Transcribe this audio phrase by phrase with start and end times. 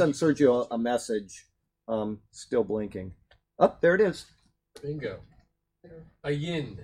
[0.00, 1.44] send Sergio a message.
[1.86, 3.12] Um, still blinking.
[3.58, 4.24] Up oh, there it is.
[4.80, 5.18] Bingo.
[6.24, 6.78] Ayin.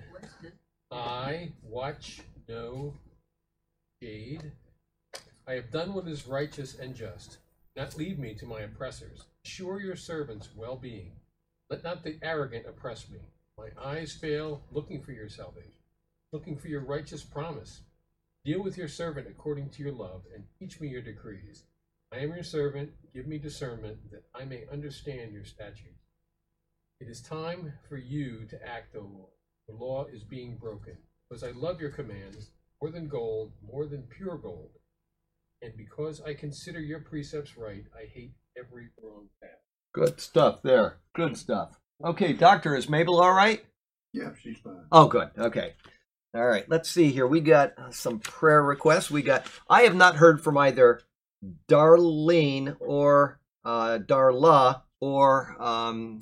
[0.91, 2.93] I watch no
[4.03, 4.51] shade.
[5.47, 7.39] I have done what is righteous and just.
[7.75, 9.23] Not leave me to my oppressors.
[9.43, 11.13] Assure your servants' well being.
[11.71, 13.19] Let not the arrogant oppress me.
[13.57, 15.71] My eyes fail looking for your salvation,
[16.31, 17.81] looking for your righteous promise.
[18.45, 21.63] Deal with your servant according to your love, and teach me your decrees.
[22.13, 22.91] I am your servant.
[23.13, 26.05] Give me discernment that I may understand your statutes.
[26.99, 29.31] It is time for you to act, O Lord.
[29.67, 30.97] The law is being broken.
[31.29, 34.69] Because I love your commands more than gold, more than pure gold.
[35.61, 39.59] And because I consider your precepts right, I hate every wrong path.
[39.93, 40.99] Good stuff there.
[41.13, 41.77] Good stuff.
[42.03, 43.65] Okay, doctor, is Mabel all right?
[44.13, 44.85] Yeah, she's fine.
[44.91, 45.31] Oh, good.
[45.37, 45.73] Okay.
[46.33, 47.25] All right, let's see here.
[47.25, 49.09] We got some prayer requests.
[49.09, 51.01] We got, I have not heard from either
[51.67, 56.19] Darlene or uh, Darla or um,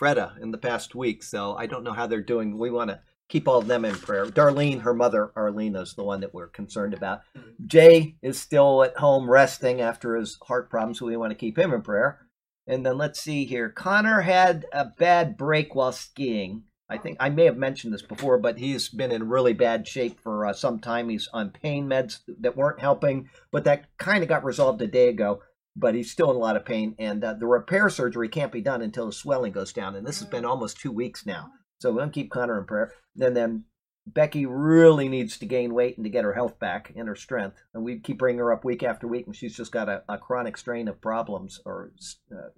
[0.00, 2.58] Freda in the past week, so I don't know how they're doing.
[2.58, 4.26] We want to keep all of them in prayer.
[4.26, 7.20] Darlene, her mother, Arlena, is the one that we're concerned about.
[7.66, 11.58] Jay is still at home resting after his heart problems, so we want to keep
[11.58, 12.20] him in prayer.
[12.66, 13.70] And then let's see here.
[13.70, 16.64] Connor had a bad break while skiing.
[16.90, 20.20] I think I may have mentioned this before, but he's been in really bad shape
[20.20, 21.08] for uh, some time.
[21.08, 25.08] He's on pain meds that weren't helping, but that kind of got resolved a day
[25.08, 25.42] ago.
[25.76, 28.60] But he's still in a lot of pain, and uh, the repair surgery can't be
[28.60, 29.94] done until the swelling goes down.
[29.94, 31.50] And this has been almost two weeks now.
[31.80, 32.92] So we're going to keep Connor in prayer.
[33.20, 33.64] And then
[34.04, 37.58] Becky really needs to gain weight and to get her health back and her strength.
[37.74, 40.18] And we keep bringing her up week after week, and she's just got a, a
[40.18, 41.60] chronic strain of problems.
[41.64, 41.92] Or
[42.32, 42.48] uh,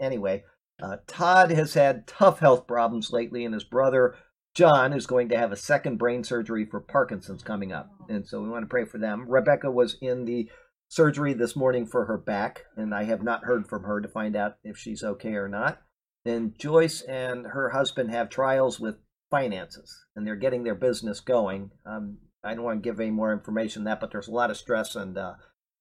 [0.00, 0.44] anyway,
[0.82, 4.16] uh, Todd has had tough health problems lately, and his brother
[4.54, 7.90] John is going to have a second brain surgery for Parkinson's coming up.
[8.08, 9.24] And so we want to pray for them.
[9.26, 10.50] Rebecca was in the
[10.88, 14.36] surgery this morning for her back, and I have not heard from her to find
[14.36, 15.80] out if she's okay or not.
[16.24, 18.96] Then Joyce and her husband have trials with
[19.30, 21.70] finances, and they're getting their business going.
[21.86, 24.56] Um, I don't want to give any more information that, but there's a lot of
[24.56, 25.34] stress and uh,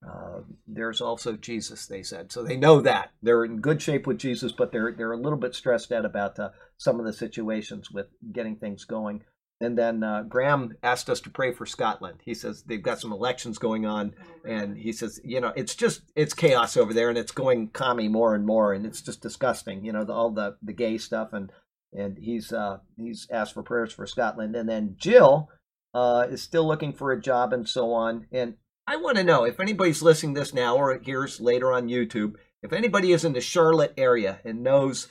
[0.08, 2.32] uh, there's also Jesus, they said.
[2.32, 5.38] So they know that they're in good shape with Jesus, but they're they're a little
[5.38, 9.24] bit stressed out about uh, some of the situations with getting things going.
[9.60, 12.22] And then uh, Graham asked us to pray for Scotland.
[12.26, 16.02] He says they've got some elections going on, and he says, you know, it's just
[16.16, 19.86] it's chaos over there, and it's going commie more and more, and it's just disgusting.
[19.86, 21.52] You know, the, all the the gay stuff, and
[21.94, 24.56] and he's uh, he's asked for prayers for Scotland.
[24.56, 25.50] And then Jill
[25.94, 28.26] uh, is still looking for a job and so on.
[28.32, 28.56] And
[28.88, 32.74] I want to know if anybody's listening this now or hears later on YouTube, if
[32.74, 35.08] anybody is in the Charlotte area and knows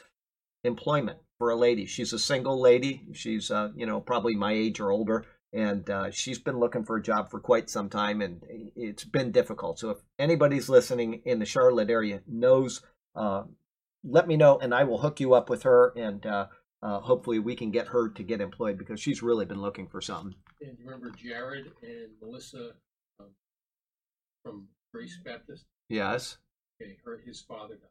[0.65, 1.87] employment for a lady.
[1.87, 3.03] She's a single lady.
[3.15, 6.97] She's, uh, you know, probably my age or older, and uh, she's been looking for
[6.97, 8.43] a job for quite some time, and
[8.77, 9.79] it's been difficult.
[9.79, 12.83] So if anybody's listening in the Charlotte area knows,
[13.17, 13.45] uh,
[14.05, 16.47] let me know, and I will hook you up with her, and uh,
[16.83, 20.03] uh, hopefully we can get her to get employed because she's really been looking for
[20.03, 20.35] something.
[20.61, 22.73] And remember Jared and Melissa
[24.43, 25.65] from Grace Baptist?
[25.89, 26.39] Yes.
[26.81, 27.89] Okay, her his father died.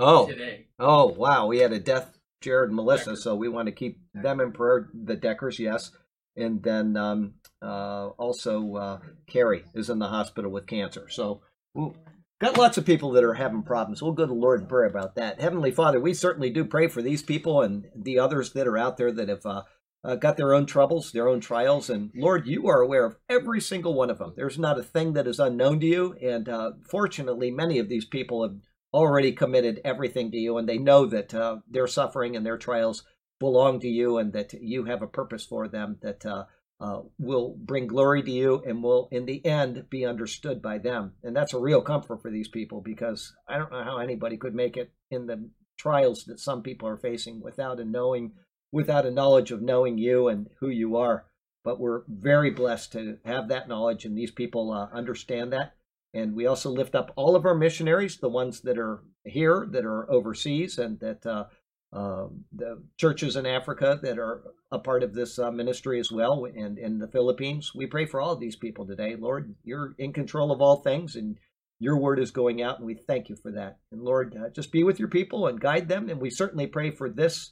[0.00, 0.26] Oh.
[0.26, 0.66] Today.
[0.78, 3.10] Oh wow, we had a death Jared and Melissa.
[3.10, 3.16] Decker.
[3.16, 4.88] So we want to keep them in prayer.
[4.92, 5.90] The Deckers, yes.
[6.36, 11.08] And then um, uh, also uh, Carrie is in the hospital with cancer.
[11.08, 11.42] So
[11.74, 11.96] we'll,
[12.40, 14.02] got lots of people that are having problems.
[14.02, 15.40] We'll go to Lord in prayer about that.
[15.40, 18.96] Heavenly Father, we certainly do pray for these people and the others that are out
[18.96, 19.62] there that have uh,
[20.04, 21.88] uh, got their own troubles, their own trials.
[21.88, 24.34] And Lord, you are aware of every single one of them.
[24.36, 26.14] There's not a thing that is unknown to you.
[26.20, 28.56] And uh, fortunately, many of these people have
[28.94, 33.02] already committed everything to you and they know that uh, their suffering and their trials
[33.40, 36.44] belong to you and that you have a purpose for them that uh,
[36.80, 41.12] uh, will bring glory to you and will in the end be understood by them
[41.24, 44.54] and that's a real comfort for these people because i don't know how anybody could
[44.54, 48.32] make it in the trials that some people are facing without a knowing
[48.74, 51.24] without a knowledge of knowing you and who you are
[51.62, 55.74] but we're very blessed to have that knowledge and these people uh, understand that
[56.14, 59.84] and we also lift up all of our missionaries, the ones that are here, that
[59.84, 61.46] are overseas, and that uh,
[61.92, 66.44] uh, the churches in Africa that are a part of this uh, ministry as well,
[66.44, 67.72] and in the Philippines.
[67.74, 69.16] We pray for all of these people today.
[69.16, 71.36] Lord, you're in control of all things, and
[71.80, 73.78] your word is going out, and we thank you for that.
[73.90, 76.08] And Lord, uh, just be with your people and guide them.
[76.08, 77.50] And we certainly pray for this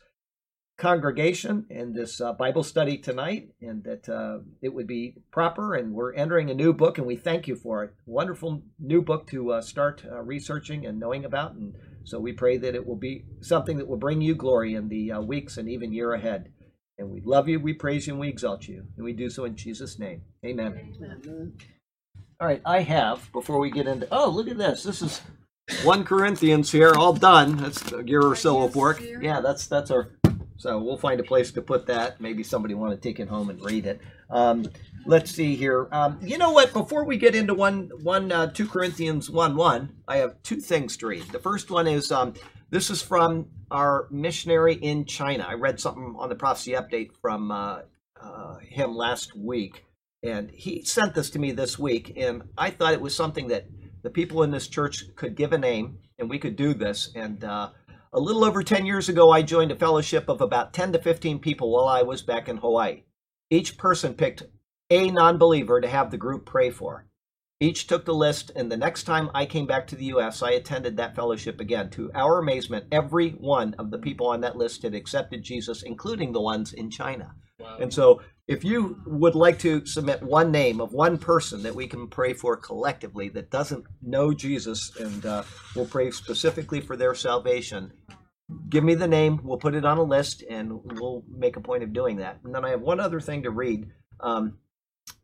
[0.77, 5.75] congregation and this uh, Bible study tonight, and that uh, it would be proper.
[5.75, 7.95] And we're entering a new book, and we thank you for it.
[8.07, 11.53] Wonderful new book to uh, start uh, researching and knowing about.
[11.53, 11.75] And
[12.05, 15.13] so we pray that it will be something that will bring you glory in the
[15.13, 16.51] uh, weeks and even year ahead.
[16.99, 18.87] And we love you, we praise you, and we exalt you.
[18.97, 20.23] And we do so in Jesus' name.
[20.45, 20.95] Amen.
[20.97, 21.53] Amen.
[22.41, 24.83] All right, I have, before we get into, oh, look at this.
[24.83, 25.21] This is
[25.85, 27.57] 1 Corinthians here, all done.
[27.57, 29.01] That's a year or so of work.
[29.21, 30.11] Yeah, that's that's our.
[30.63, 32.21] So we'll find a place to put that.
[32.21, 34.01] Maybe somebody want to take it home and read it.
[34.31, 34.65] Um,
[35.05, 35.89] let's see here.
[35.91, 36.73] Um, you know what?
[36.73, 40.97] Before we get into one one uh, two Corinthians one one, I have two things
[40.99, 41.25] to read.
[41.33, 42.35] The first one is um,
[42.71, 45.45] this is from our missionary in China.
[45.49, 47.81] I read something on the prophecy update from uh,
[48.23, 49.85] uh, him last week,
[50.23, 53.67] and he sent this to me this week, and I thought it was something that
[54.05, 57.11] the people in this church could give a name, and we could do this.
[57.17, 57.71] And uh,
[58.15, 61.39] a little over 10 years ago, I joined a fellowship of about 10 to 15
[61.39, 63.05] people while I was back in Hawaii.
[63.49, 64.43] Each person picked
[64.91, 67.07] a non believer to have the group pray for.
[67.59, 70.51] Each took the list, and the next time I came back to the U.S., I
[70.51, 71.89] attended that fellowship again.
[71.91, 76.33] To our amazement, every one of the people on that list had accepted Jesus, including
[76.33, 77.35] the ones in China.
[77.81, 81.87] And so, if you would like to submit one name of one person that we
[81.87, 85.45] can pray for collectively that doesn't know Jesus, and uh,
[85.77, 87.93] we'll pray specifically for their salvation,
[88.69, 89.41] give me the name.
[89.45, 92.41] We'll put it on a list, and we'll make a point of doing that.
[92.45, 93.89] And then I have one other thing to read.
[94.21, 94.59] Um,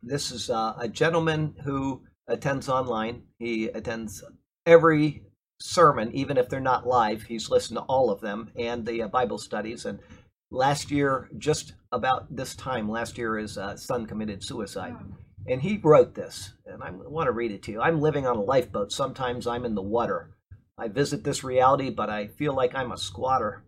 [0.02, 3.23] this is uh, a gentleman who attends online.
[3.38, 4.23] He attends
[4.64, 5.25] every
[5.61, 7.23] sermon, even if they're not live.
[7.23, 9.84] He's listened to all of them and the uh, Bible studies.
[9.84, 9.99] And
[10.50, 14.96] last year, just about this time last year, his uh, son committed suicide.
[15.46, 17.81] And he wrote this, and I want to read it to you.
[17.81, 18.93] I'm living on a lifeboat.
[18.93, 20.31] Sometimes I'm in the water.
[20.76, 23.64] I visit this reality, but I feel like I'm a squatter.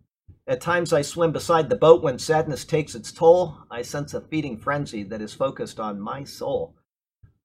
[0.47, 3.59] At times I swim beside the boat when sadness takes its toll.
[3.71, 6.75] I sense a feeding frenzy that is focused on my soul.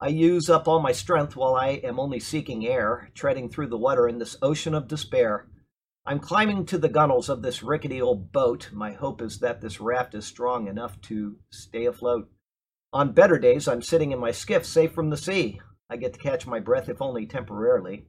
[0.02, 3.78] I use up all my strength while I am only seeking air, treading through the
[3.78, 5.48] water in this ocean of despair.
[6.08, 8.70] I'm climbing to the gunnels of this rickety old boat.
[8.72, 12.30] My hope is that this raft is strong enough to stay afloat.
[12.94, 15.60] On better days, I'm sitting in my skiff, safe from the sea.
[15.90, 18.06] I get to catch my breath, if only temporarily.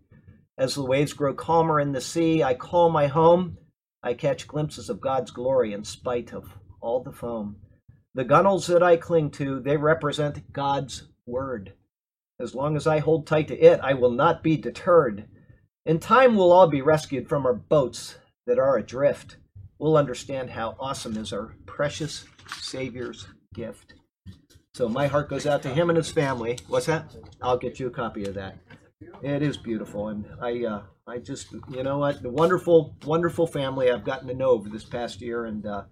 [0.59, 3.57] As the waves grow calmer in the sea, I call my home.
[4.03, 6.51] I catch glimpses of God's glory in spite of
[6.83, 7.57] all the foam.
[8.15, 11.73] The gunnels that I cling to, they represent God's word.
[12.39, 15.29] As long as I hold tight to it, I will not be deterred.
[15.87, 18.17] In time, we'll all be rescued from our boats
[18.49, 19.37] that are adrift.
[19.79, 22.25] We'll understand how awesome is our precious
[22.59, 23.95] Savior's gift.
[24.75, 26.59] So my heart goes out to him and his family.
[26.67, 27.15] What's that?
[27.41, 28.59] I'll get you a copy of that.
[29.23, 33.89] It is beautiful, and I, uh, I just, you know what, the wonderful, wonderful family
[33.89, 35.85] I've gotten to know over this past year, and uh,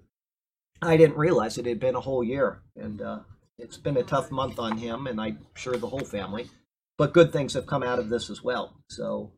[0.83, 3.21] I didn't realize it had been a whole year, and uh,
[3.59, 6.51] it's been a tough month on him, and I'm sure the whole family.
[6.99, 9.33] But good things have come out of this as well, so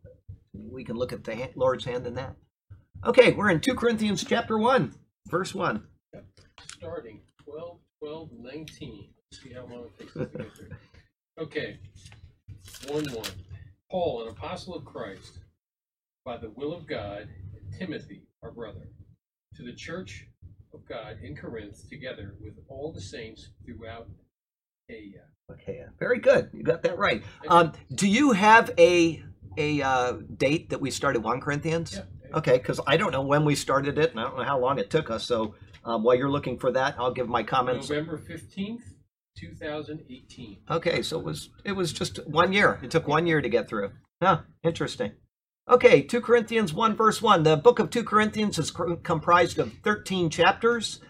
[0.70, 2.36] we can look at the Lord's hand in that.
[3.04, 4.94] Okay, we're in 2 Corinthians chapter 1,
[5.28, 5.82] verse 1.
[6.78, 9.08] starting 12, 12, 19.
[9.30, 10.78] Let's see how long it takes us to get there.
[11.38, 11.78] Okay.
[12.88, 13.26] 1 1.
[13.90, 15.38] Paul, an apostle of Christ,
[16.24, 18.88] by the will of God, and Timothy, our brother,
[19.54, 20.26] to the church
[20.74, 24.08] of God in Corinth, together with all the saints throughout
[24.88, 25.24] Asia.
[25.52, 26.50] Okay, very good.
[26.52, 27.22] You got that right.
[27.48, 29.22] Um, do you have a
[29.56, 31.94] a uh, date that we started 1 Corinthians?
[31.94, 32.38] Yeah.
[32.38, 34.78] Okay, because I don't know when we started it, and I don't know how long
[34.78, 35.24] it took us.
[35.24, 35.54] So
[35.84, 37.88] um, while you're looking for that, I'll give my comments.
[37.88, 38.82] November 15th,
[39.38, 40.58] 2018.
[40.70, 42.80] Okay, so it was it was just one year.
[42.82, 43.92] It took one year to get through.
[44.20, 45.12] Huh, interesting.
[45.68, 47.42] Okay, 2 Corinthians 1 verse 1.
[47.42, 51.00] The book of 2 Corinthians is comprised of 13 chapters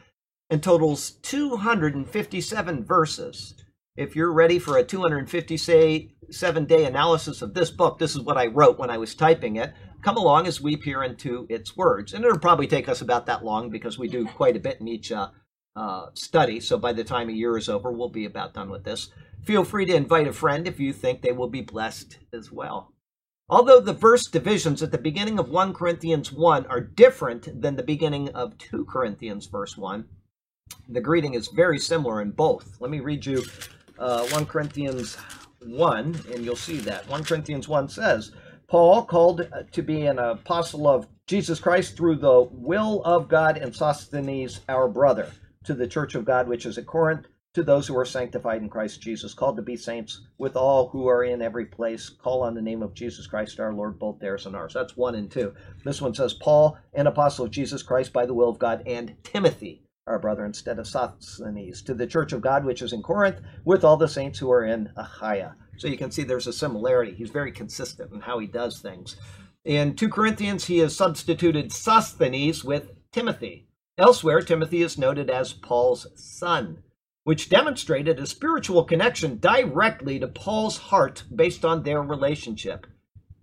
[0.48, 3.54] and totals 257 verses.
[3.96, 8.46] If you're ready for a 257 day analysis of this book, this is what I
[8.46, 9.72] wrote when I was typing it.
[10.02, 12.12] Come along as we peer into its words.
[12.12, 14.88] And it'll probably take us about that long because we do quite a bit in
[14.88, 15.30] each uh,
[15.74, 16.60] uh, study.
[16.60, 19.08] So by the time a year is over, we'll be about done with this.
[19.44, 22.92] Feel free to invite a friend if you think they will be blessed as well.
[23.48, 27.82] Although the verse divisions at the beginning of 1 Corinthians 1 are different than the
[27.82, 30.04] beginning of 2 Corinthians verse 1,
[30.88, 32.76] the greeting is very similar in both.
[32.80, 33.44] Let me read you
[33.98, 35.16] uh, 1 Corinthians
[35.60, 37.08] 1, and you'll see that.
[37.08, 38.32] 1 Corinthians 1 says,
[38.68, 43.74] Paul, called to be an apostle of Jesus Christ through the will of God, and
[43.74, 45.32] Sosthenes, our brother,
[45.64, 48.68] to the church of God which is at Corinth, to those who are sanctified in
[48.68, 52.54] Christ Jesus, called to be saints, with all who are in every place, call on
[52.54, 54.74] the name of Jesus Christ our Lord, both theirs and ours.
[54.74, 55.54] That's 1 and 2.
[55.84, 59.14] This one says, Paul, an apostle of Jesus Christ by the will of God, and
[59.24, 63.40] Timothy, our brother, instead of Sosthenes, to the church of God which is in Corinth,
[63.64, 65.56] with all the saints who are in Achaia.
[65.78, 67.12] So you can see there's a similarity.
[67.12, 69.16] He's very consistent in how he does things.
[69.64, 73.66] In 2 Corinthians, he has substituted Sosthenes with Timothy.
[73.98, 76.84] Elsewhere, Timothy is noted as Paul's son,
[77.24, 82.86] which demonstrated a spiritual connection directly to Paul's heart based on their relationship.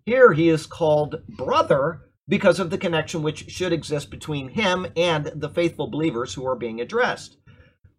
[0.05, 5.25] Here he is called brother because of the connection which should exist between him and
[5.35, 7.37] the faithful believers who are being addressed.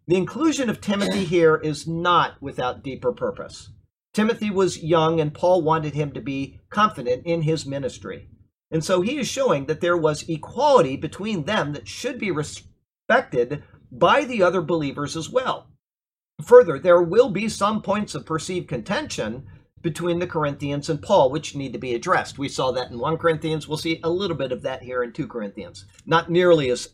[0.07, 3.69] The inclusion of Timothy here is not without deeper purpose.
[4.13, 8.29] Timothy was young, and Paul wanted him to be confident in his ministry.
[8.71, 13.63] And so he is showing that there was equality between them that should be respected
[13.91, 15.67] by the other believers as well.
[16.43, 19.47] Further, there will be some points of perceived contention
[19.85, 22.39] between the Corinthians and Paul, which need to be addressed.
[22.39, 23.67] We saw that in 1 Corinthians.
[23.67, 25.85] We'll see a little bit of that here in 2 Corinthians.
[26.07, 26.89] Not nearly as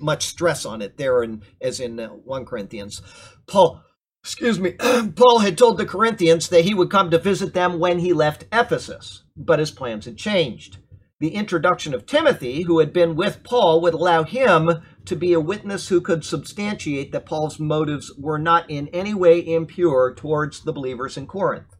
[0.00, 3.00] much stress on it there in, as in uh, 1 Corinthians.
[3.46, 3.80] Paul,
[4.24, 4.72] excuse me,
[5.14, 8.46] Paul had told the Corinthians that he would come to visit them when he left
[8.50, 10.78] Ephesus, but his plans had changed.
[11.20, 15.40] The introduction of Timothy, who had been with Paul, would allow him to be a
[15.40, 20.72] witness who could substantiate that Paul's motives were not in any way impure towards the
[20.72, 21.76] believers in Corinth.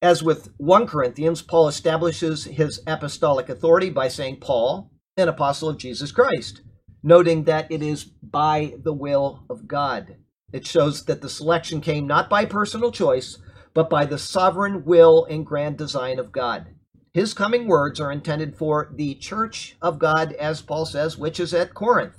[0.00, 5.78] As with 1 Corinthians, Paul establishes his apostolic authority by saying, Paul, an apostle of
[5.78, 6.62] Jesus Christ,
[7.02, 10.16] noting that it is by the will of God.
[10.52, 13.38] It shows that the selection came not by personal choice,
[13.74, 16.68] but by the sovereign will and grand design of God.
[17.12, 21.52] His coming words are intended for the church of God, as Paul says, which is
[21.52, 22.17] at Corinth.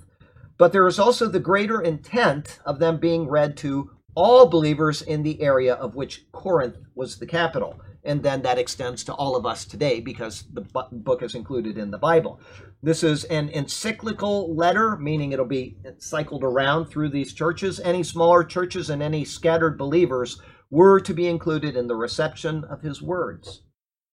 [0.60, 5.24] But there is also the greater intent of them being read to all believers in
[5.24, 7.80] the area of which Corinth was the capital.
[8.04, 10.62] And then that extends to all of us today because the
[10.92, 12.42] book is included in the Bible.
[12.84, 17.80] This is an encyclical letter, meaning it'll be cycled around through these churches.
[17.80, 22.82] Any smaller churches and any scattered believers were to be included in the reception of
[22.82, 23.64] his words.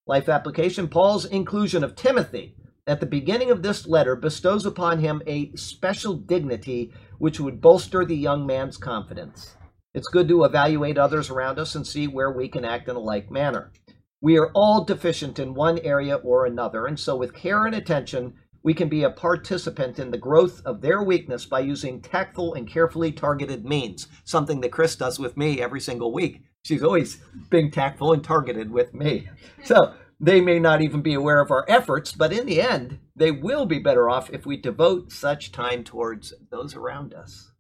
[0.07, 2.55] Life application Paul's inclusion of Timothy
[2.87, 8.05] at the beginning of this letter bestows upon him a special dignity which would bolster
[8.05, 9.57] the young man's confidence.
[9.93, 13.01] It's good to evaluate others around us and see where we can act in a
[13.01, 13.73] like manner.
[14.21, 18.35] We are all deficient in one area or another, and so with care and attention,
[18.63, 22.69] we can be a participant in the growth of their weakness by using tactful and
[22.69, 26.43] carefully targeted means, something that Chris does with me every single week.
[26.65, 29.29] She's always being tactful and targeted with me.
[29.65, 33.31] So they may not even be aware of our efforts, but in the end, they
[33.31, 37.53] will be better off if we devote such time towards those around us.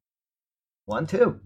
[0.86, 1.40] One, two.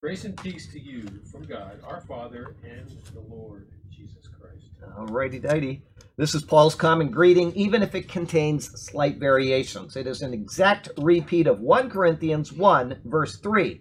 [0.00, 4.70] Grace and peace to you from God, our Father, and the Lord Jesus Christ.
[4.96, 5.82] Alrighty, dighty.
[6.16, 9.96] This is Paul's common greeting, even if it contains slight variations.
[9.96, 13.80] It is an exact repeat of 1 Corinthians 1, verse 3.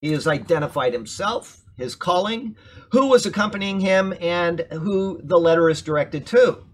[0.00, 2.56] He has identified himself, his calling,
[2.90, 6.64] who was accompanying him, and who the letter is directed to.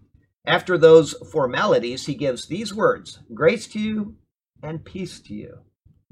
[0.46, 4.16] After those formalities, he gives these words Grace to you
[4.62, 5.58] and peace to you.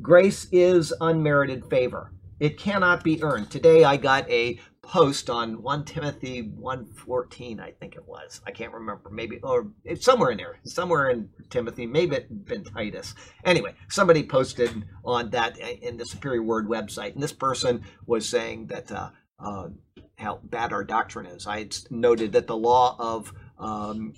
[0.01, 2.13] Grace is unmerited favor.
[2.39, 3.51] It cannot be earned.
[3.51, 4.59] Today I got a
[4.91, 8.41] post on 1 Timothy 114, I think it was.
[8.45, 9.09] I can't remember.
[9.09, 10.59] Maybe, or it's somewhere in there.
[10.65, 11.87] Somewhere in Timothy.
[11.87, 13.15] Maybe it been Titus.
[13.45, 17.15] Anyway, somebody posted on that in the Superior Word website.
[17.15, 19.69] And this person was saying that uh, uh,
[20.19, 21.47] how bad our doctrine is.
[21.47, 24.15] I noted that the law of um,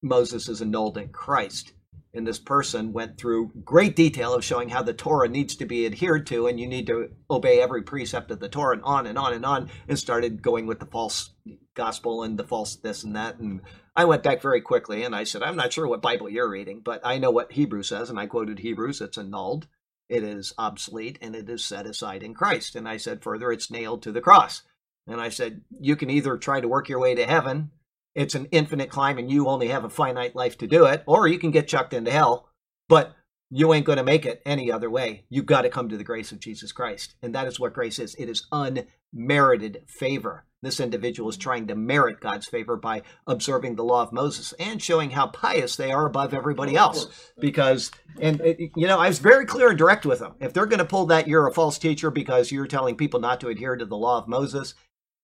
[0.00, 1.72] Moses is annulled in Christ
[2.18, 5.86] and this person went through great detail of showing how the Torah needs to be
[5.86, 9.16] adhered to, and you need to obey every precept of the Torah, and on and
[9.16, 11.30] on and on, and started going with the false
[11.74, 13.38] gospel and the false this and that.
[13.38, 13.62] And
[13.96, 16.80] I went back very quickly and I said, I'm not sure what Bible you're reading,
[16.84, 19.00] but I know what Hebrew says, and I quoted Hebrews.
[19.00, 19.68] It's annulled,
[20.08, 22.74] it is obsolete, and it is set aside in Christ.
[22.74, 24.62] And I said further, it's nailed to the cross.
[25.06, 27.70] And I said, you can either try to work your way to heaven
[28.14, 31.28] it's an infinite climb and you only have a finite life to do it, or
[31.28, 32.48] you can get chucked into hell,
[32.88, 33.14] but
[33.50, 35.24] you ain't going to make it any other way.
[35.30, 37.14] You've got to come to the grace of Jesus Christ.
[37.22, 40.44] And that is what grace is it is unmerited favor.
[40.60, 44.82] This individual is trying to merit God's favor by observing the law of Moses and
[44.82, 47.06] showing how pious they are above everybody else.
[47.38, 50.34] Because, and it, you know, I was very clear and direct with them.
[50.40, 53.40] If they're going to pull that you're a false teacher because you're telling people not
[53.40, 54.74] to adhere to the law of Moses,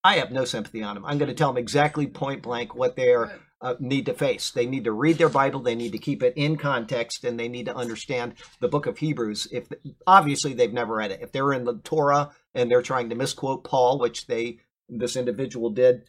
[0.05, 1.03] I have no sympathy on them.
[1.03, 4.51] I'm going to tell them exactly point blank what they uh, need to face.
[4.51, 5.61] They need to read their Bible.
[5.61, 8.99] They need to keep it in context, and they need to understand the Book of
[8.99, 9.47] Hebrews.
[9.51, 9.67] If
[10.05, 13.63] obviously they've never read it, if they're in the Torah and they're trying to misquote
[13.63, 16.03] Paul, which they this individual did,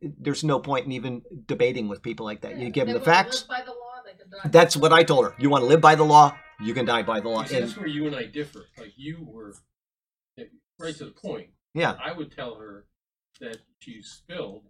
[0.00, 2.56] there's no point in even debating with people like that.
[2.56, 3.42] You give them the facts.
[3.42, 5.34] The law, That's what I told her.
[5.40, 7.42] You want to live by the law, you can die by the law.
[7.42, 8.66] See, that's where you and I differ.
[8.78, 9.56] Like you were
[10.78, 11.48] right to the point.
[11.74, 11.96] Yeah.
[12.04, 12.84] I would tell her
[13.40, 14.62] that she's spilled,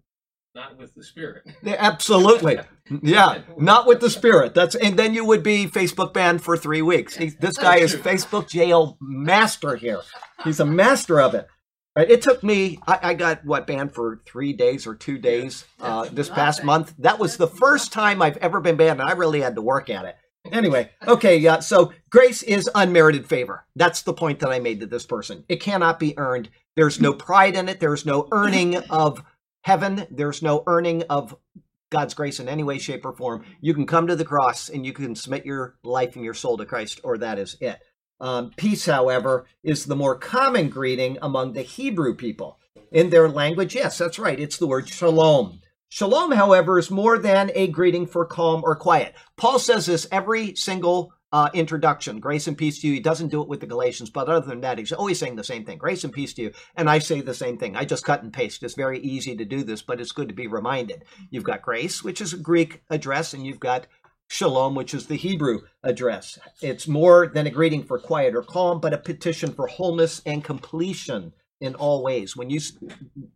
[0.55, 1.45] not with the spirit.
[1.63, 2.59] Yeah, absolutely.
[3.03, 4.55] Yeah, not with the spirit.
[4.55, 7.17] That's and then you would be Facebook banned for three weeks.
[7.17, 10.01] He, this guy is Facebook jail master here.
[10.45, 11.47] He's a master of it.
[11.97, 12.79] Uh, It took me.
[12.87, 16.95] I, I got what banned for three days or two days uh, this past month.
[16.99, 19.91] That was the first time I've ever been banned, and I really had to work
[19.91, 20.17] at it.
[20.51, 21.61] Anyway, okay, yeah.
[21.61, 23.67] So grace is unmerited favor.
[23.77, 25.45] That's the point that I made to this person.
[25.49, 26.49] It cannot be earned.
[26.77, 27.81] There's no pride in it.
[27.81, 29.23] There's no earning of
[29.63, 30.07] heaven.
[30.11, 31.37] There's no earning of
[31.91, 33.45] God's grace in any way, shape, or form.
[33.61, 36.57] You can come to the cross and you can submit your life and your soul
[36.57, 37.81] to Christ, or that is it.
[38.21, 42.59] Um, peace, however, is the more common greeting among the Hebrew people.
[42.93, 44.39] In their language, yes, that's right.
[44.39, 45.61] It's the word shalom.
[45.93, 49.13] Shalom, however, is more than a greeting for calm or quiet.
[49.37, 52.95] Paul says this every single uh, introduction grace and peace to you.
[52.95, 55.43] He doesn't do it with the Galatians, but other than that, he's always saying the
[55.43, 56.53] same thing grace and peace to you.
[56.77, 57.75] And I say the same thing.
[57.75, 58.63] I just cut and paste.
[58.63, 61.03] It's very easy to do this, but it's good to be reminded.
[61.29, 63.89] You've got grace, which is a Greek address, and you've got
[64.29, 66.39] shalom, which is the Hebrew address.
[66.63, 70.45] It's more than a greeting for quiet or calm, but a petition for wholeness and
[70.45, 72.37] completion in all ways.
[72.37, 72.61] When you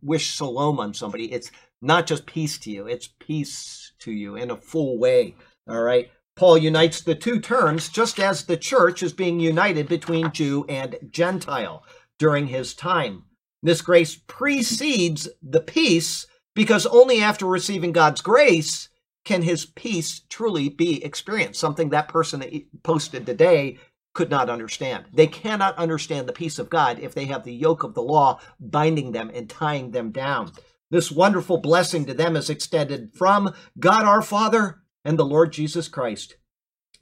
[0.01, 1.51] wish shalom on somebody, it's
[1.85, 5.35] not just peace to you, it's peace to you in a full way.
[5.67, 6.09] All right.
[6.35, 10.97] Paul unites the two terms just as the church is being united between Jew and
[11.09, 11.83] Gentile
[12.19, 13.23] during his time.
[13.63, 18.89] This grace precedes the peace because only after receiving God's grace
[19.23, 23.77] can his peace truly be experienced, something that person that posted today
[24.13, 25.05] could not understand.
[25.13, 28.39] They cannot understand the peace of God if they have the yoke of the law
[28.59, 30.51] binding them and tying them down.
[30.91, 35.87] This wonderful blessing to them is extended from God our Father and the Lord Jesus
[35.87, 36.37] Christ.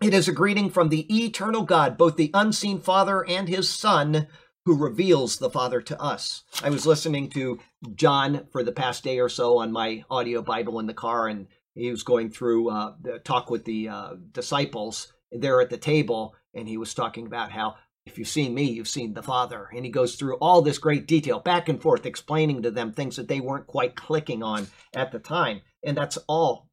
[0.02, 4.28] It is a greeting from the eternal God, both the unseen Father and his Son,
[4.66, 6.44] who reveals the Father to us.
[6.64, 7.60] I was listening to
[7.96, 11.48] John for the past day or so on my audio Bible in the car, and
[11.76, 16.36] he was going through uh, the talk with the uh, disciples there at the table,
[16.54, 17.76] and he was talking about how
[18.06, 19.70] if you've seen me, you've seen the Father.
[19.74, 23.16] And he goes through all this great detail, back and forth, explaining to them things
[23.16, 25.62] that they weren't quite clicking on at the time.
[25.84, 26.68] And that's all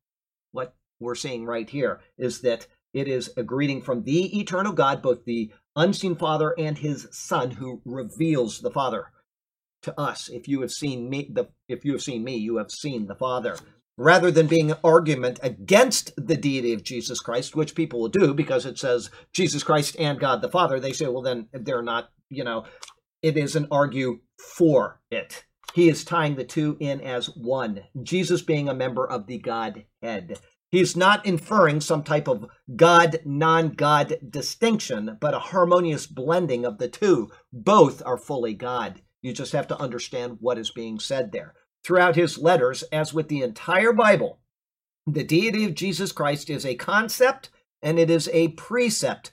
[0.52, 5.00] what we're seeing right here is that it is a greeting from the eternal God,
[5.00, 9.06] both the unseen Father and his Son, who reveals the Father
[9.82, 10.28] to us.
[10.28, 13.14] If you have seen me, the if you have seen me, you have seen the
[13.14, 13.56] Father.
[14.02, 18.32] Rather than being an argument against the deity of Jesus Christ, which people will do
[18.32, 22.08] because it says Jesus Christ and God the Father, they say, well, then they're not,
[22.30, 22.64] you know,
[23.20, 24.20] it is an argue
[24.56, 25.44] for it.
[25.74, 30.38] He is tying the two in as one, Jesus being a member of the Godhead.
[30.70, 36.78] He's not inferring some type of God non God distinction, but a harmonious blending of
[36.78, 37.30] the two.
[37.52, 39.02] Both are fully God.
[39.20, 41.52] You just have to understand what is being said there.
[41.84, 44.40] Throughout his letters, as with the entire Bible,
[45.06, 47.50] the deity of Jesus Christ is a concept
[47.82, 49.32] and it is a precept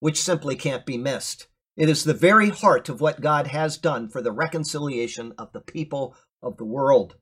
[0.00, 1.46] which simply can't be missed.
[1.76, 5.60] It is the very heart of what God has done for the reconciliation of the
[5.60, 7.16] people of the world.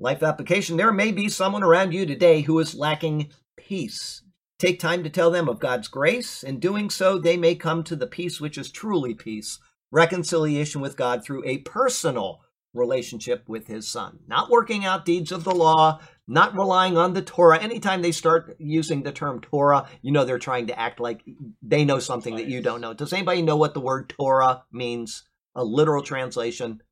[0.00, 4.22] Life application there may be someone around you today who is lacking peace.
[4.58, 6.42] Take time to tell them of God's grace.
[6.42, 9.58] In doing so, they may come to the peace which is truly peace
[9.90, 12.40] reconciliation with God through a personal
[12.74, 14.20] relationship with his son.
[14.26, 17.58] Not working out deeds of the law, not relying on the Torah.
[17.58, 21.22] Anytime they start using the term Torah, you know they're trying to act like
[21.62, 22.94] they know something that you don't know.
[22.94, 25.24] Does anybody know what the word Torah means?
[25.54, 26.82] A literal translation.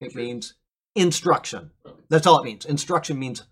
[0.00, 0.54] It means
[0.94, 1.70] instruction.
[2.08, 2.64] That's all it means.
[2.64, 3.44] Instruction means,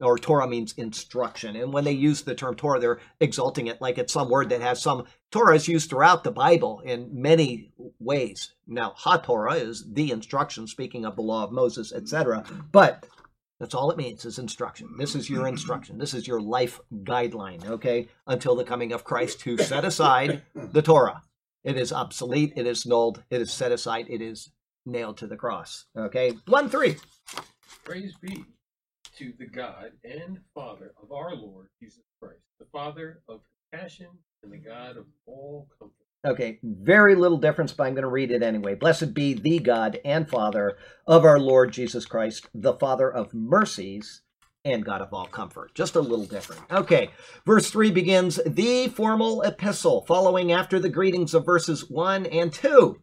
[0.00, 1.56] or Torah means instruction.
[1.56, 4.60] And when they use the term Torah, they're exalting it like it's some word that
[4.60, 5.04] has some.
[5.30, 8.54] Torah is used throughout the Bible in many ways.
[8.66, 12.44] Now, HaTorah is the instruction, speaking of the law of Moses, etc.
[12.70, 13.06] But
[13.58, 14.94] that's all it means is instruction.
[14.98, 15.98] This is your instruction.
[15.98, 18.08] This is your life guideline, okay?
[18.26, 21.22] Until the coming of Christ, who set aside the Torah.
[21.64, 24.50] It is obsolete, it is nulled, it is set aside, it is
[24.86, 25.86] nailed to the cross.
[25.96, 26.34] Okay?
[26.46, 26.96] 1 3.
[27.84, 28.44] Praise be
[29.18, 33.40] to the God and Father of our Lord Jesus Christ, the Father of
[33.72, 34.06] compassion
[34.44, 35.94] and the God of all comfort.
[36.24, 38.76] Okay, very little difference, but I'm going to read it anyway.
[38.76, 40.78] Blessed be the God and Father
[41.08, 44.22] of our Lord Jesus Christ, the Father of mercies
[44.64, 45.74] and God of all comfort.
[45.74, 46.62] Just a little different.
[46.70, 47.10] Okay,
[47.44, 53.00] verse 3 begins the formal epistle, following after the greetings of verses 1 and 2.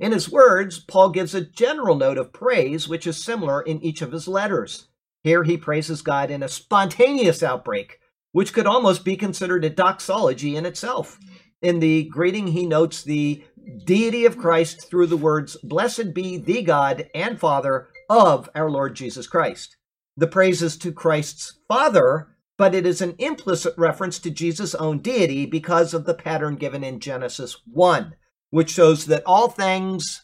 [0.00, 4.00] In his words, Paul gives a general note of praise, which is similar in each
[4.00, 4.88] of his letters.
[5.28, 7.98] Here he praises God in a spontaneous outbreak,
[8.32, 11.18] which could almost be considered a doxology in itself.
[11.60, 13.44] In the greeting, he notes the
[13.84, 18.96] deity of Christ through the words, Blessed be the God and Father of our Lord
[18.96, 19.76] Jesus Christ.
[20.16, 25.00] The praise is to Christ's Father, but it is an implicit reference to Jesus' own
[25.00, 28.14] deity because of the pattern given in Genesis 1,
[28.48, 30.22] which shows that all things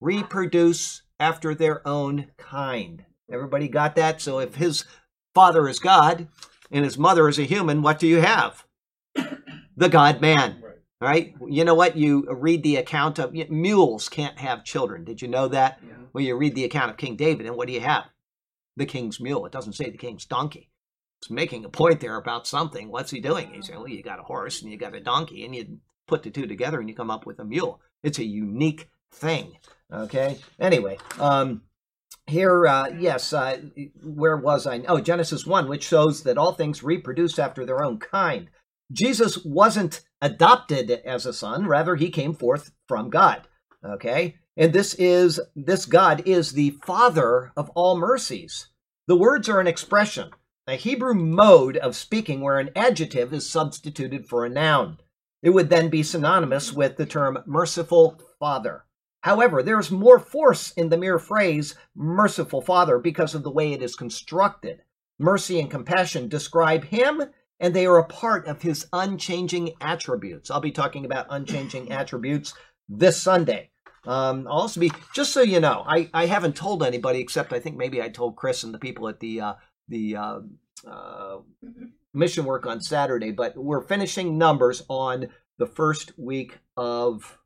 [0.00, 3.06] reproduce after their own kind.
[3.32, 4.20] Everybody got that?
[4.20, 4.84] So if his
[5.34, 6.28] father is God
[6.70, 8.64] and his mother is a human, what do you have?
[9.74, 10.62] The God man.
[10.62, 10.74] Right.
[11.00, 11.34] Right?
[11.48, 11.96] You know what?
[11.96, 15.02] You read the account of mules can't have children.
[15.02, 15.80] Did you know that?
[15.82, 15.94] Yeah.
[16.12, 18.04] Well, you read the account of King David, and what do you have?
[18.76, 19.46] The king's mule.
[19.46, 20.70] It doesn't say the king's donkey.
[21.20, 22.90] It's making a point there about something.
[22.90, 23.50] What's he doing?
[23.54, 26.22] He's saying, well, you got a horse and you got a donkey, and you put
[26.22, 27.80] the two together and you come up with a mule.
[28.02, 29.56] It's a unique thing.
[29.92, 30.38] Okay.
[30.60, 31.62] Anyway, um,
[32.32, 33.60] here, uh, yes, uh,
[34.02, 34.80] where was I?
[34.88, 38.48] Oh, Genesis 1, which shows that all things reproduce after their own kind.
[38.90, 43.46] Jesus wasn't adopted as a son, rather, he came forth from God.
[43.84, 44.36] Okay.
[44.56, 48.68] And this is, this God is the father of all mercies.
[49.06, 50.30] The words are an expression,
[50.66, 54.98] a Hebrew mode of speaking where an adjective is substituted for a noun.
[55.42, 58.84] It would then be synonymous with the term merciful father.
[59.22, 63.72] However, there is more force in the mere phrase merciful father because of the way
[63.72, 64.82] it is constructed.
[65.18, 67.22] Mercy and compassion describe him,
[67.60, 70.50] and they are a part of his unchanging attributes.
[70.50, 72.54] I'll be talking about unchanging attributes
[72.88, 73.70] this Sunday.
[74.04, 77.60] Um, I'll also be, just so you know, I, I haven't told anybody except I
[77.60, 79.54] think maybe I told Chris and the people at the uh,
[79.88, 80.40] the uh,
[80.88, 81.38] uh,
[82.12, 87.38] mission work on Saturday, but we're finishing numbers on the first week of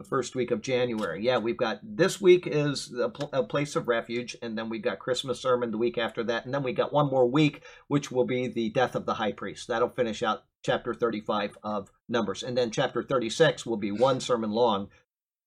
[0.00, 1.22] the first week of January.
[1.22, 4.80] Yeah, we've got this week is a, pl- a place of refuge, and then we've
[4.80, 8.10] got Christmas sermon the week after that, and then we got one more week, which
[8.10, 9.68] will be the death of the high priest.
[9.68, 14.52] That'll finish out chapter 35 of Numbers, and then chapter 36 will be one sermon
[14.52, 14.88] long.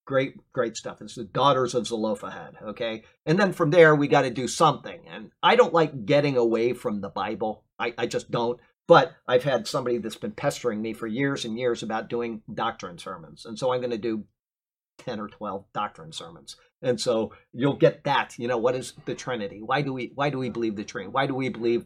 [0.05, 1.01] Great, great stuff.
[1.01, 2.57] It's the daughters of Zelophehad.
[2.61, 6.37] Okay, and then from there we got to do something, and I don't like getting
[6.37, 7.63] away from the Bible.
[7.79, 8.59] I, I just don't.
[8.85, 12.97] But I've had somebody that's been pestering me for years and years about doing doctrine
[12.97, 13.45] sermons.
[13.45, 14.25] And so I'm going to do
[15.03, 16.55] 10 or 12 doctrine sermons.
[16.81, 19.61] And so you'll get that, you know, what is the Trinity?
[19.61, 21.11] Why do we why do we believe the Trinity?
[21.11, 21.85] Why do we believe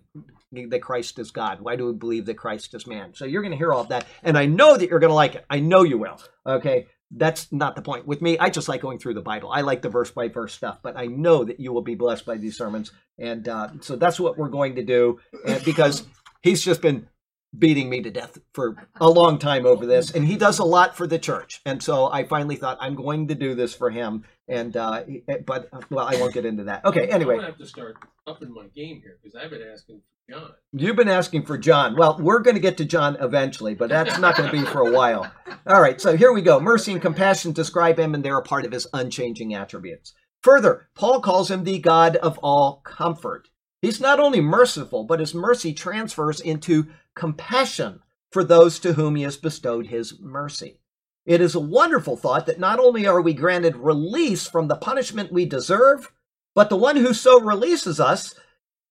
[0.51, 1.61] that Christ is God?
[1.61, 3.13] Why do we believe that Christ is man?
[3.13, 5.15] So you're going to hear all of that and I know that you're going to
[5.15, 5.45] like it.
[5.49, 6.19] I know you will.
[6.45, 6.87] Okay?
[7.11, 8.05] That's not the point.
[8.05, 9.49] With me, I just like going through the Bible.
[9.51, 12.25] I like the verse by verse stuff, but I know that you will be blessed
[12.25, 12.91] by these sermons.
[13.17, 15.19] And uh, so that's what we're going to do
[15.63, 16.03] because
[16.41, 17.07] he's just been
[17.57, 20.95] beating me to death for a long time over this and he does a lot
[20.95, 21.61] for the church.
[21.65, 25.03] And so i finally thought i'm going to do this for him and uh
[25.45, 26.83] but well i won't get into that.
[26.85, 27.95] Okay anyway gonna have to start
[28.27, 30.51] upping my game here because I've been asking for John.
[30.73, 31.95] you've been asking for john.
[31.95, 34.81] Well we're going to get to john eventually but that's not going to be for
[34.81, 35.31] a while.
[35.67, 36.59] All right so here we go.
[36.59, 40.13] Mercy and compassion describe him and they're a part of his unchanging attributes.
[40.41, 43.47] Further paul calls him the god of all comfort.
[43.81, 47.99] He's not only merciful, but his mercy transfers into compassion
[48.31, 50.79] for those to whom he has bestowed his mercy.
[51.25, 55.33] It is a wonderful thought that not only are we granted release from the punishment
[55.33, 56.11] we deserve,
[56.55, 58.33] but the one who so releases us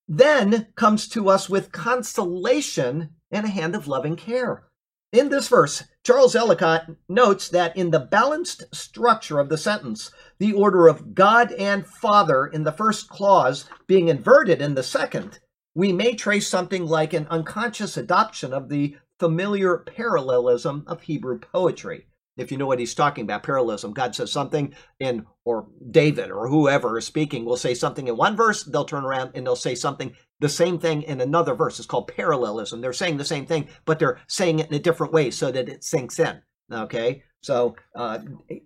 [0.06, 4.64] then comes to us with consolation and a hand of loving care.
[5.12, 10.52] In this verse, Charles Ellicott notes that in the balanced structure of the sentence, the
[10.52, 15.38] order of God and Father in the first clause being inverted in the second,
[15.76, 22.06] we may trace something like an unconscious adoption of the familiar parallelism of Hebrew poetry.
[22.38, 26.48] If you know what he's talking about, parallelism, God says something in, or David or
[26.48, 29.74] whoever is speaking will say something in one verse, they'll turn around and they'll say
[29.74, 31.78] something, the same thing in another verse.
[31.78, 32.80] It's called parallelism.
[32.80, 35.68] They're saying the same thing, but they're saying it in a different way so that
[35.68, 36.40] it sinks in.
[36.72, 37.22] Okay?
[37.42, 38.20] So, uh,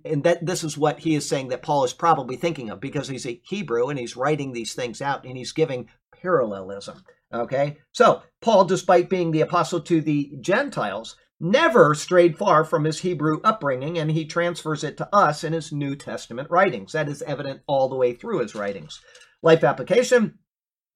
[0.05, 3.09] and that this is what he is saying that Paul is probably thinking of because
[3.09, 5.89] he's a Hebrew and he's writing these things out and he's giving
[6.21, 7.05] parallelism.
[7.33, 13.01] Okay, so Paul, despite being the apostle to the Gentiles, never strayed far from his
[13.01, 16.93] Hebrew upbringing and he transfers it to us in his New Testament writings.
[16.93, 19.01] That is evident all the way through his writings.
[19.43, 20.39] Life application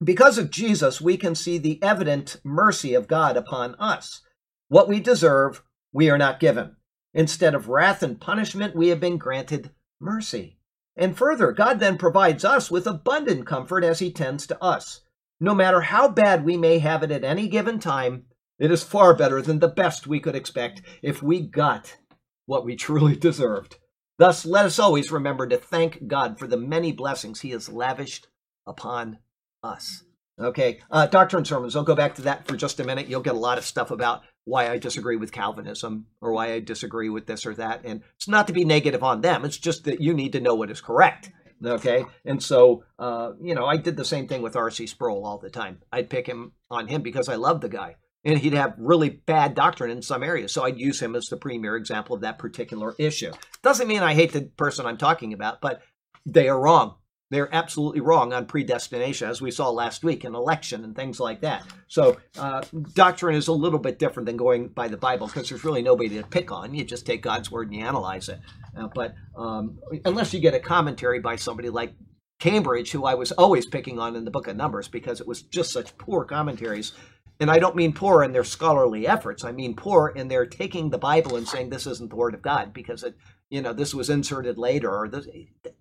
[0.03, 4.21] because of Jesus, we can see the evident mercy of God upon us.
[4.67, 6.75] What we deserve, we are not given.
[7.13, 10.59] Instead of wrath and punishment, we have been granted mercy.
[10.97, 15.01] And further, God then provides us with abundant comfort as He tends to us.
[15.39, 18.25] No matter how bad we may have it at any given time,
[18.57, 21.97] it is far better than the best we could expect if we got
[22.45, 23.77] what we truly deserved.
[24.17, 28.27] Thus, let us always remember to thank God for the many blessings He has lavished
[28.65, 29.19] upon
[29.61, 30.03] us.
[30.39, 31.75] Okay, uh, doctrine sermons.
[31.75, 33.07] I'll go back to that for just a minute.
[33.07, 36.59] You'll get a lot of stuff about why I disagree with Calvinism or why I
[36.59, 37.81] disagree with this or that.
[37.83, 40.55] And it's not to be negative on them, it's just that you need to know
[40.55, 41.31] what is correct.
[41.63, 44.87] Okay, and so, uh, you know, I did the same thing with R.C.
[44.87, 45.81] Sproul all the time.
[45.91, 47.95] I'd pick him on him because I love the guy.
[48.25, 50.51] and he'd have really bad doctrine in some areas.
[50.51, 53.31] So I'd use him as the premier example of that particular issue.
[53.61, 55.81] Doesn't mean I hate the person I'm talking about, but
[56.25, 56.95] they are wrong.
[57.31, 61.41] They're absolutely wrong on predestination, as we saw last week in election and things like
[61.41, 61.63] that.
[61.87, 65.63] So, uh, doctrine is a little bit different than going by the Bible because there's
[65.63, 66.75] really nobody to pick on.
[66.75, 68.39] You just take God's word and you analyze it.
[68.77, 71.95] Uh, but um, unless you get a commentary by somebody like
[72.39, 75.41] Cambridge, who I was always picking on in the book of Numbers because it was
[75.41, 76.93] just such poor commentaries.
[77.39, 79.43] And I don't mean poor in their scholarly efforts.
[79.43, 82.43] I mean poor in their taking the Bible and saying this isn't the word of
[82.43, 83.15] God because it,
[83.49, 85.27] you know, this was inserted later or this,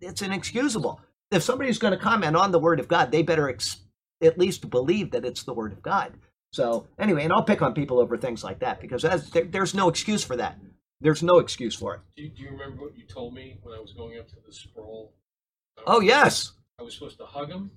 [0.01, 1.01] it's inexcusable
[1.35, 3.79] if somebody's going to comment on the Word of God, they better ex-
[4.23, 6.15] at least believe that it's the Word of God.
[6.53, 9.89] So anyway, and I'll pick on people over things like that because there, there's no
[9.89, 10.59] excuse for that.
[11.01, 12.01] There's no excuse for it.
[12.17, 14.37] Do you, do you, remember what you told me when I was going up to
[14.47, 15.13] the scroll?
[15.87, 16.53] Oh yes.
[16.79, 17.71] I was supposed to hug him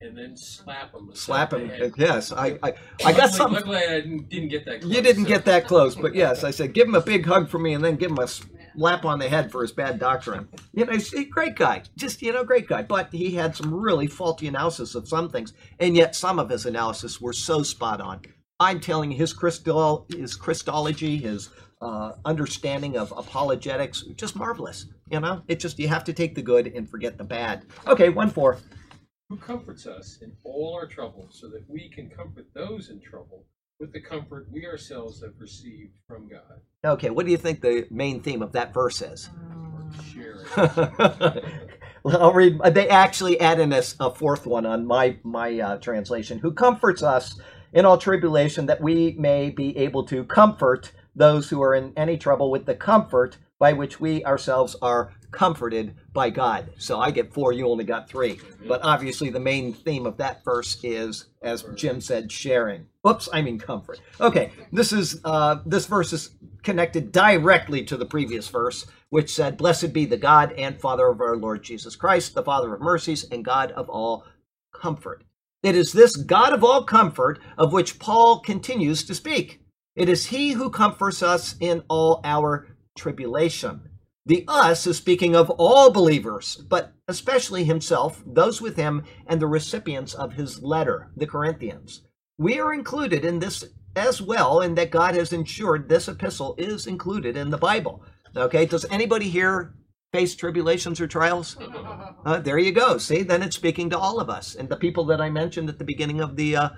[0.00, 1.10] and then slap him.
[1.14, 1.70] Slap him.
[1.96, 3.52] Yes, I, I, I got some.
[3.52, 4.82] Luckily, I didn't, didn't get that.
[4.82, 5.28] Close, you didn't so.
[5.28, 7.84] get that close, but yes, I said give him a big hug for me, and
[7.84, 8.28] then give him a
[8.76, 10.48] lap on the head for his bad doctrine.
[10.72, 10.98] You know,
[11.30, 12.82] great guy, just you know, great guy.
[12.82, 16.66] But he had some really faulty analysis of some things, and yet some of his
[16.66, 18.20] analysis were so spot on.
[18.58, 21.50] I'm telling you, his crystal, his Christology, his
[21.82, 24.86] uh, understanding of apologetics, just marvelous.
[25.10, 27.66] You know, it just you have to take the good and forget the bad.
[27.86, 28.58] Okay, one four.
[29.28, 33.44] Who comforts us in all our troubles, so that we can comfort those in trouble
[33.78, 36.60] with the comfort we ourselves have received from God.
[36.84, 39.28] Okay, what do you think the main theme of that verse is?
[40.56, 42.58] well, I'll read.
[42.72, 46.38] They actually add in a, a fourth one on my my uh, translation.
[46.38, 47.38] Who comforts us
[47.72, 52.16] in all tribulation, that we may be able to comfort those who are in any
[52.16, 56.70] trouble with the comfort by which we ourselves are comforted by God.
[56.78, 58.40] So I get four, you only got three.
[58.66, 62.86] But obviously, the main theme of that verse is, as Jim said, sharing.
[63.06, 64.00] Oops, I mean comfort.
[64.18, 66.30] Okay, this is uh, this verse is
[66.62, 71.20] connected directly to the previous verse, which said, "Blessed be the God and Father of
[71.20, 74.24] our Lord Jesus Christ, the Father of mercies and God of all
[74.74, 75.22] comfort."
[75.62, 79.60] It is this God of all comfort of which Paul continues to speak.
[79.94, 83.90] It is He who comforts us in all our tribulation.
[84.26, 89.46] The us is speaking of all believers, but especially himself, those with him, and the
[89.46, 92.02] recipients of his letter, the Corinthians.
[92.36, 96.88] We are included in this as well, in that God has ensured this epistle is
[96.88, 98.02] included in the Bible.
[98.36, 99.74] Okay, does anybody here
[100.12, 101.56] face tribulations or trials?
[102.24, 102.98] Uh, there you go.
[102.98, 104.56] See, then it's speaking to all of us.
[104.56, 106.68] And the people that I mentioned at the beginning of the, uh,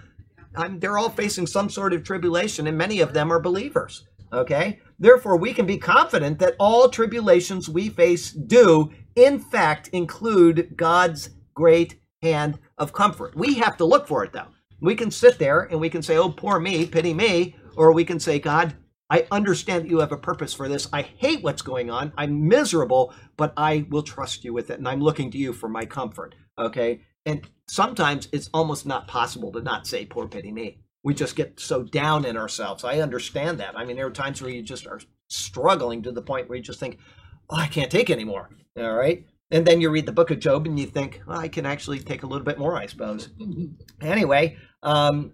[0.76, 4.06] they're all facing some sort of tribulation, and many of them are believers.
[4.32, 4.80] Okay?
[4.98, 11.30] Therefore, we can be confident that all tribulations we face do, in fact, include God's
[11.54, 13.36] great hand of comfort.
[13.36, 14.48] We have to look for it, though.
[14.80, 17.56] We can sit there and we can say, oh, poor me, pity me.
[17.76, 18.74] Or we can say, God,
[19.08, 20.88] I understand that you have a purpose for this.
[20.92, 22.12] I hate what's going on.
[22.16, 24.78] I'm miserable, but I will trust you with it.
[24.78, 26.34] And I'm looking to you for my comfort.
[26.58, 27.02] Okay?
[27.24, 30.78] And sometimes it's almost not possible to not say, poor pity me
[31.08, 32.84] we just get so down in ourselves.
[32.84, 33.74] I understand that.
[33.74, 36.62] I mean, there are times where you just are struggling to the point where you
[36.62, 36.98] just think,
[37.48, 38.50] oh, I can't take anymore.
[38.76, 39.24] All right.
[39.50, 42.00] And then you read the book of Job and you think, well, I can actually
[42.00, 43.30] take a little bit more, I suppose.
[44.02, 45.32] anyway, um,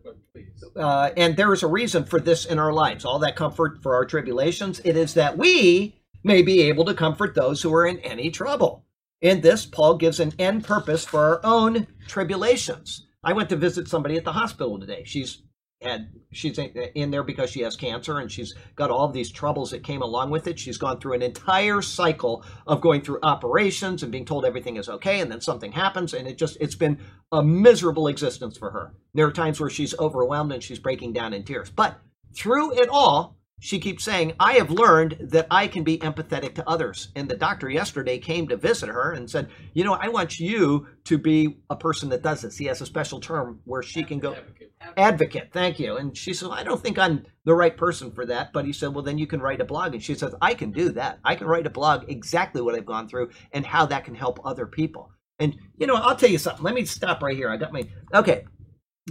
[0.76, 3.04] uh, and there is a reason for this in our lives.
[3.04, 7.34] All that comfort for our tribulations, it is that we may be able to comfort
[7.34, 8.84] those who are in any trouble.
[9.20, 13.08] In this, Paul gives an end purpose for our own tribulations.
[13.24, 15.02] I went to visit somebody at the hospital today.
[15.04, 15.42] She's
[15.84, 19.70] had she's in there because she has cancer and she's got all of these troubles
[19.70, 20.58] that came along with it.
[20.58, 24.88] She's gone through an entire cycle of going through operations and being told everything is
[24.88, 26.98] okay and then something happens and it just it's been
[27.32, 28.94] a miserable existence for her.
[29.14, 31.70] There are times where she's overwhelmed and she's breaking down in tears.
[31.70, 32.00] But
[32.34, 36.68] through it all, she keeps saying, I have learned that I can be empathetic to
[36.68, 37.08] others.
[37.16, 40.86] And the doctor yesterday came to visit her and said, You know, I want you
[41.04, 42.58] to be a person that does this.
[42.58, 44.72] He has a special term where she can go, Advocate.
[44.98, 45.50] Advocate.
[45.50, 45.96] Thank you.
[45.96, 48.52] And she said, I don't think I'm the right person for that.
[48.52, 49.94] But he said, Well, then you can write a blog.
[49.94, 51.20] And she says, I can do that.
[51.24, 54.40] I can write a blog exactly what I've gone through and how that can help
[54.44, 55.10] other people.
[55.38, 56.62] And, you know, I'll tell you something.
[56.62, 57.48] Let me stop right here.
[57.48, 58.44] I got my, okay.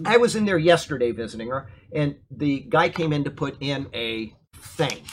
[0.05, 3.87] I was in there yesterday visiting her, and the guy came in to put in
[3.93, 4.33] a
[4.63, 5.03] thing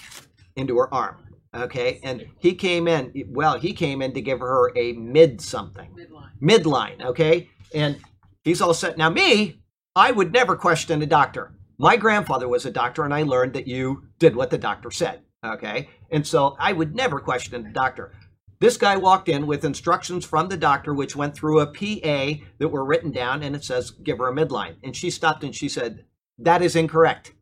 [0.56, 1.16] into her arm.
[1.52, 3.12] Okay, and he came in.
[3.28, 6.30] Well, he came in to give her a mid something, midline.
[6.40, 7.04] Midline.
[7.04, 7.98] Okay, and
[8.44, 8.96] he's all set.
[8.96, 9.60] Now, me,
[9.96, 11.52] I would never question a doctor.
[11.76, 15.22] My grandfather was a doctor, and I learned that you did what the doctor said.
[15.44, 18.12] Okay, and so I would never question a doctor.
[18.60, 22.68] This guy walked in with instructions from the doctor, which went through a PA that
[22.68, 24.76] were written down, and it says, give her a midline.
[24.84, 26.04] And she stopped and she said,
[26.38, 27.32] That is incorrect.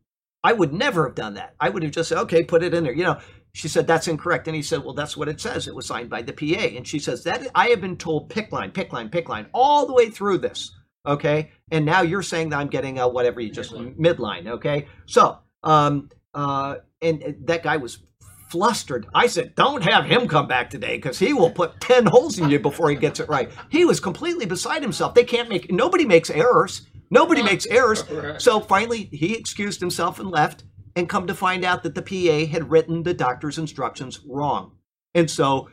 [0.44, 1.54] I would never have done that.
[1.58, 2.92] I would have just said, okay, put it in there.
[2.92, 3.18] You know,
[3.52, 4.46] she said, that's incorrect.
[4.46, 5.66] And he said, well, that's what it says.
[5.66, 6.76] It was signed by the PA.
[6.76, 9.86] And she says, that I have been told PICC line, PICC line, PICC line all
[9.86, 10.74] the way through this.
[11.06, 11.50] Okay.
[11.70, 13.96] And now you're saying that I'm getting a whatever you just midline.
[13.96, 14.86] midline okay.
[15.06, 17.98] So, um, uh, and that guy was
[18.50, 19.06] flustered.
[19.14, 22.50] I said, Don't have him come back today because he will put 10 holes in
[22.50, 23.50] you before he gets it right.
[23.70, 25.14] He was completely beside himself.
[25.14, 26.86] They can't make, nobody makes errors.
[27.10, 28.04] Nobody makes errors.
[28.38, 30.64] So finally, he excused himself and left,
[30.96, 34.72] and come to find out that the PA had written the doctor's instructions wrong.
[35.14, 35.70] And so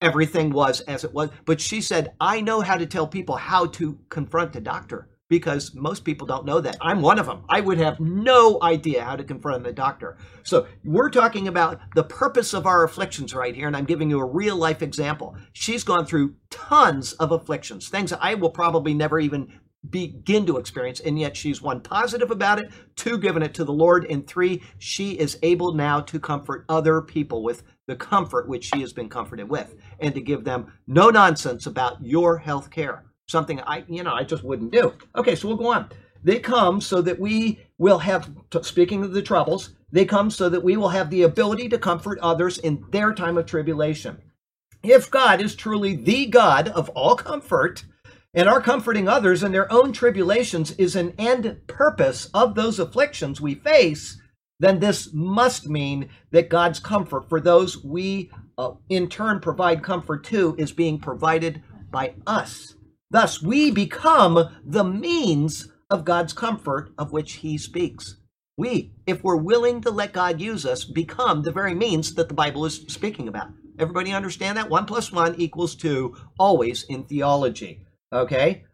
[0.00, 1.30] everything was as it was.
[1.44, 5.74] But she said, I know how to tell people how to confront a doctor because
[5.74, 6.76] most people don't know that.
[6.80, 7.44] I'm one of them.
[7.48, 10.16] I would have no idea how to confront a doctor.
[10.44, 14.20] So we're talking about the purpose of our afflictions right here, and I'm giving you
[14.20, 15.36] a real life example.
[15.52, 19.52] She's gone through tons of afflictions, things I will probably never even
[19.90, 23.72] begin to experience, and yet she's one positive about it, two given it to the
[23.72, 28.64] Lord, and three she is able now to comfort other people with the comfort which
[28.64, 33.06] she has been comforted with, and to give them no nonsense about your health care
[33.28, 34.94] something I, you know, I just wouldn't do.
[35.16, 35.90] Okay, so we'll go on.
[36.22, 38.30] They come so that we will have,
[38.62, 42.18] speaking of the troubles, they come so that we will have the ability to comfort
[42.20, 44.18] others in their time of tribulation.
[44.82, 47.84] If God is truly the God of all comfort,
[48.36, 53.40] and our comforting others in their own tribulations is an end purpose of those afflictions
[53.40, 54.20] we face,
[54.60, 60.22] then this must mean that God's comfort for those we uh, in turn provide comfort
[60.24, 62.74] to is being provided by us.
[63.10, 68.16] Thus, we become the means of God's comfort of which he speaks.
[68.58, 72.34] We, if we're willing to let God use us, become the very means that the
[72.34, 73.48] Bible is speaking about.
[73.78, 74.68] Everybody understand that?
[74.68, 77.85] One plus one equals two, always in theology.
[78.12, 78.64] Okay?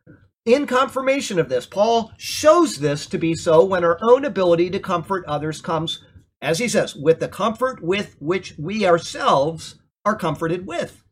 [0.44, 4.80] In confirmation of this, Paul shows this to be so when our own ability to
[4.80, 6.04] comfort others comes,
[6.40, 11.04] as he says, with the comfort with which we ourselves are comforted with.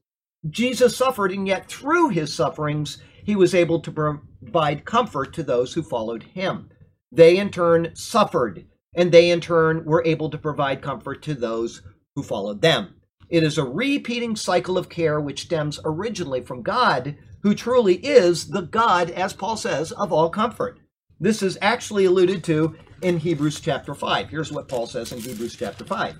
[0.48, 5.74] Jesus suffered, and yet through his sufferings, he was able to provide comfort to those
[5.74, 6.70] who followed him.
[7.12, 11.82] They in turn suffered, and they in turn were able to provide comfort to those
[12.16, 12.94] who followed them.
[13.28, 18.48] It is a repeating cycle of care which stems originally from God, who truly is
[18.48, 20.78] the God, as Paul says, of all comfort.
[21.18, 24.28] This is actually alluded to in Hebrews chapter 5.
[24.28, 26.16] Here's what Paul says in Hebrews chapter 5.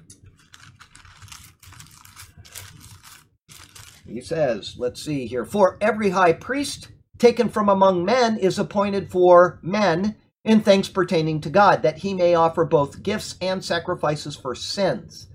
[4.06, 9.11] He says, let's see here, for every high priest taken from among men is appointed
[9.11, 14.35] for men in things pertaining to God, that he may offer both gifts and sacrifices
[14.35, 15.28] for sins.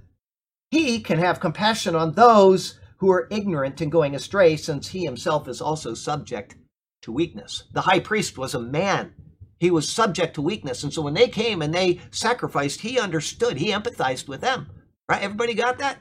[0.71, 5.47] He can have compassion on those who are ignorant and going astray, since he himself
[5.47, 6.55] is also subject
[7.01, 7.63] to weakness.
[7.73, 9.13] The high priest was a man.
[9.60, 10.84] He was subject to weakness.
[10.84, 14.69] And so when they came and they sacrificed, he understood, he empathized with them.
[15.08, 15.21] Right?
[15.21, 15.99] Everybody got that?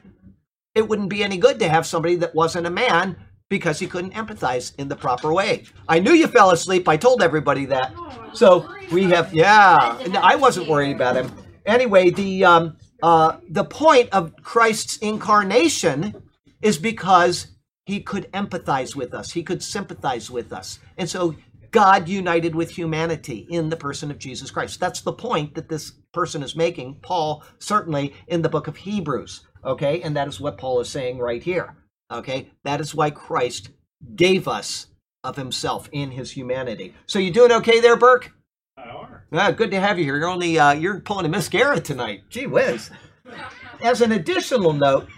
[0.75, 3.15] it wouldn't be any good to have somebody that wasn't a man
[3.49, 5.63] because he couldn't empathize in the proper way.
[5.87, 6.87] I knew you fell asleep.
[6.87, 7.93] I told everybody that.
[8.33, 9.97] So we have, yeah.
[10.21, 11.31] I wasn't worried about him.
[11.65, 16.21] Anyway, the um, uh, the point of Christ's incarnation
[16.65, 17.47] is because
[17.85, 19.31] he could empathize with us.
[19.31, 21.35] He could sympathize with us, and so
[21.69, 24.79] God united with humanity in the person of Jesus Christ.
[24.79, 26.95] That's the point that this person is making.
[27.01, 29.45] Paul certainly in the book of Hebrews.
[29.63, 31.75] Okay, and that is what Paul is saying right here.
[32.09, 33.69] Okay, that is why Christ
[34.15, 34.87] gave us
[35.23, 36.93] of himself in his humanity.
[37.07, 38.31] So you doing okay there, Burke?
[38.77, 39.25] I are.
[39.31, 40.17] Yeah, good to have you here.
[40.17, 42.23] You're only uh, you're pulling a mascara tonight.
[42.29, 42.89] Gee whiz.
[43.81, 45.09] As an additional note,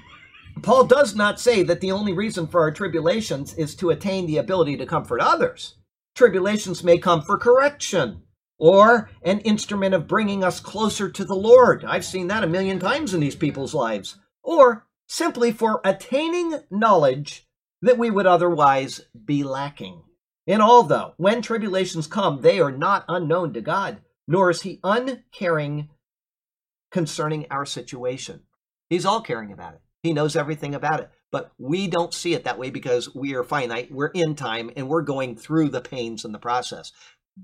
[0.61, 4.37] Paul does not say that the only reason for our tribulations is to attain the
[4.37, 5.75] ability to comfort others.
[6.15, 8.23] Tribulations may come for correction
[8.57, 11.85] or an instrument of bringing us closer to the Lord.
[11.85, 17.47] I've seen that a million times in these people's lives or simply for attaining knowledge
[17.81, 20.01] that we would otherwise be lacking.
[20.47, 24.79] In all, though, when tribulations come, they are not unknown to God, nor is He
[24.83, 25.89] uncaring
[26.89, 28.41] concerning our situation.
[28.89, 29.81] He's all caring about it.
[30.07, 31.09] He knows everything about it.
[31.33, 34.87] But we don't see it that way because we are finite, we're in time, and
[34.87, 36.93] we're going through the pains in the process.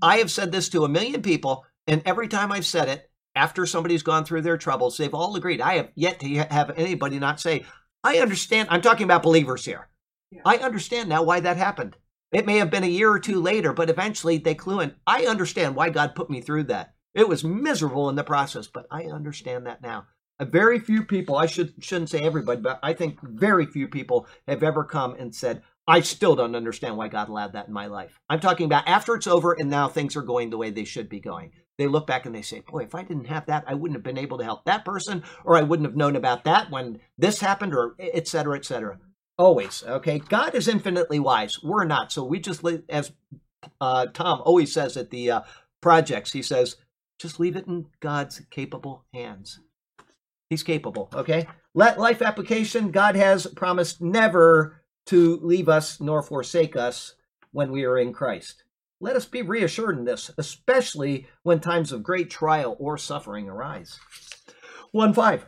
[0.00, 3.66] I have said this to a million people, and every time I've said it, after
[3.66, 5.60] somebody's gone through their troubles, they've all agreed.
[5.60, 7.66] I have yet to have anybody not say,
[8.02, 8.68] I understand.
[8.70, 9.88] I'm talking about believers here.
[10.30, 10.40] Yeah.
[10.46, 11.98] I understand now why that happened.
[12.32, 14.94] It may have been a year or two later, but eventually they clue in.
[15.06, 16.94] I understand why God put me through that.
[17.14, 20.06] It was miserable in the process, but I understand that now.
[20.40, 24.62] Very few people, I should, shouldn't say everybody, but I think very few people have
[24.62, 28.18] ever come and said, I still don't understand why God allowed that in my life.
[28.28, 31.08] I'm talking about after it's over and now things are going the way they should
[31.08, 31.52] be going.
[31.76, 34.04] they look back and they say, Boy, if I didn't have that, I wouldn't have
[34.04, 37.40] been able to help that person, or I wouldn't have known about that when this
[37.40, 38.98] happened, or et cetera, et cetera.
[39.36, 40.20] Always, okay?
[40.20, 41.62] God is infinitely wise.
[41.62, 42.12] We're not.
[42.12, 43.12] So we just, as
[43.80, 45.40] uh, Tom always says at the uh,
[45.80, 46.76] projects, he says,
[47.18, 49.60] just leave it in God's capable hands.
[50.50, 51.46] He's capable, okay?
[51.74, 57.14] Let life application, God has promised never to leave us nor forsake us
[57.52, 58.64] when we are in Christ.
[59.00, 63.98] Let us be reassured in this, especially when times of great trial or suffering arise.
[64.92, 65.46] 1 5.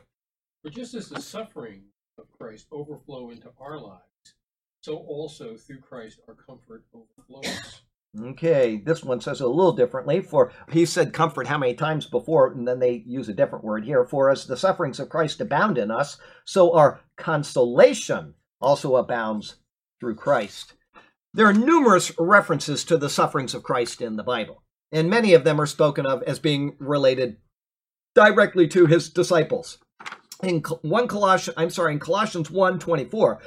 [0.62, 1.84] But just as the suffering
[2.18, 4.02] of Christ overflow into our lives,
[4.80, 7.82] so also through Christ our comfort overflows.
[8.18, 10.20] Okay, this one says a little differently.
[10.20, 13.84] For he said comfort how many times before, and then they use a different word
[13.84, 14.04] here.
[14.04, 19.56] For as the sufferings of Christ abound in us, so our consolation also abounds
[20.00, 20.74] through Christ.
[21.34, 25.44] There are numerous references to the sufferings of Christ in the Bible, and many of
[25.44, 27.36] them are spoken of as being related
[28.14, 29.78] directly to his disciples.
[30.42, 33.40] In one Colossians, I'm sorry, in Colossians 1 24,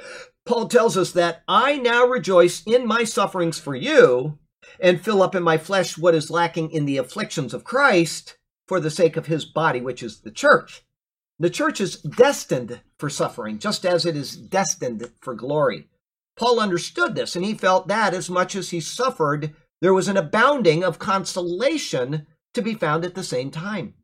[0.46, 4.38] Paul tells us that I now rejoice in my sufferings for you
[4.78, 8.36] and fill up in my flesh what is lacking in the afflictions of Christ
[8.66, 10.84] for the sake of his body, which is the church.
[11.38, 15.88] The church is destined for suffering, just as it is destined for glory.
[16.36, 20.16] Paul understood this, and he felt that as much as he suffered, there was an
[20.16, 23.94] abounding of consolation to be found at the same time.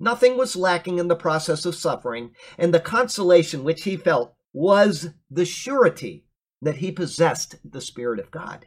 [0.00, 5.10] Nothing was lacking in the process of suffering, and the consolation which he felt was
[5.30, 6.24] the surety
[6.62, 8.66] that he possessed the Spirit of God.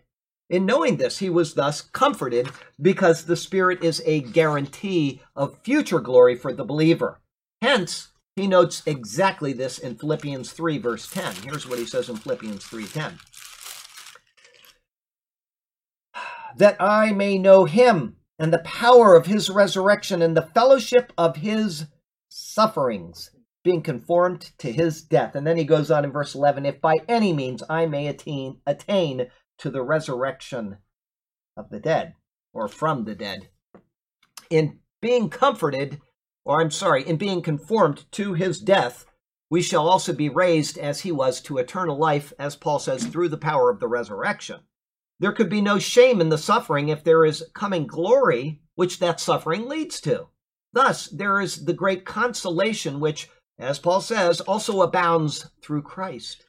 [0.49, 2.49] In knowing this, he was thus comforted
[2.81, 7.21] because the Spirit is a guarantee of future glory for the believer.
[7.61, 11.35] Hence, he notes exactly this in Philippians 3, verse 10.
[11.43, 13.19] Here's what he says in Philippians 3:10.
[16.57, 21.37] That I may know him and the power of his resurrection and the fellowship of
[21.37, 21.85] his
[22.29, 23.31] sufferings,
[23.63, 25.35] being conformed to his death.
[25.35, 28.61] And then he goes on in verse 11 if by any means I may attain,
[28.65, 29.29] attain
[29.59, 30.77] to the resurrection
[31.55, 32.15] of the dead
[32.53, 33.49] or from the dead.
[34.49, 36.01] In being comforted,
[36.43, 39.05] or I'm sorry, in being conformed to his death,
[39.49, 43.29] we shall also be raised as he was to eternal life, as Paul says, through
[43.29, 44.61] the power of the resurrection.
[45.19, 49.19] There could be no shame in the suffering if there is coming glory, which that
[49.19, 50.27] suffering leads to.
[50.71, 56.45] Thus, there is the great consolation which, as Paul says, also abounds through Christ.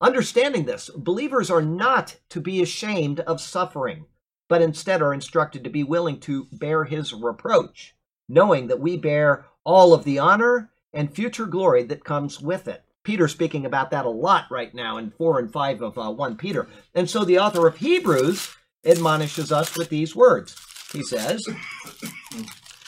[0.00, 4.06] Understanding this, believers are not to be ashamed of suffering,
[4.48, 7.94] but instead are instructed to be willing to bear his reproach,
[8.28, 12.84] knowing that we bear all of the honor and future glory that comes with it.
[13.02, 16.36] Peter speaking about that a lot right now in 4 and 5 of uh, 1
[16.36, 16.68] Peter.
[16.94, 20.56] And so the author of Hebrews admonishes us with these words.
[20.92, 21.44] He says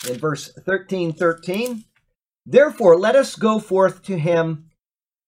[0.08, 1.84] in verse 13 13,
[2.46, 4.70] Therefore let us go forth to him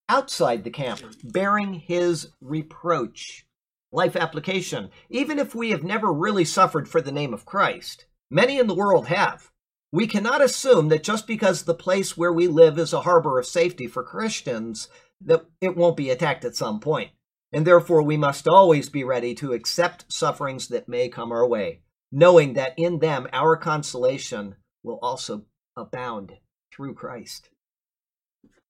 [0.08, 3.46] outside the camp, bearing his reproach.
[3.90, 4.90] Life application.
[5.08, 8.74] Even if we have never really suffered for the name of Christ, many in the
[8.74, 9.50] world have.
[9.90, 13.46] We cannot assume that just because the place where we live is a harbor of
[13.46, 14.88] safety for Christians,
[15.22, 17.10] that it won't be attacked at some point.
[17.52, 21.80] And therefore, we must always be ready to accept sufferings that may come our way,
[22.12, 26.34] knowing that in them our consolation will also abound
[26.70, 27.48] through Christ.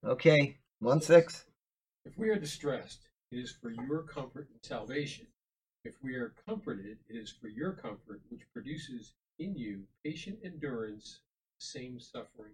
[0.07, 1.45] Okay, one six.
[2.05, 5.27] If we are distressed, it is for your comfort and salvation.
[5.85, 11.21] If we are comforted, it is for your comfort, which produces in you patient endurance,
[11.59, 12.53] the same suffering.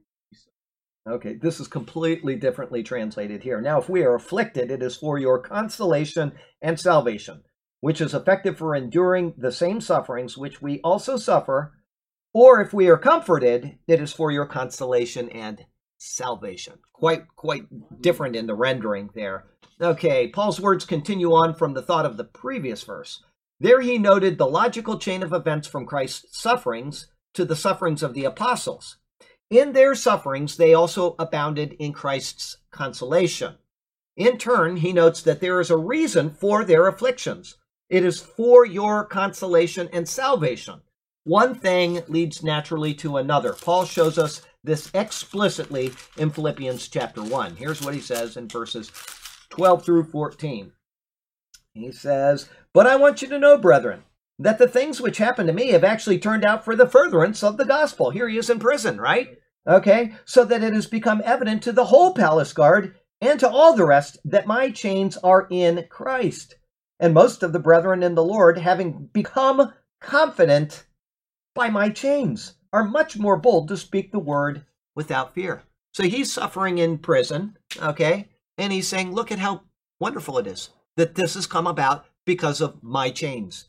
[1.07, 3.61] Okay, this is completely differently translated here.
[3.61, 7.43] Now, if we are afflicted, it is for your consolation and salvation,
[7.81, 11.75] which is effective for enduring the same sufferings which we also suffer.
[12.33, 15.67] Or if we are comforted, it is for your consolation and
[15.99, 16.75] salvation.
[16.93, 17.67] Quite quite
[18.01, 19.45] different in the rendering there.
[19.81, 23.23] Okay, Paul's words continue on from the thought of the previous verse.
[23.61, 28.15] There he noted the logical chain of events from Christ's sufferings to the sufferings of
[28.15, 28.97] the apostles.
[29.51, 33.57] In their sufferings, they also abounded in Christ's consolation.
[34.17, 37.57] In turn, he notes that there is a reason for their afflictions.
[37.89, 40.81] It is for your consolation and salvation.
[41.25, 43.53] One thing leads naturally to another.
[43.53, 47.57] Paul shows us this explicitly in Philippians chapter 1.
[47.57, 48.91] Here's what he says in verses
[49.51, 50.73] 12 through 14.
[51.75, 54.05] He says, But I want you to know, brethren,
[54.39, 57.57] that the things which happened to me have actually turned out for the furtherance of
[57.57, 58.11] the gospel.
[58.11, 59.39] Here he is in prison, right?
[59.67, 63.75] Okay, so that it has become evident to the whole palace guard and to all
[63.75, 66.57] the rest that my chains are in Christ.
[67.01, 70.85] And most of the brethren in the Lord, having become confident
[71.55, 74.67] by my chains, are much more bold to speak the word
[74.97, 75.63] without fear.
[75.93, 78.31] So he's suffering in prison, okay?
[78.59, 79.63] And he's saying, Look at how
[80.01, 83.67] wonderful it is that this has come about because of my chains.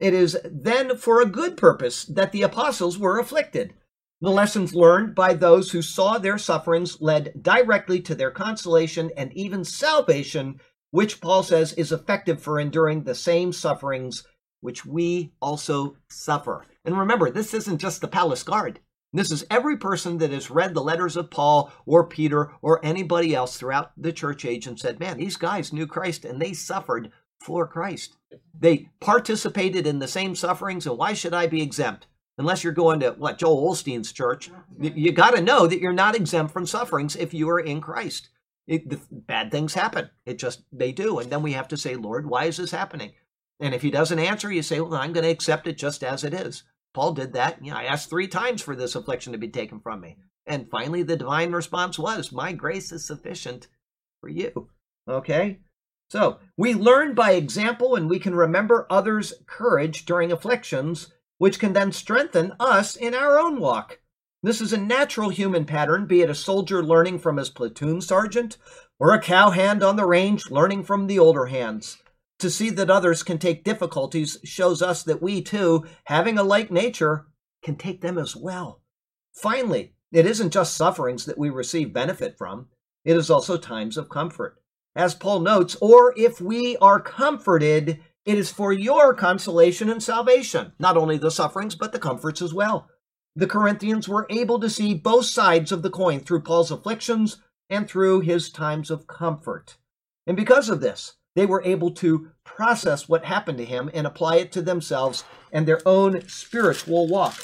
[0.00, 3.74] It is then for a good purpose that the apostles were afflicted.
[4.22, 9.30] The lessons learned by those who saw their sufferings led directly to their consolation and
[9.34, 10.58] even salvation,
[10.90, 14.24] which Paul says is effective for enduring the same sufferings
[14.60, 16.64] which we also suffer.
[16.84, 18.80] And remember, this isn't just the palace guard.
[19.12, 23.34] This is every person that has read the letters of Paul or Peter or anybody
[23.34, 27.12] else throughout the church age and said, man, these guys knew Christ and they suffered
[27.42, 28.16] for Christ.
[28.58, 32.06] They participated in the same sufferings, and why should I be exempt?
[32.38, 36.16] Unless you're going to what Joel Osteen's church, you got to know that you're not
[36.16, 38.30] exempt from sufferings if you are in Christ.
[38.66, 40.08] It, the, bad things happen.
[40.24, 43.12] It just they do, and then we have to say, Lord, why is this happening?
[43.60, 46.24] And if He doesn't answer, you say, Well, I'm going to accept it just as
[46.24, 46.62] it is.
[46.94, 47.64] Paul did that.
[47.64, 50.16] You know, I asked three times for this affliction to be taken from me.
[50.46, 53.68] And finally, the divine response was, My grace is sufficient
[54.20, 54.68] for you.
[55.08, 55.60] Okay?
[56.10, 61.72] So we learn by example and we can remember others' courage during afflictions, which can
[61.72, 64.00] then strengthen us in our own walk.
[64.42, 68.58] This is a natural human pattern, be it a soldier learning from his platoon sergeant
[68.98, 72.01] or a cowhand on the range learning from the older hands.
[72.42, 76.72] To see that others can take difficulties shows us that we too, having a like
[76.72, 77.28] nature,
[77.62, 78.82] can take them as well.
[79.32, 82.66] Finally, it isn't just sufferings that we receive benefit from,
[83.04, 84.60] it is also times of comfort.
[84.96, 90.72] As Paul notes, or if we are comforted, it is for your consolation and salvation,
[90.80, 92.88] not only the sufferings, but the comforts as well.
[93.36, 97.40] The Corinthians were able to see both sides of the coin through Paul's afflictions
[97.70, 99.76] and through his times of comfort.
[100.26, 104.36] And because of this, they were able to process what happened to him and apply
[104.36, 107.34] it to themselves and their own spiritual walk.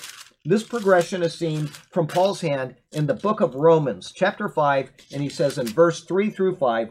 [0.45, 5.23] This progression is seen from Paul's hand in the book of Romans, chapter 5, and
[5.23, 6.91] he says in verse 3 through 5,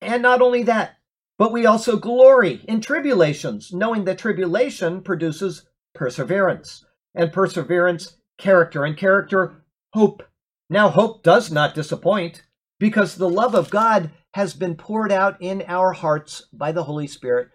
[0.00, 0.96] and not only that,
[1.38, 8.96] but we also glory in tribulations, knowing that tribulation produces perseverance, and perseverance, character, and
[8.96, 10.22] character, hope.
[10.68, 12.43] Now, hope does not disappoint,
[12.78, 17.06] because the love of God has been poured out in our hearts by the Holy
[17.06, 17.48] Spirit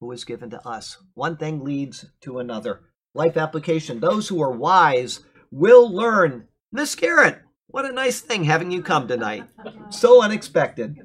[0.00, 0.98] who is given to us.
[1.14, 2.80] One thing leads to another.
[3.14, 4.00] Life application.
[4.00, 6.48] Those who are wise will learn.
[6.72, 9.44] Miss Garrett, what a nice thing having you come tonight.
[9.90, 10.96] So unexpected.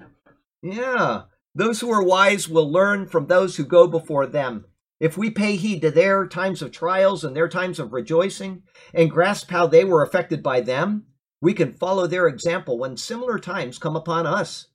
[0.62, 1.24] Yeah.
[1.54, 4.66] Those who are wise will learn from those who go before them.
[5.00, 9.12] If we pay heed to their times of trials and their times of rejoicing and
[9.12, 11.06] grasp how they were affected by them,
[11.42, 14.68] we can follow their example when similar times come upon us.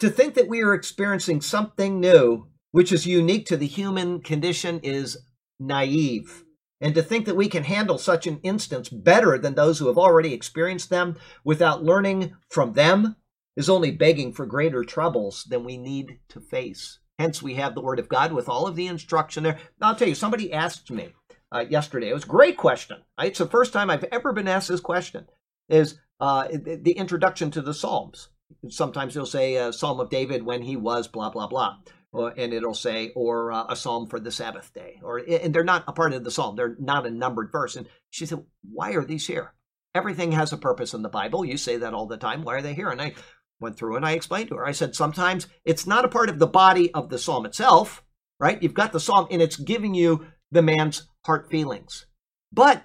[0.00, 4.80] To think that we are experiencing something new, which is unique to the human condition,
[4.82, 5.18] is
[5.58, 6.44] naive.
[6.80, 9.96] And to think that we can handle such an instance better than those who have
[9.96, 13.16] already experienced them without learning from them
[13.56, 16.98] is only begging for greater troubles than we need to face.
[17.18, 19.58] Hence, we have the Word of God with all of the instruction there.
[19.80, 21.14] I'll tell you, somebody asked me
[21.50, 22.10] uh, yesterday.
[22.10, 22.98] It was a great question.
[23.18, 25.26] It's the first time I've ever been asked this question.
[25.68, 28.28] Is uh, the introduction to the Psalms?
[28.68, 31.76] sometimes it'll say a psalm of David when he was blah blah blah,
[32.12, 35.64] or, and it'll say or uh, a psalm for the Sabbath day, or and they're
[35.64, 36.56] not a part of the psalm.
[36.56, 37.76] They're not a numbered verse.
[37.76, 39.54] And she said, "Why are these here?
[39.94, 41.44] Everything has a purpose in the Bible.
[41.44, 42.42] You say that all the time.
[42.42, 43.14] Why are they here?" And I
[43.60, 44.66] went through and I explained to her.
[44.66, 48.04] I said, "Sometimes it's not a part of the body of the psalm itself,
[48.38, 48.62] right?
[48.62, 52.06] You've got the psalm, and it's giving you the man's heart feelings,
[52.52, 52.82] but."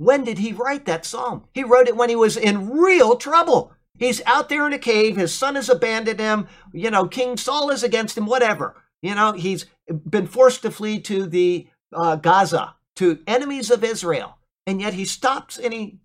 [0.00, 1.44] When did he write that psalm?
[1.52, 3.74] He wrote it when he was in real trouble.
[3.98, 5.18] He's out there in a cave.
[5.18, 6.48] His son has abandoned him.
[6.72, 8.82] You know, King Saul is against him, whatever.
[9.02, 9.66] You know, he's
[10.08, 14.38] been forced to flee to the uh, Gaza, to enemies of Israel.
[14.66, 15.98] And yet he stops and he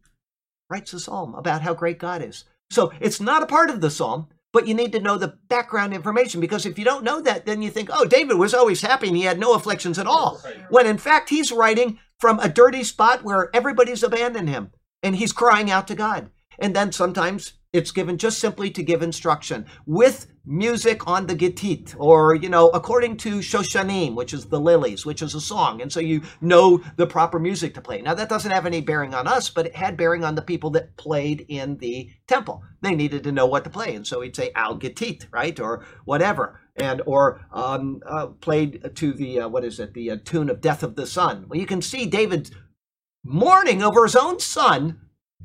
[0.70, 2.43] writes a psalm about how great God is.
[2.72, 5.93] So it's not a part of the psalm, but you need to know the background
[5.93, 9.08] information because if you don't know that, then you think, oh, David was always happy
[9.08, 10.41] and he had no afflictions at all.
[10.70, 14.72] When in fact, he's writing from a dirty spot where everybody's abandoned him
[15.03, 16.30] and he's crying out to God.
[16.57, 21.96] And then sometimes it's given just simply to give instruction with music on the gittit,
[21.98, 25.82] or, you know, according to Shoshanim, which is the lilies, which is a song.
[25.82, 28.02] And so you know the proper music to play.
[28.02, 30.70] Now, that doesn't have any bearing on us, but it had bearing on the people
[30.72, 32.64] that played in the temple.
[32.82, 33.96] They needed to know what to play.
[33.96, 35.60] And so he'd say al gittit, right?
[35.60, 36.62] Or whatever.
[36.78, 40.62] And, or um, uh, played to the, uh, what is it, the uh, tune of
[40.62, 41.46] Death of the Son.
[41.48, 42.52] Well, you can see David
[43.24, 45.02] mourning over his own son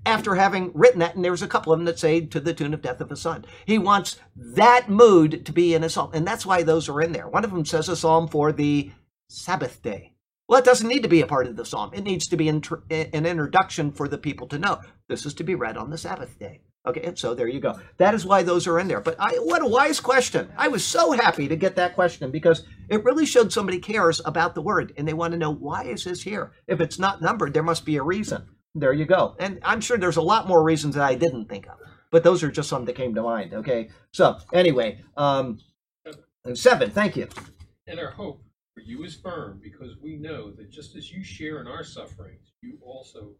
[0.07, 2.74] after having written that, and there's a couple of them that say to the tune
[2.74, 3.44] of Death of a Son.
[3.66, 7.12] He wants that mood to be in a psalm, and that's why those are in
[7.12, 7.28] there.
[7.28, 8.90] One of them says a psalm for the
[9.28, 10.14] Sabbath day,
[10.48, 11.90] Well, it doesn't need to be a part of the psalm.
[11.94, 15.55] It needs to be an introduction for the people to know this is to be
[15.55, 16.62] read on the Sabbath day.
[16.86, 17.78] Okay, and so there you go.
[17.98, 19.01] That is why those are in there.
[19.01, 20.51] But I, what a wise question.
[20.57, 24.55] I was so happy to get that question because it really showed somebody cares about
[24.55, 26.53] the word and they want to know why is this here?
[26.66, 28.48] If it's not numbered, there must be a reason.
[28.74, 29.34] There you go.
[29.38, 31.78] And I'm sure there's a lot more reasons that I didn't think of,
[32.10, 33.52] but those are just some that came to mind.
[33.52, 35.58] Okay, so anyway, um,
[36.54, 36.90] seven.
[36.90, 37.28] Thank you.
[37.86, 38.42] And our hope
[38.74, 42.52] for you is firm because we know that just as you share in our sufferings,
[42.62, 43.32] you also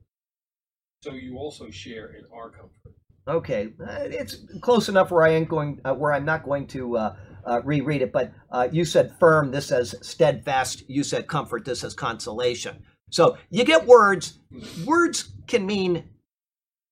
[1.03, 2.95] so you also share in our comfort.
[3.27, 6.97] Okay, uh, it's close enough where I ain't going, uh, where I'm not going to
[6.97, 7.17] uh,
[7.47, 8.13] uh reread it.
[8.13, 9.51] But uh, you said firm.
[9.51, 10.83] This says steadfast.
[10.89, 11.65] You said comfort.
[11.65, 12.83] This says consolation.
[13.11, 14.39] So you get words.
[14.85, 16.05] Words can mean.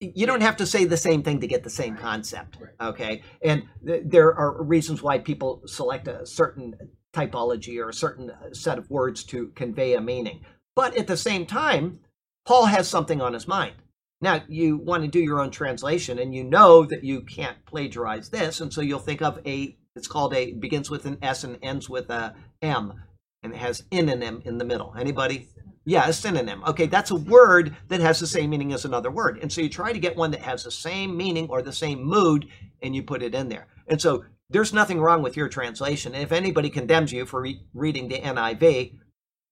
[0.01, 2.59] You don't have to say the same thing to get the same concept.
[2.81, 6.77] Okay, and th- there are reasons why people select a certain
[7.13, 10.45] typology or a certain uh, set of words to convey a meaning.
[10.77, 12.01] But at the same time,
[12.47, 13.75] Paul has something on his mind.
[14.21, 18.31] Now, you want to do your own translation and you know that you can't plagiarize
[18.31, 18.61] this.
[18.61, 21.89] And so you'll think of a, it's called a, begins with an S and ends
[21.89, 23.03] with a M
[23.43, 24.09] and it has M
[24.45, 24.95] in the middle.
[24.99, 25.49] Anybody?
[25.89, 26.63] Yeah, a synonym.
[26.67, 29.39] Okay, that's a word that has the same meaning as another word.
[29.41, 32.05] And so you try to get one that has the same meaning or the same
[32.05, 32.47] mood
[32.83, 33.69] and you put it in there.
[33.87, 36.13] And so there's nothing wrong with your translation.
[36.13, 38.99] And if anybody condemns you for re- reading the NIV,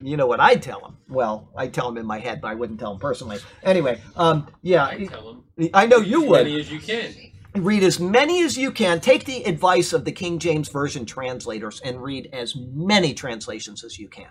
[0.00, 0.98] you know what I'd tell them?
[1.08, 3.38] Well, I tell them in my head, but I wouldn't tell them personally.
[3.62, 5.24] Anyway, um, yeah, I tell
[5.56, 5.70] them.
[5.72, 6.44] I know you as would.
[6.44, 7.14] Many as you can.
[7.54, 9.00] Read as many as you can.
[9.00, 13.98] Take the advice of the King James Version translators and read as many translations as
[13.98, 14.28] you can,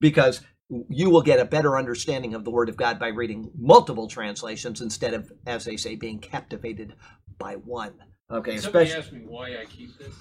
[0.00, 4.08] because you will get a better understanding of the Word of God by reading multiple
[4.08, 6.94] translations instead of, as they say, being captivated
[7.38, 7.94] by one.
[8.30, 9.02] Okay, Somebody especially.
[9.02, 10.14] asked me why I keep this.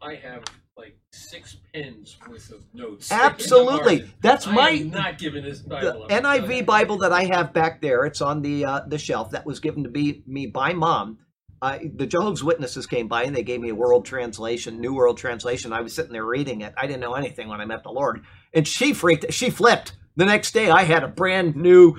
[0.00, 0.44] I have
[0.76, 3.10] like six pens worth of notes.
[3.10, 6.06] Absolutely, that's I my not giving this Bible.
[6.08, 8.06] The NIV Bible that I have back there.
[8.06, 11.18] It's on the uh, the shelf that was given to me me by mom.
[11.62, 15.18] I, the Jehovah's Witnesses came by and they gave me a world translation, New World
[15.18, 15.74] Translation.
[15.74, 16.72] I was sitting there reading it.
[16.74, 19.32] I didn't know anything when I met the Lord, and she freaked.
[19.32, 19.92] She flipped.
[20.16, 21.96] The next day, I had a brand new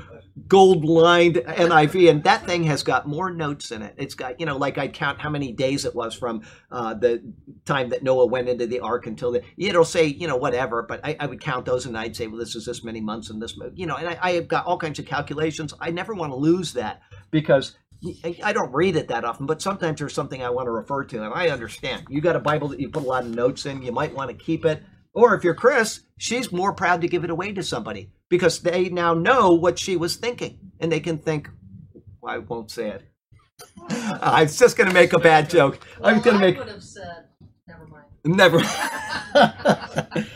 [0.47, 3.95] gold lined NIV, and that thing has got more notes in it.
[3.97, 6.41] It's got, you know, like I'd count how many days it was from
[6.72, 7.22] uh, the
[7.66, 11.02] time that Noah went into the ark until the, it'll say, you know, whatever, but
[11.04, 13.41] I, I would count those and I'd say, well, this is this many months and
[13.41, 15.74] this, you know, and I, I have got all kinds of calculations.
[15.80, 17.76] I never want to lose that because
[18.43, 21.24] I don't read it that often, but sometimes there's something I want to refer to,
[21.24, 22.08] and I understand.
[22.10, 24.32] You got a Bible that you put a lot of notes in, you might want
[24.32, 24.82] to keep it.
[25.14, 28.89] Or if you're Chris, she's more proud to give it away to somebody because they
[28.89, 31.49] now know what she was thinking and they can think,
[32.22, 33.03] well, I won't say it.
[33.89, 35.80] I was just going to make a bad joke.
[35.99, 36.57] Well, I was going to make.
[36.57, 37.26] would have said,
[37.68, 38.05] never mind.
[38.24, 38.59] Never.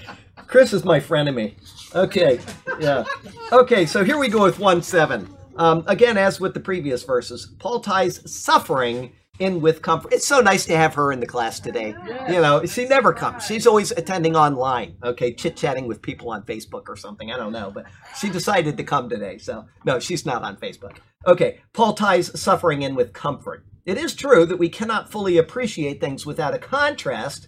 [0.48, 1.56] Chris is my frenemy.
[1.96, 2.40] Okay,
[2.80, 3.06] yeah.
[3.52, 5.30] Okay, so here we go with 1 7.
[5.58, 10.14] Um, again, as with the previous verses, Paul ties suffering in with comfort.
[10.14, 11.96] It's so nice to have her in the class today.
[12.08, 12.32] Yes.
[12.32, 13.46] You know, she never comes.
[13.46, 17.32] She's always attending online, okay, chit chatting with people on Facebook or something.
[17.32, 17.86] I don't know, but
[18.18, 19.38] she decided to come today.
[19.38, 20.98] So, no, she's not on Facebook.
[21.28, 23.66] Okay, Paul ties suffering in with comfort.
[23.86, 27.48] It is true that we cannot fully appreciate things without a contrast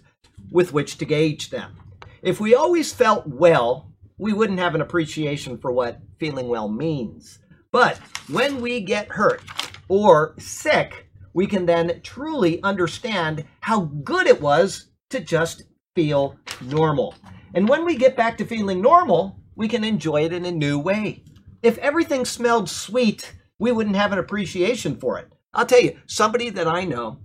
[0.50, 1.76] with which to gauge them.
[2.22, 7.38] If we always felt well, we wouldn't have an appreciation for what feeling well means.
[7.70, 9.42] But when we get hurt
[9.88, 11.07] or sick,
[11.38, 15.62] we can then truly understand how good it was to just
[15.94, 17.14] feel normal.
[17.54, 20.80] And when we get back to feeling normal, we can enjoy it in a new
[20.80, 21.22] way.
[21.62, 25.32] If everything smelled sweet, we wouldn't have an appreciation for it.
[25.54, 27.20] I'll tell you, somebody that I know,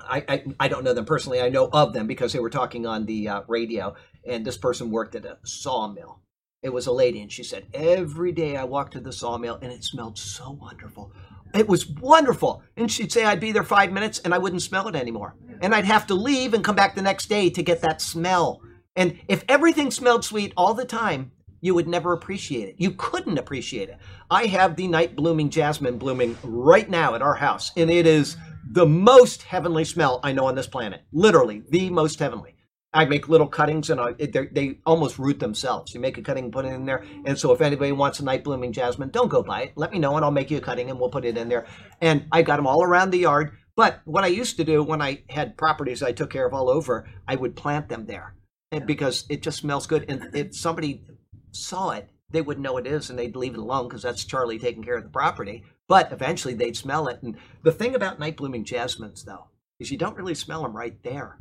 [0.00, 2.84] I, I, I don't know them personally, I know of them because they were talking
[2.84, 3.94] on the uh, radio,
[4.26, 6.20] and this person worked at a sawmill.
[6.64, 9.70] It was a lady, and she said, Every day I walked to the sawmill, and
[9.70, 11.12] it smelled so wonderful.
[11.56, 12.62] It was wonderful.
[12.76, 15.34] And she'd say I'd be there five minutes and I wouldn't smell it anymore.
[15.60, 18.60] And I'd have to leave and come back the next day to get that smell.
[18.94, 22.76] And if everything smelled sweet all the time, you would never appreciate it.
[22.78, 23.98] You couldn't appreciate it.
[24.30, 28.36] I have the night blooming jasmine blooming right now at our house, and it is
[28.70, 31.02] the most heavenly smell I know on this planet.
[31.12, 32.55] Literally, the most heavenly.
[32.96, 35.92] I make little cuttings and I, they almost root themselves.
[35.92, 37.04] You make a cutting, put it in there.
[37.26, 39.72] And so if anybody wants a night blooming jasmine, don't go buy it.
[39.76, 41.66] Let me know and I'll make you a cutting and we'll put it in there.
[42.00, 43.52] And I got them all around the yard.
[43.76, 46.70] But what I used to do when I had properties I took care of all
[46.70, 48.34] over, I would plant them there
[48.72, 50.06] and because it just smells good.
[50.08, 51.04] And if somebody
[51.52, 54.58] saw it, they wouldn't know it is and they'd leave it alone because that's Charlie
[54.58, 55.64] taking care of the property.
[55.86, 57.22] But eventually they'd smell it.
[57.22, 60.96] And the thing about night blooming jasmines, though, is you don't really smell them right
[61.02, 61.40] there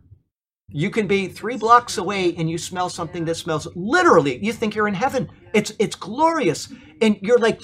[0.70, 4.44] You can be three blocks away and you smell something that smells literally.
[4.44, 5.30] You think you're in heaven.
[5.54, 7.62] It's it's glorious, and you're like,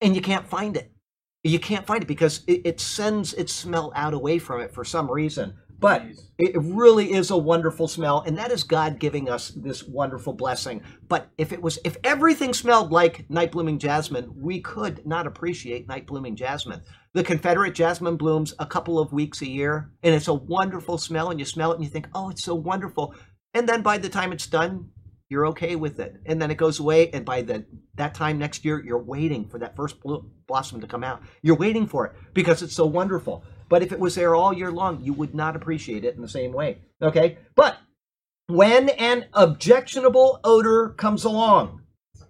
[0.00, 0.92] and you can't find it.
[1.44, 4.84] You can't find it because it, it sends its smell out away from it for
[4.84, 5.54] some reason.
[5.82, 6.04] But
[6.38, 10.80] it really is a wonderful smell, and that is God giving us this wonderful blessing.
[11.08, 15.88] But if it was, if everything smelled like night blooming jasmine, we could not appreciate
[15.88, 16.82] night blooming jasmine.
[17.14, 21.30] The Confederate jasmine blooms a couple of weeks a year, and it's a wonderful smell,
[21.30, 23.16] and you smell it and you think, oh, it's so wonderful.
[23.52, 24.90] And then by the time it's done,
[25.28, 26.14] you're okay with it.
[26.26, 29.58] And then it goes away, and by the that time next year, you're waiting for
[29.58, 29.96] that first
[30.46, 31.22] blossom to come out.
[31.42, 33.44] You're waiting for it because it's so wonderful.
[33.72, 36.28] But if it was there all year long, you would not appreciate it in the
[36.28, 36.82] same way.
[37.00, 37.38] Okay?
[37.54, 37.78] But
[38.46, 41.80] when an objectionable odor comes along,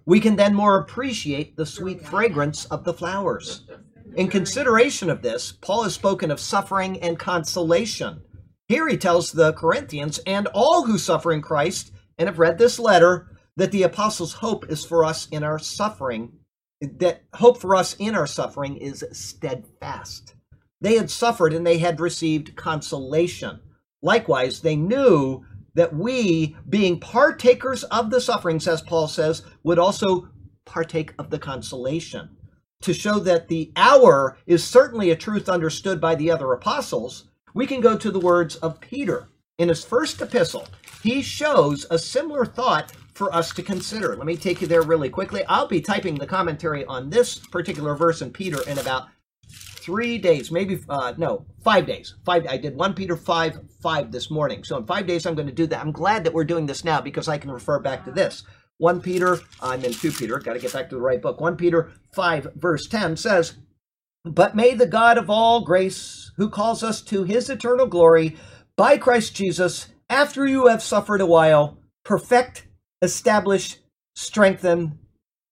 [0.05, 3.67] we can then more appreciate the sweet fragrance of the flowers.
[4.15, 8.21] In consideration of this, Paul has spoken of suffering and consolation.
[8.69, 12.79] Here he tells the Corinthians and all who suffer in Christ and have read this
[12.79, 16.39] letter that the apostles' hope is for us in our suffering,
[16.79, 20.35] that hope for us in our suffering is steadfast.
[20.83, 23.61] They had suffered and they had received consolation.
[24.01, 30.27] Likewise, they knew that we, being partakers of the sufferings, as Paul says, would also
[30.65, 32.35] partake of the consolation.
[32.81, 37.65] To show that the hour is certainly a truth understood by the other apostles, we
[37.65, 39.29] can go to the words of Peter.
[39.57, 40.67] In his first epistle,
[41.01, 44.17] he shows a similar thought for us to consider.
[44.17, 45.45] Let me take you there really quickly.
[45.45, 49.07] I'll be typing the commentary on this particular verse in Peter in about
[49.83, 52.15] three days, maybe uh, no, five days.
[52.25, 52.45] Five.
[52.47, 54.63] I did one Peter five five this morning.
[54.63, 55.81] So in five days, I'm going to do that.
[55.81, 58.43] I'm glad that we're doing this now because I can refer back to this.
[58.77, 60.39] One Peter, I'm in two Peter.
[60.39, 61.41] Got to get back to the right book.
[61.41, 63.55] One Peter five verse ten says,
[64.23, 68.37] "But may the God of all grace, who calls us to His eternal glory
[68.75, 72.67] by Christ Jesus, after you have suffered a while, perfect,
[73.01, 73.77] establish,
[74.15, 74.99] strengthen,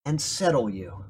[0.06, 1.06] and settle you."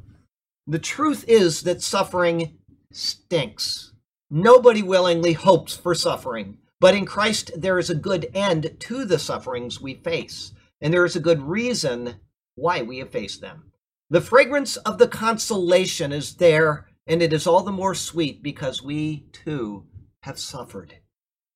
[0.68, 2.58] The truth is that suffering
[2.92, 3.94] stinks.
[4.30, 9.20] Nobody willingly hopes for suffering, but in Christ there is a good end to the
[9.20, 12.16] sufferings we face, and there is a good reason
[12.56, 13.72] why we have faced them.
[14.10, 18.84] The fragrance of the consolation is there, and it is all the more sweet because
[18.84, 19.86] we too
[20.24, 20.96] have suffered.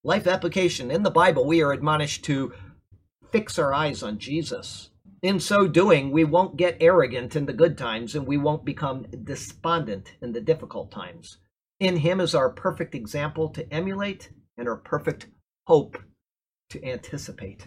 [0.03, 2.53] Life application in the Bible, we are admonished to
[3.31, 4.89] fix our eyes on Jesus.
[5.25, 9.07] In so doing, we won't get arrogant in the good times and we won't become
[9.23, 11.39] despondent in the difficult times.
[11.79, 15.25] In Him is our perfect example to emulate and our perfect
[15.65, 15.97] hope
[16.69, 17.65] to anticipate.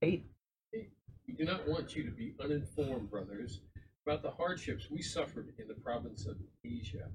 [0.00, 0.24] Eight.
[0.72, 3.60] We do not want you to be uninformed, brothers,
[4.06, 7.10] about the hardships we suffered in the province of Asia.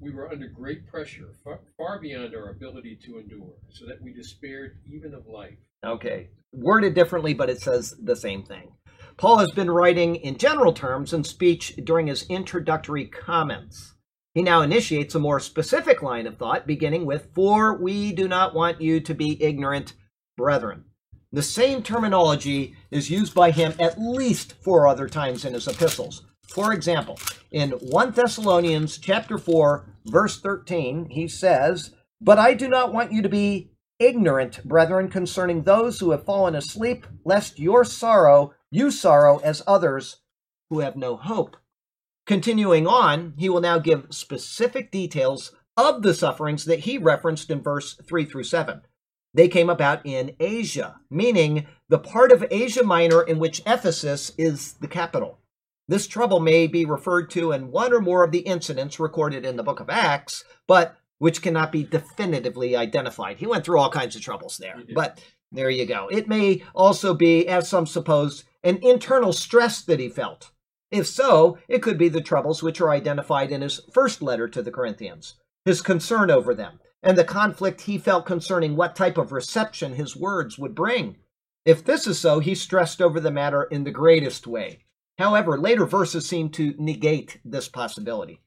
[0.00, 1.30] We were under great pressure,
[1.78, 5.56] far, beyond our ability to endure, so that we despaired even of life.
[5.84, 6.28] Okay.
[6.52, 8.72] Worded differently, but it says the same thing.
[9.16, 13.94] Paul has been writing in general terms in speech during his introductory comments.
[14.34, 18.54] He now initiates a more specific line of thought, beginning with, For we do not
[18.54, 19.94] want you to be ignorant,
[20.36, 20.84] brethren.
[21.32, 26.22] The same terminology is used by him at least four other times in his epistles.
[26.46, 27.18] For example,
[27.50, 33.22] in 1 Thessalonians chapter 4, verse 13, he says, But I do not want you
[33.22, 33.71] to be
[34.04, 40.18] ignorant, brethren, concerning those who have fallen asleep, lest your sorrow, you sorrow as others
[40.70, 41.56] who have no hope.
[42.26, 47.60] Continuing on, he will now give specific details of the sufferings that he referenced in
[47.60, 48.82] verse 3 through 7.
[49.34, 54.74] They came about in Asia, meaning the part of Asia Minor in which Ephesus is
[54.74, 55.38] the capital.
[55.88, 59.56] This trouble may be referred to in one or more of the incidents recorded in
[59.56, 63.38] the book of Acts, but which cannot be definitively identified.
[63.38, 66.08] He went through all kinds of troubles there, but there you go.
[66.10, 70.50] It may also be, as some suppose, an internal stress that he felt.
[70.90, 74.62] If so, it could be the troubles which are identified in his first letter to
[74.62, 79.30] the Corinthians, his concern over them, and the conflict he felt concerning what type of
[79.30, 81.18] reception his words would bring.
[81.64, 84.80] If this is so, he stressed over the matter in the greatest way.
[85.18, 88.40] However, later verses seem to negate this possibility.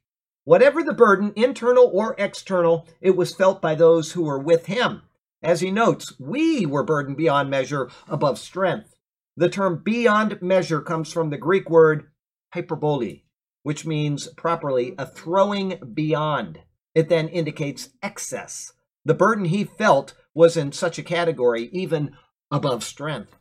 [0.46, 5.02] Whatever the burden, internal or external, it was felt by those who were with him.
[5.42, 8.96] As he notes, we were burdened beyond measure above strength.
[9.36, 12.12] The term beyond measure comes from the Greek word
[12.54, 13.24] hyperbole,
[13.64, 16.62] which means properly a throwing beyond.
[16.94, 18.72] It then indicates excess.
[19.04, 22.16] The burden he felt was in such a category, even
[22.52, 23.36] above strength.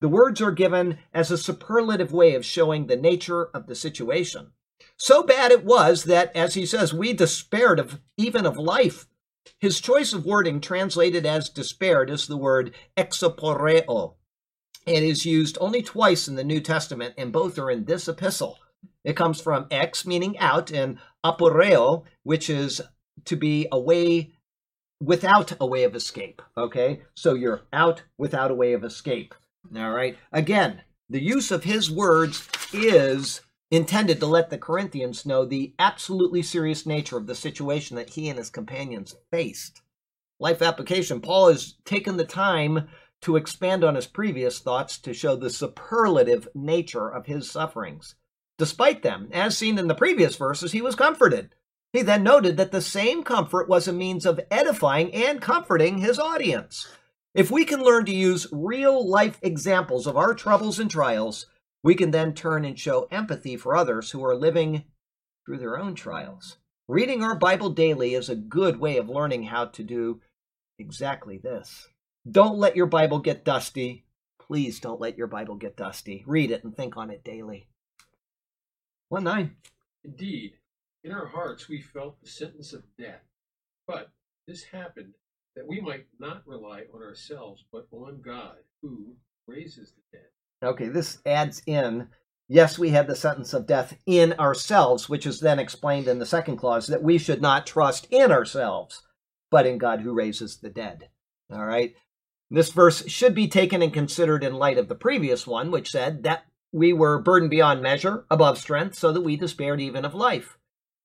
[0.00, 4.52] The words are given as a superlative way of showing the nature of the situation.
[4.98, 9.06] So bad it was that, as he says, we despaired of even of life.
[9.60, 14.14] His choice of wording translated as despaired is the word exaporeo.
[14.86, 18.58] It is used only twice in the New Testament, and both are in this epistle.
[19.04, 22.80] It comes from ex, meaning out, and aporeo, which is
[23.24, 24.32] to be a way
[25.00, 26.42] without a way of escape.
[26.56, 27.02] Okay?
[27.14, 29.34] So you're out without a way of escape.
[29.76, 30.16] All right?
[30.32, 33.40] Again, the use of his words is
[33.70, 38.28] intended to let the Corinthians know the absolutely serious nature of the situation that he
[38.28, 39.82] and his companions faced.
[40.40, 42.88] Life application Paul has taken the time
[43.22, 48.14] to expand on his previous thoughts to show the superlative nature of his sufferings.
[48.56, 51.54] Despite them, as seen in the previous verses, he was comforted.
[51.92, 56.18] He then noted that the same comfort was a means of edifying and comforting his
[56.18, 56.86] audience.
[57.34, 61.46] If we can learn to use real life examples of our troubles and trials,
[61.82, 64.84] we can then turn and show empathy for others who are living
[65.44, 66.58] through their own trials.
[66.88, 70.20] Reading our Bible daily is a good way of learning how to do
[70.78, 71.88] exactly this.
[72.30, 74.04] Don't let your Bible get dusty.
[74.40, 76.24] Please don't let your Bible get dusty.
[76.26, 77.68] Read it and think on it daily.
[79.10, 79.56] 1 9.
[80.04, 80.54] Indeed,
[81.04, 83.22] in our hearts we felt the sentence of death.
[83.86, 84.10] But
[84.46, 85.14] this happened
[85.56, 89.16] that we might not rely on ourselves, but on God, who
[89.46, 90.28] raises the dead.
[90.62, 92.08] Okay, this adds in
[92.48, 96.26] yes, we had the sentence of death in ourselves, which is then explained in the
[96.26, 99.02] second clause that we should not trust in ourselves,
[99.50, 101.08] but in God who raises the dead.
[101.52, 101.94] All right.
[102.50, 106.22] This verse should be taken and considered in light of the previous one, which said
[106.22, 110.56] that we were burdened beyond measure, above strength, so that we despaired even of life.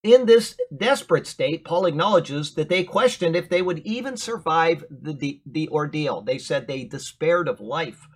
[0.02, 5.14] In this desperate state, Paul acknowledges that they questioned if they would even survive the,
[5.14, 6.22] the, the ordeal.
[6.22, 8.06] They said they despaired of life.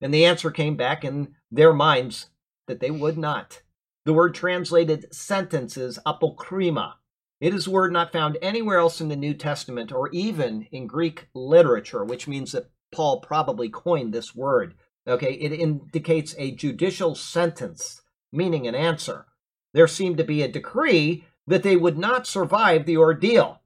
[0.00, 2.30] And the answer came back in their minds
[2.66, 3.62] that they would not.
[4.04, 6.94] The word translated sentence is apokrima.
[7.40, 10.86] It is a word not found anywhere else in the New Testament or even in
[10.86, 14.74] Greek literature, which means that Paul probably coined this word.
[15.08, 19.26] Okay, it indicates a judicial sentence, meaning an answer.
[19.74, 23.60] There seemed to be a decree that they would not survive the ordeal.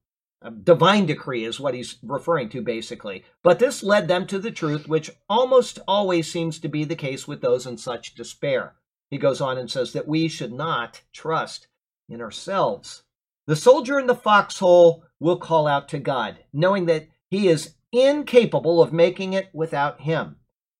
[0.64, 3.24] Divine decree is what he's referring to, basically.
[3.42, 7.28] But this led them to the truth, which almost always seems to be the case
[7.28, 8.74] with those in such despair.
[9.10, 11.66] He goes on and says that we should not trust
[12.08, 13.02] in ourselves.
[13.46, 18.82] The soldier in the foxhole will call out to God, knowing that he is incapable
[18.82, 20.36] of making it without him.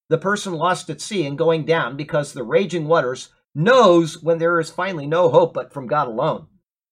[0.09, 4.59] The person lost at sea and going down because the raging waters knows when there
[4.59, 6.47] is finally no hope but from God alone.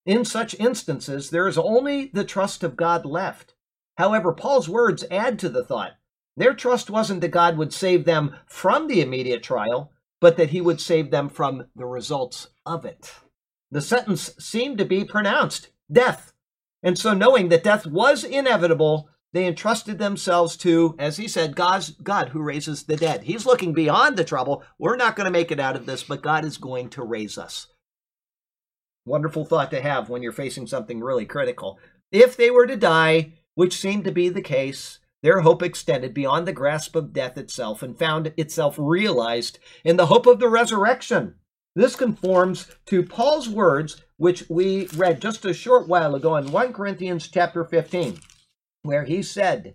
[0.08, 3.52] In such instances, there is only the trust of God left.
[3.98, 5.98] However, Paul's words add to the thought.
[6.34, 10.62] Their trust wasn't that God would save them from the immediate trial, but that he
[10.62, 13.16] would save them from the results of it.
[13.70, 16.32] The sentence seemed to be pronounced death.
[16.82, 21.90] And so, knowing that death was inevitable, they entrusted themselves to, as he said, God's
[21.90, 23.24] God who raises the dead.
[23.24, 24.62] He's looking beyond the trouble.
[24.78, 27.36] We're not going to make it out of this, but God is going to raise
[27.36, 27.66] us.
[29.08, 31.78] Wonderful thought to have when you're facing something really critical.
[32.12, 36.46] If they were to die, which seemed to be the case, their hope extended beyond
[36.46, 41.36] the grasp of death itself and found itself realized in the hope of the resurrection.
[41.74, 46.72] This conforms to Paul's words, which we read just a short while ago in 1
[46.72, 48.18] Corinthians chapter 15,
[48.82, 49.74] where he said,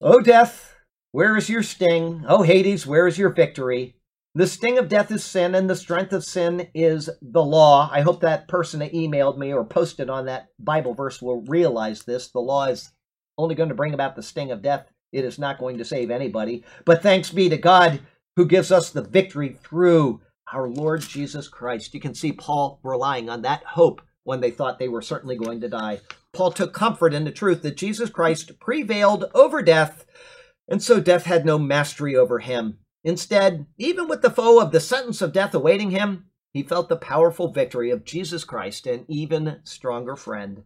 [0.00, 0.76] O death,
[1.10, 2.24] where is your sting?
[2.28, 3.96] O Hades, where is your victory?
[4.38, 7.90] The sting of death is sin, and the strength of sin is the law.
[7.92, 12.04] I hope that person that emailed me or posted on that Bible verse will realize
[12.04, 12.28] this.
[12.28, 12.92] The law is
[13.36, 16.12] only going to bring about the sting of death, it is not going to save
[16.12, 16.62] anybody.
[16.84, 17.98] But thanks be to God
[18.36, 20.20] who gives us the victory through
[20.52, 21.92] our Lord Jesus Christ.
[21.92, 25.60] You can see Paul relying on that hope when they thought they were certainly going
[25.62, 25.98] to die.
[26.32, 30.06] Paul took comfort in the truth that Jesus Christ prevailed over death,
[30.68, 32.78] and so death had no mastery over him.
[33.04, 36.96] Instead, even with the foe of the sentence of death awaiting him, he felt the
[36.96, 40.64] powerful victory of Jesus Christ, an even stronger friend.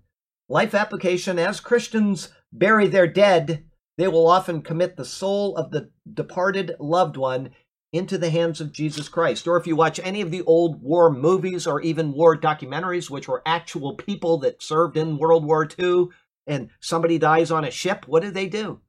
[0.48, 3.64] Life application as Christians bury their dead,
[3.98, 7.50] they will often commit the soul of the departed loved one
[7.92, 9.46] into the hands of Jesus Christ.
[9.46, 13.28] Or if you watch any of the old war movies or even war documentaries, which
[13.28, 16.06] were actual people that served in World War II,
[16.46, 18.80] and somebody dies on a ship, what do they do?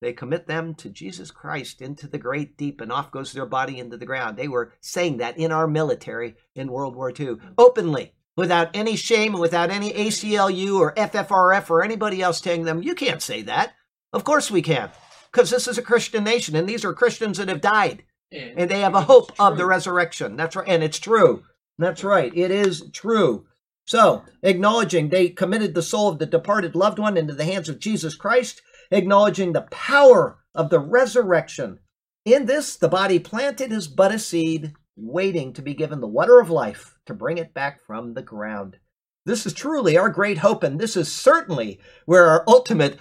[0.00, 3.78] They commit them to Jesus Christ into the great deep, and off goes their body
[3.78, 4.36] into the ground.
[4.36, 7.40] They were saying that in our military in World War II mm.
[7.56, 12.94] openly, without any shame, without any ACLU or FFRF or anybody else telling them, you
[12.94, 13.74] can't say that.
[14.12, 14.90] Of course we can,
[15.32, 18.70] because this is a Christian nation, and these are Christians that have died, And, and
[18.70, 20.36] they have a hope of the resurrection.
[20.36, 21.44] That's right, and it's true.
[21.78, 23.46] That's right, it is true.
[23.86, 27.80] So, acknowledging they committed the soul of the departed loved one into the hands of
[27.80, 31.78] Jesus Christ, acknowledging the power of the resurrection.
[32.24, 36.40] In this, the body planted is but a seed, waiting to be given the water
[36.40, 38.78] of life to bring it back from the ground.
[39.26, 42.98] This is truly our great hope, and this is certainly where our ultimate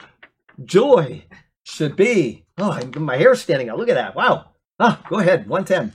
[0.66, 1.26] joy
[1.64, 2.46] should be.
[2.58, 3.78] Oh, I- my hair's standing up.
[3.78, 4.16] Look at that.
[4.16, 4.52] Wow.
[4.80, 5.48] Ah, go ahead.
[5.48, 5.94] 110.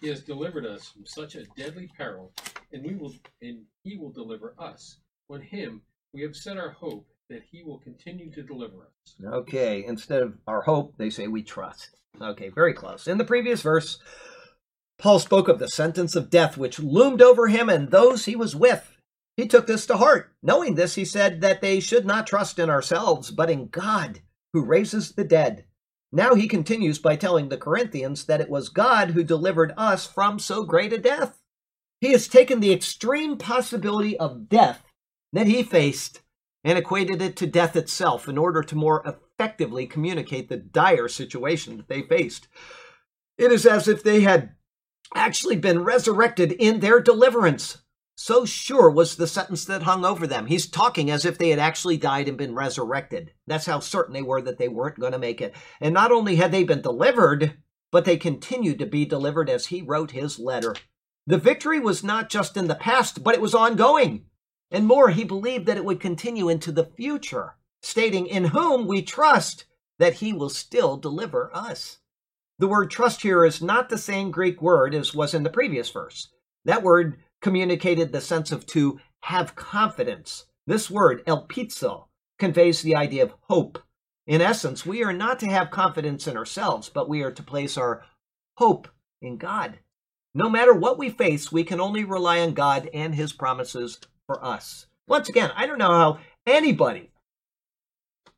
[0.00, 2.32] He has delivered us from such a deadly peril,
[2.72, 4.98] and we will and he will deliver us.
[5.28, 5.82] On him
[6.12, 9.14] we have set our hope that he will continue to deliver us.
[9.24, 11.96] Okay, instead of our hope, they say we trust.
[12.20, 13.06] Okay, very close.
[13.06, 13.98] In the previous verse,
[14.98, 18.54] Paul spoke of the sentence of death which loomed over him and those he was
[18.54, 18.96] with.
[19.36, 20.34] He took this to heart.
[20.42, 24.20] Knowing this, he said that they should not trust in ourselves, but in God,
[24.52, 25.64] who raises the dead.
[26.12, 30.40] Now he continues by telling the Corinthians that it was God who delivered us from
[30.40, 31.38] so great a death.
[32.00, 34.84] He has taken the extreme possibility of death
[35.32, 36.20] that he faced
[36.64, 41.76] and equated it to death itself in order to more effectively communicate the dire situation
[41.76, 42.48] that they faced.
[43.38, 44.50] It is as if they had
[45.14, 47.78] actually been resurrected in their deliverance.
[48.16, 50.44] So sure was the sentence that hung over them.
[50.44, 53.32] He's talking as if they had actually died and been resurrected.
[53.46, 55.54] That's how certain they were that they weren't going to make it.
[55.80, 57.54] And not only had they been delivered,
[57.90, 60.74] but they continued to be delivered as he wrote his letter.
[61.26, 64.26] The victory was not just in the past, but it was ongoing.
[64.70, 69.02] And more, he believed that it would continue into the future, stating, In whom we
[69.02, 69.64] trust
[69.98, 71.98] that he will still deliver us.
[72.58, 75.90] The word trust here is not the same Greek word as was in the previous
[75.90, 76.28] verse.
[76.64, 80.46] That word communicated the sense of to have confidence.
[80.66, 82.06] This word, elpizo,
[82.38, 83.78] conveys the idea of hope.
[84.26, 87.76] In essence, we are not to have confidence in ourselves, but we are to place
[87.76, 88.04] our
[88.56, 88.88] hope
[89.20, 89.78] in God.
[90.34, 93.98] No matter what we face, we can only rely on God and his promises
[94.30, 94.86] for us.
[95.08, 97.10] Once again, I don't know how anybody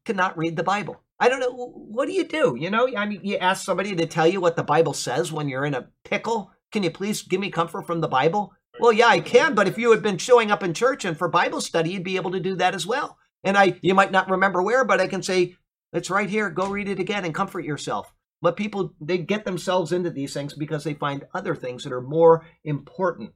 [0.07, 1.03] cannot read the Bible.
[1.21, 1.53] I don't know.
[1.53, 2.57] What do you do?
[2.59, 5.51] You know, I mean, you ask somebody to tell you what the Bible says when
[5.51, 6.51] you're in a pickle.
[6.73, 8.55] Can you please give me comfort from the Bible?
[8.81, 11.29] Well, yeah, I can, but if you had been showing up in church and for
[11.29, 13.19] Bible study, you'd be able to do that as well.
[13.45, 15.57] And I, you might not remember where, but I can say,
[15.93, 16.49] it's right here.
[16.49, 18.15] Go read it again and comfort yourself.
[18.41, 22.01] But people, they get themselves into these things because they find other things that are
[22.01, 23.33] more important.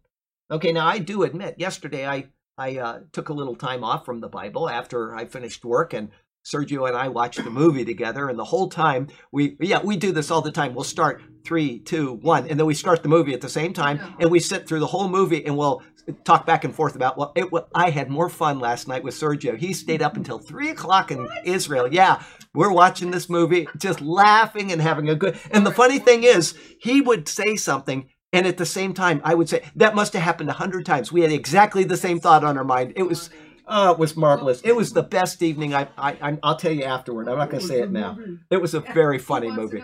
[0.50, 4.20] Okay, now I do admit, yesterday I, I uh, took a little time off from
[4.20, 6.10] the Bible after I finished work and
[6.46, 10.12] Sergio and I watched the movie together, and the whole time we, yeah, we do
[10.12, 10.74] this all the time.
[10.74, 13.98] We'll start three, two, one, and then we start the movie at the same time,
[14.20, 15.82] and we sit through the whole movie, and we'll
[16.22, 17.18] talk back and forth about.
[17.18, 19.58] Well, it, well, I had more fun last night with Sergio.
[19.58, 21.92] He stayed up until three o'clock in Israel.
[21.92, 22.22] Yeah,
[22.54, 25.36] we're watching this movie, just laughing and having a good.
[25.50, 28.08] And the funny thing is, he would say something.
[28.36, 31.10] And at the same time, I would say that must have happened a hundred times.
[31.10, 32.92] We had exactly the same thought on our mind.
[32.96, 33.30] It was,
[33.66, 34.60] Oh, it was marvelous.
[34.60, 35.74] It was the best evening.
[35.74, 37.28] I, I, I'll tell you afterward.
[37.28, 38.16] I'm not going to say it now.
[38.50, 39.82] It was a very funny movie.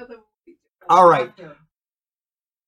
[0.88, 1.32] All right.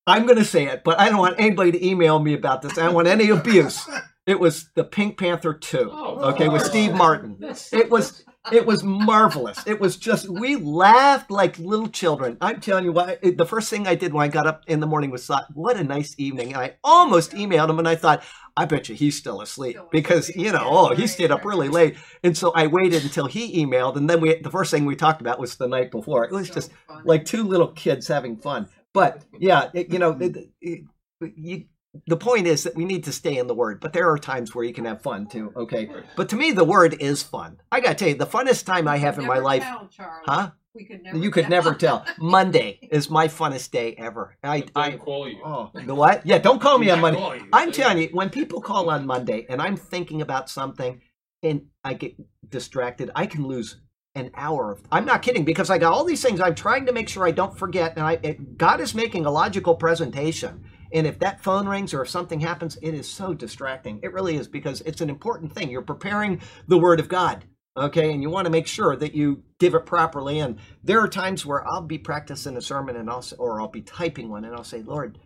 [0.06, 2.76] I'm going to say it, but I don't want anybody to email me about this.
[2.78, 3.88] I don't want any abuse.
[4.26, 5.90] It was the Pink Panther 2.
[5.92, 6.94] Oh, Okay, with Steve.
[6.94, 7.36] Martin.
[7.72, 9.66] It was it was marvelous.
[9.66, 12.36] It was just we laughed like little children.
[12.40, 13.20] I'm telling you what.
[13.22, 15.76] The first thing I did when I got up in the morning was thought, "What
[15.76, 18.22] a nice evening!" And I almost emailed him, and I thought,
[18.56, 21.96] "I bet you he's still asleep because you know, oh, he stayed up really late."
[22.22, 25.20] And so I waited until he emailed, and then we the first thing we talked
[25.20, 26.24] about was the night before.
[26.24, 26.70] It was just
[27.04, 28.68] like two little kids having fun.
[28.92, 30.84] But yeah, it, you know, it, it,
[31.20, 31.64] you,
[32.06, 33.80] the point is that we need to stay in the word.
[33.80, 35.52] But there are times where you can have fun too.
[35.56, 37.60] Okay, but to me, the word is fun.
[37.70, 39.64] I gotta tell you, the funnest time I have in my life,
[40.26, 40.50] huh?
[40.74, 41.50] We could never You could tell.
[41.50, 42.04] never tell.
[42.18, 44.36] Monday is my funnest day ever.
[44.42, 45.40] I, Don't I, call you.
[45.44, 46.26] oh, the what?
[46.26, 47.20] Yeah, don't call me on Monday.
[47.38, 47.46] you.
[47.52, 51.00] I'm telling you, when people call on Monday and I'm thinking about something
[51.44, 52.16] and I get
[52.48, 53.76] distracted, I can lose
[54.16, 54.72] an hour.
[54.72, 56.40] Of, I'm not kidding because I got all these things.
[56.40, 57.92] I'm trying to make sure I don't forget.
[57.96, 60.64] And I, it, God is making a logical presentation.
[60.94, 64.00] And if that phone rings or if something happens, it is so distracting.
[64.02, 65.68] It really is because it's an important thing.
[65.68, 67.44] You're preparing the Word of God.
[67.76, 70.38] Okay, and you want to make sure that you give it properly.
[70.38, 73.82] And there are times where I'll be practicing a sermon and I'll or I'll be
[73.82, 75.18] typing one and I'll say, Lord,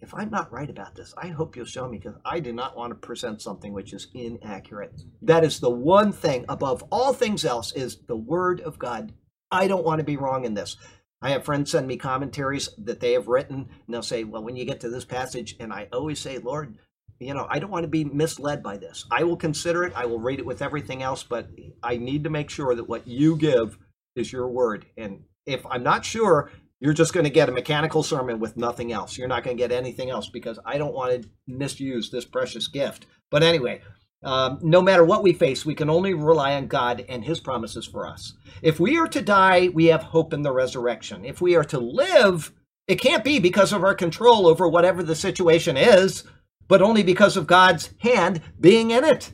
[0.00, 2.76] if I'm not right about this, I hope you'll show me because I do not
[2.76, 5.02] want to present something which is inaccurate.
[5.22, 9.12] That is the one thing above all things else is the word of God.
[9.50, 10.76] I don't want to be wrong in this.
[11.22, 14.56] I have friends send me commentaries that they have written, and they'll say, Well, when
[14.56, 16.76] you get to this passage, and I always say, Lord,
[17.18, 19.06] you know, I don't want to be misled by this.
[19.10, 21.48] I will consider it, I will read it with everything else, but
[21.82, 23.78] I need to make sure that what you give
[24.14, 24.86] is your word.
[24.96, 26.50] And if I'm not sure,
[26.80, 29.16] you're just going to get a mechanical sermon with nothing else.
[29.16, 32.68] You're not going to get anything else because I don't want to misuse this precious
[32.68, 33.06] gift.
[33.30, 33.80] But anyway,
[34.26, 37.86] Um, no matter what we face, we can only rely on God and His promises
[37.86, 38.32] for us.
[38.60, 41.24] If we are to die, we have hope in the resurrection.
[41.24, 42.52] If we are to live,
[42.88, 46.24] it can't be because of our control over whatever the situation is,
[46.66, 49.32] but only because of God's hand being in it.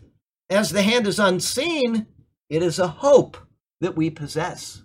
[0.50, 2.06] As the hand is unseen,
[2.50, 3.38] it is a hope
[3.80, 4.82] that we possess.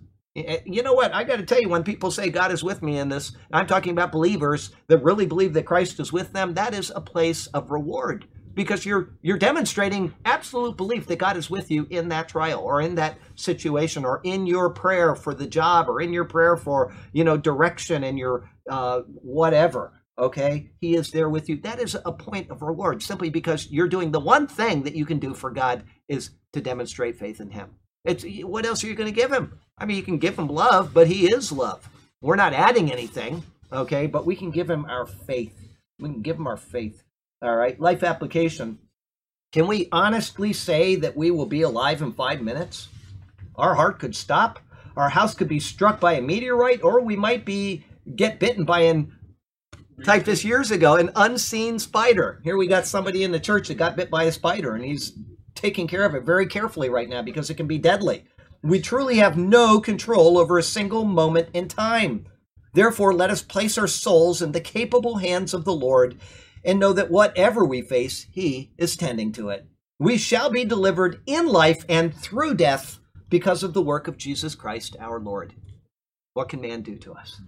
[0.66, 1.14] You know what?
[1.14, 3.68] I got to tell you, when people say God is with me in this, I'm
[3.68, 7.48] talking about believers that really believe that Christ is with them, that is a place
[7.48, 8.26] of reward
[8.58, 12.82] because you're you're demonstrating absolute belief that God is with you in that trial or
[12.82, 16.92] in that situation or in your prayer for the job or in your prayer for
[17.14, 19.94] you know direction in your uh, whatever.
[20.18, 21.58] Okay, He is there with you.
[21.62, 25.06] That is a point of reward simply because you're doing the one thing that you
[25.06, 27.70] can do for God is to demonstrate faith in Him.
[28.04, 29.60] It's what else are you going to give Him?
[29.78, 31.88] I mean, you can give Him love, but He is love.
[32.22, 34.08] We're not adding anything, okay?
[34.08, 35.56] But we can give Him our faith.
[36.00, 37.04] We can give Him our faith.
[37.40, 38.80] All right, life application.
[39.52, 42.88] Can we honestly say that we will be alive in five minutes?
[43.56, 44.60] Our heart could stop,
[44.96, 47.86] our house could be struck by a meteorite, or we might be
[48.16, 49.14] get bitten by an
[50.04, 52.42] typed this years ago an unseen spider.
[52.44, 55.14] Here we got somebody in the church that got bit by a spider, and he's
[55.54, 58.26] taking care of it very carefully right now because it can be deadly.
[58.64, 62.26] We truly have no control over a single moment in time.
[62.74, 66.18] Therefore, let us place our souls in the capable hands of the Lord
[66.64, 69.66] and know that whatever we face, He is tending to it.
[70.00, 73.00] We shall be delivered in life and through death
[73.30, 75.54] because of the work of Jesus Christ our Lord.
[76.34, 77.42] What can man do to us?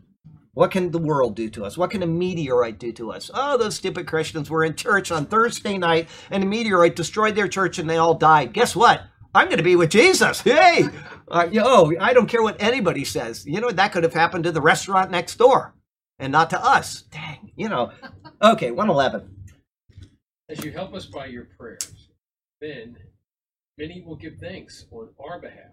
[0.53, 1.77] What can the world do to us?
[1.77, 3.29] What can a meteorite do to us?
[3.33, 7.47] Oh, those stupid Christians were in church on Thursday night and a meteorite destroyed their
[7.47, 8.51] church and they all died.
[8.51, 9.03] Guess what?
[9.33, 10.41] I'm going to be with Jesus.
[10.41, 10.85] Hey,
[11.27, 13.45] uh, yo, I don't care what anybody says.
[13.45, 15.75] You know, that could have happened to the restaurant next door
[16.17, 17.03] and not to us.
[17.03, 17.91] Dang, you know.
[18.41, 19.35] Okay, 111.
[20.49, 22.07] As you help us by your prayers,
[22.61, 22.95] then
[23.77, 25.71] many will give thanks on our behalf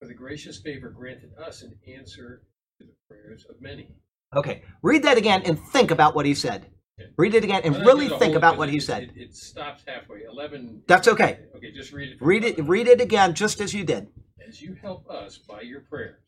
[0.00, 2.42] for the gracious favor granted us in answer
[2.78, 3.88] to the prayers of many.
[4.36, 6.66] Okay, read that again and think about what he said.
[7.00, 7.10] Okay.
[7.16, 9.04] Read it again and really think about it, what he it- said.
[9.04, 10.24] It, it stops halfway.
[10.30, 10.82] 11.
[10.86, 11.40] That's okay.
[11.56, 12.18] Okay, just read it.
[12.20, 14.08] Read it read it again just as you did.
[14.46, 16.20] As you help us by your prayers,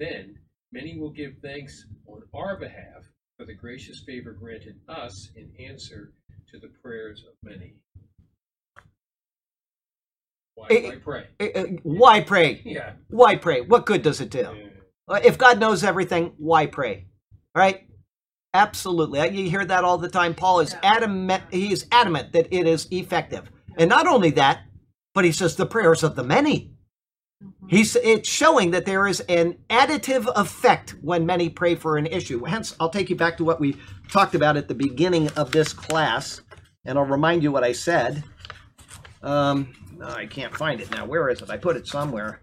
[0.00, 0.38] then
[0.72, 3.04] many will give thanks on our behalf
[3.38, 6.12] for the gracious favor granted us in answer
[6.52, 7.74] to the prayers of many.
[10.56, 11.26] Why, Eh, why pray?
[11.40, 12.60] Uh, uh, Why pray?
[12.64, 12.92] Yeah.
[13.08, 13.60] Why pray?
[13.60, 14.40] What good does it do?
[15.08, 15.18] yeah.
[15.24, 17.06] If God knows everything, why pray?
[17.54, 17.86] All right?
[18.52, 19.26] Absolutely.
[19.28, 20.34] You hear that all the time.
[20.34, 23.50] Paul is adamant he is adamant that it is effective.
[23.76, 24.62] And not only that,
[25.14, 26.72] but he says the prayers of the many.
[27.68, 32.44] He's it's showing that there is an additive effect when many pray for an issue.
[32.44, 33.76] Hence, I'll take you back to what we
[34.08, 36.40] talked about at the beginning of this class,
[36.86, 38.24] and I'll remind you what I said.
[39.22, 41.04] Um, oh, I can't find it now.
[41.04, 41.50] Where is it?
[41.50, 42.40] I put it somewhere.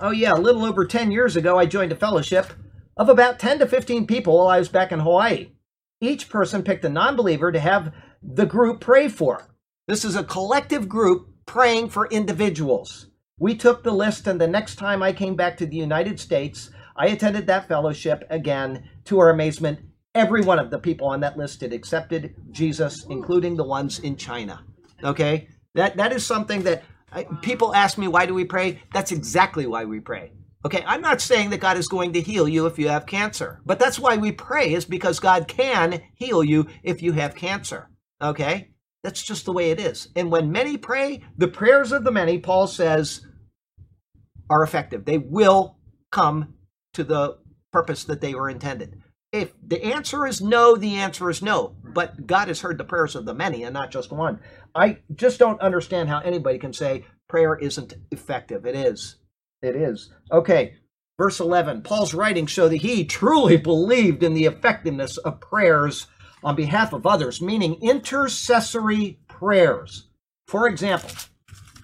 [0.00, 2.52] Oh yeah, a little over 10 years ago, I joined a fellowship
[2.96, 5.52] of about 10 to 15 people while I was back in Hawaii.
[6.00, 9.54] Each person picked a non-believer to have the group pray for.
[9.86, 13.08] This is a collective group praying for individuals.
[13.42, 16.70] We took the list, and the next time I came back to the United States,
[16.94, 18.88] I attended that fellowship again.
[19.06, 19.80] To our amazement,
[20.14, 24.14] every one of the people on that list had accepted Jesus, including the ones in
[24.14, 24.64] China.
[25.02, 28.80] Okay, that that is something that I, people ask me, why do we pray?
[28.94, 30.30] That's exactly why we pray.
[30.64, 33.60] Okay, I'm not saying that God is going to heal you if you have cancer,
[33.66, 37.90] but that's why we pray is because God can heal you if you have cancer.
[38.22, 38.68] Okay,
[39.02, 40.10] that's just the way it is.
[40.14, 43.26] And when many pray, the prayers of the many, Paul says,
[44.50, 45.04] are effective.
[45.04, 45.76] They will
[46.10, 46.54] come
[46.94, 47.38] to the
[47.72, 49.02] purpose that they were intended.
[49.32, 51.74] If the answer is no, the answer is no.
[51.82, 54.40] But God has heard the prayers of the many and not just one.
[54.74, 58.66] I just don't understand how anybody can say prayer isn't effective.
[58.66, 59.16] It is.
[59.62, 60.12] It is.
[60.30, 60.74] Okay,
[61.18, 61.82] verse 11.
[61.82, 66.08] Paul's writings show that he truly believed in the effectiveness of prayers
[66.44, 70.08] on behalf of others, meaning intercessory prayers.
[70.46, 71.10] For example,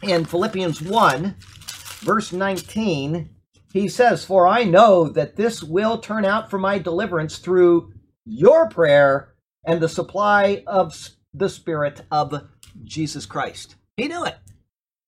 [0.02, 1.36] in Philippians 1,
[1.98, 3.30] verse 19,
[3.72, 7.92] he says, For I know that this will turn out for my deliverance through
[8.24, 9.34] your prayer
[9.64, 12.48] and the supply of the Spirit of
[12.84, 13.76] Jesus Christ.
[13.96, 14.36] He knew it.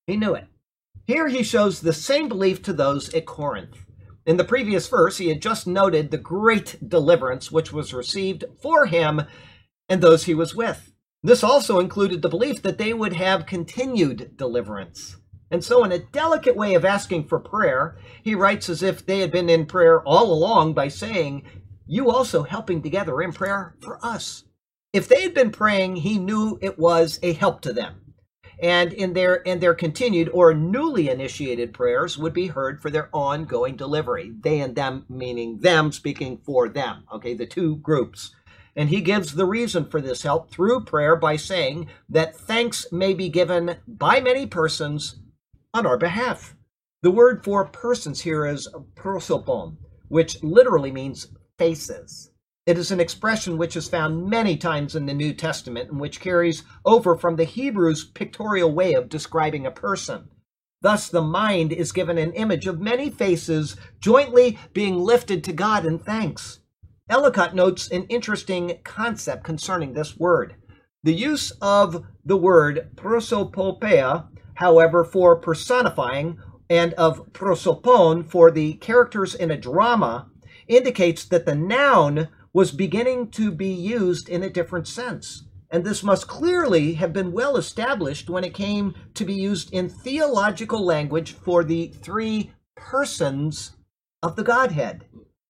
[0.06, 0.46] He knew it.
[1.06, 3.84] Here he shows the same belief to those at Corinth.
[4.26, 8.86] In the previous verse, he had just noted the great deliverance which was received for
[8.86, 9.22] him
[9.88, 10.92] and those he was with.
[11.22, 15.16] This also included the belief that they would have continued deliverance.
[15.50, 19.20] And so, in a delicate way of asking for prayer, he writes as if they
[19.20, 21.44] had been in prayer all along by saying,
[21.86, 24.44] You also helping together in prayer for us.
[24.92, 27.96] If they had been praying, he knew it was a help to them.
[28.62, 33.08] and in their and their continued or newly initiated prayers would be heard for their
[33.14, 34.32] ongoing delivery.
[34.40, 37.04] They and them meaning them speaking for them.
[37.12, 38.34] Okay, the two groups.
[38.76, 43.14] And he gives the reason for this help through prayer by saying that thanks may
[43.14, 45.16] be given by many persons
[45.72, 46.56] on our behalf.
[47.02, 49.76] The word for persons here is prosopon,
[50.08, 51.28] which literally means
[51.58, 52.30] faces.
[52.66, 56.20] It is an expression which is found many times in the New Testament and which
[56.20, 60.28] carries over from the Hebrew's pictorial way of describing a person.
[60.82, 65.84] Thus, the mind is given an image of many faces jointly being lifted to God
[65.84, 66.60] in thanks.
[67.08, 70.54] Ellicott notes an interesting concept concerning this word.
[71.02, 74.28] The use of the word prosopopea,
[74.60, 76.38] however, for personifying,
[76.68, 80.30] and of prosopon for the characters in a drama,
[80.68, 85.44] indicates that the noun was beginning to be used in a different sense.
[85.70, 89.88] And this must clearly have been well established when it came to be used in
[89.88, 93.76] theological language for the three persons
[94.22, 95.04] of the Godhead.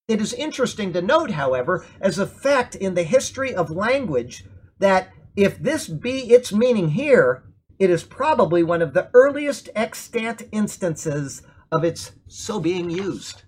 [0.09, 4.45] It is interesting to note, however, as a fact in the history of language,
[4.79, 7.45] that if this be its meaning here,
[7.81, 11.43] it is probably one of the earliest extant instances
[11.73, 13.43] of its so being used.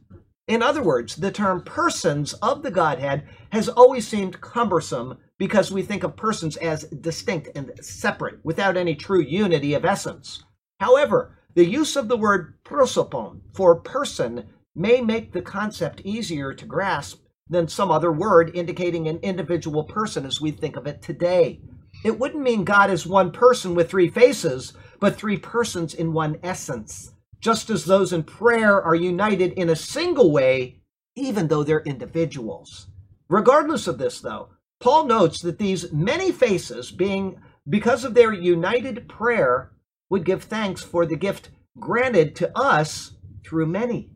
[0.49, 5.83] In other words, the term persons of the Godhead has always seemed cumbersome because we
[5.83, 10.43] think of persons as distinct and separate without any true unity of essence.
[10.81, 16.65] However, the use of the word prosopon for person may make the concept easier to
[16.65, 21.61] grasp than some other word indicating an individual person as we think of it today.
[22.05, 26.39] It wouldn't mean God is one person with three faces, but three persons in one
[26.43, 27.13] essence
[27.43, 30.81] just as those in prayer are united in a single way,
[31.17, 32.87] even though they're individuals.
[33.29, 34.51] Regardless of this, though,
[34.81, 39.73] Paul notes that these many faces, being because of their united prayer,
[40.09, 43.15] would give thanks for the gift granted to us
[43.45, 44.11] through many.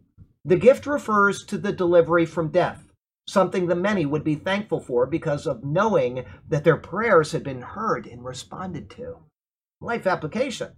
[0.44, 2.85] The gift refers to the delivery from death,
[3.26, 7.62] something the many would be thankful for because of knowing that their prayers had been
[7.62, 9.18] heard and responded to.
[9.80, 10.72] Life application.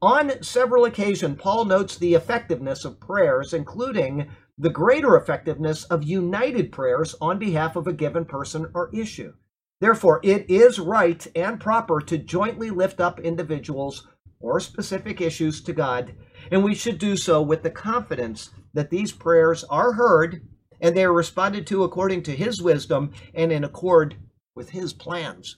[0.00, 6.70] On several occasions, Paul notes the effectiveness of prayers, including the greater effectiveness of united
[6.70, 9.32] prayers on behalf of a given person or issue.
[9.80, 14.06] Therefore, it is right and proper to jointly lift up individuals
[14.40, 16.14] or specific issues to God,
[16.50, 20.46] and we should do so with the confidence that these prayers are heard
[20.80, 24.16] and they are responded to according to His wisdom and in accord
[24.54, 25.56] with His plans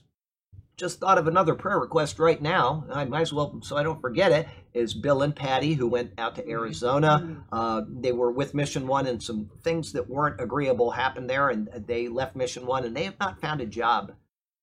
[0.81, 2.83] just thought of another prayer request right now.
[2.91, 6.11] I might as well, so I don't forget it, is Bill and Patty, who went
[6.17, 7.21] out to Arizona.
[7.21, 7.41] Mm-hmm.
[7.51, 11.69] Uh, they were with Mission One, and some things that weren't agreeable happened there, and
[11.85, 14.13] they left Mission One, and they have not found a job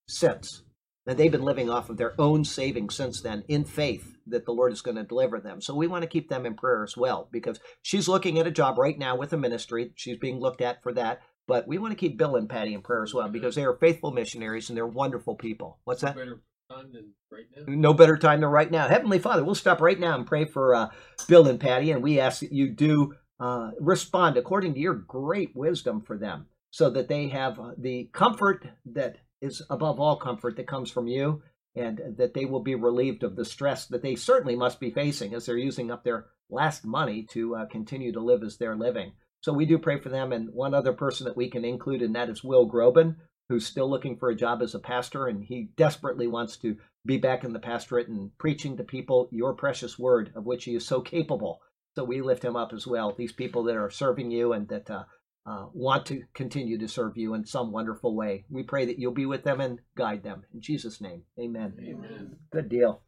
[0.09, 0.65] since.
[1.09, 4.53] And they've been living off of their own savings since then in faith that the
[4.53, 5.63] Lord is going to deliver them.
[5.63, 8.51] So we want to keep them in prayer as well because she's looking at a
[8.51, 9.91] job right now with a ministry.
[9.97, 11.23] She's being looked at for that.
[11.47, 13.79] But we want to keep Bill and Patty in prayer as well because they are
[13.79, 15.79] faithful missionaries and they're wonderful people.
[15.85, 16.15] What's that?
[16.15, 17.63] Time than right now.
[17.67, 18.87] No better time than right now.
[18.87, 20.91] Heavenly Father, we'll stop right now and pray for uh,
[21.27, 25.57] Bill and Patty, and we ask that you do uh, respond according to your great
[25.57, 30.57] wisdom for them, so that they have uh, the comfort that is above all comfort
[30.57, 31.43] that comes from you,
[31.75, 35.35] and that they will be relieved of the stress that they certainly must be facing
[35.35, 39.13] as they're using up their last money to uh, continue to live as they're living.
[39.41, 40.33] So we do pray for them.
[40.33, 43.17] And one other person that we can include in that is Will Groban,
[43.49, 45.27] who's still looking for a job as a pastor.
[45.27, 49.55] And he desperately wants to be back in the pastorate and preaching to people your
[49.55, 51.61] precious word, of which he is so capable.
[51.95, 53.15] So we lift him up as well.
[53.17, 55.05] These people that are serving you and that uh,
[55.49, 58.45] uh, want to continue to serve you in some wonderful way.
[58.51, 60.43] We pray that you'll be with them and guide them.
[60.53, 61.75] In Jesus' name, amen.
[61.81, 62.37] Amen.
[62.53, 63.01] Good deal.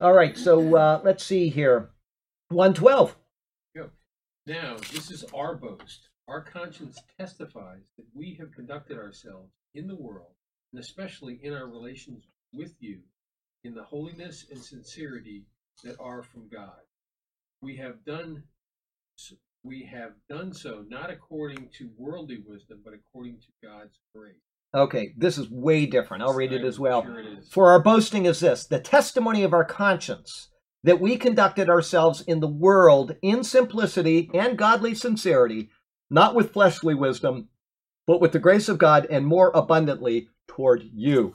[0.00, 1.90] All right, so uh, let's see here.
[2.50, 3.16] 112.
[4.48, 6.08] Now, this is our boast.
[6.26, 10.32] Our conscience testifies that we have conducted ourselves in the world,
[10.72, 12.24] and especially in our relations
[12.54, 13.00] with you,
[13.64, 15.44] in the holiness and sincerity
[15.84, 16.80] that are from God.
[17.60, 18.42] We have done
[19.62, 24.34] we have done so not according to worldly wisdom, but according to God's grace.
[24.74, 26.22] Okay, this is way different.
[26.22, 27.02] I'll read it as well.
[27.02, 30.48] Sure For our boasting is this the testimony of our conscience
[30.84, 35.70] that we conducted ourselves in the world in simplicity and godly sincerity,
[36.10, 37.48] not with fleshly wisdom,
[38.06, 41.34] but with the grace of God and more abundantly toward you.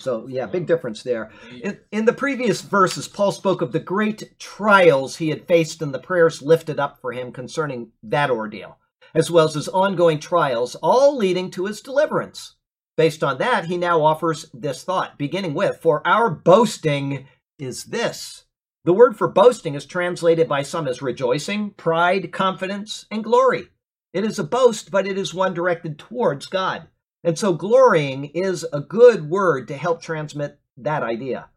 [0.00, 1.30] So, yeah, big difference there.
[1.62, 5.94] In, in, the previous verses, Paul spoke of the great trials he had faced and
[5.94, 8.78] the prayers lifted up for him concerning that ordeal,
[9.14, 12.56] as well as his ongoing trials, all leading to his deliverance.
[12.96, 17.26] Based on that, he now offers this thought, beginning with, For our boasting
[17.58, 18.44] is this.
[18.84, 23.68] The word for boasting is translated by some as rejoicing, pride, confidence, and glory.
[24.12, 26.88] It is a boast, but it is one directed towards God.
[27.24, 31.48] And so glorying is a good word to help transmit that idea.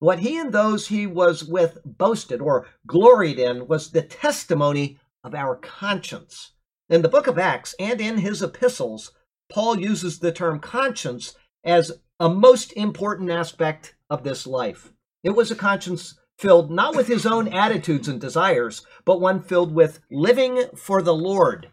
[0.00, 5.32] What he and those he was with boasted or gloried in was the testimony of
[5.32, 6.52] our conscience.
[6.90, 9.12] In the book of Acts and in his epistles,
[9.48, 14.92] Paul uses the term conscience as a most important aspect of this life.
[15.22, 19.72] It was a conscience filled not with his own attitudes and desires, but one filled
[19.72, 21.70] with living for the Lord.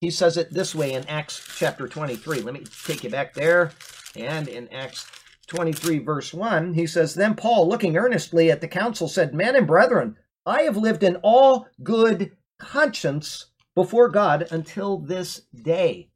[0.00, 2.40] He says it this way in Acts chapter 23.
[2.42, 3.72] Let me take you back there.
[4.14, 5.10] And in Acts
[5.48, 9.66] 23, verse 1, he says, Then Paul, looking earnestly at the council, said, Men and
[9.66, 10.16] brethren,
[10.46, 16.10] I have lived in all good conscience before God until this day.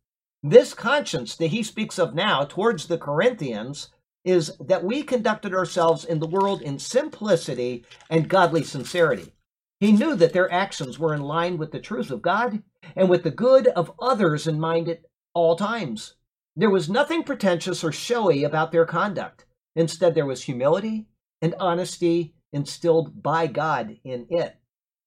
[0.45, 3.89] This conscience that he speaks of now towards the Corinthians
[4.25, 9.33] is that we conducted ourselves in the world in simplicity and godly sincerity.
[9.81, 12.63] He knew that their actions were in line with the truth of God
[12.97, 15.03] and with the good of others in mind at
[15.35, 16.15] all times.
[16.57, 19.47] There was nothing pretentious or showy about their conduct.
[19.75, 21.07] Instead, there was humility
[21.41, 24.57] and honesty instilled by God in it.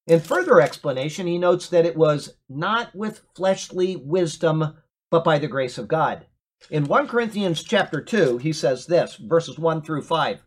[0.06, 4.76] In further explanation, he notes that it was not with fleshly wisdom,
[5.10, 6.26] but by the grace of God.
[6.70, 10.42] In 1 Corinthians chapter 2, he says this, verses 1 through 5.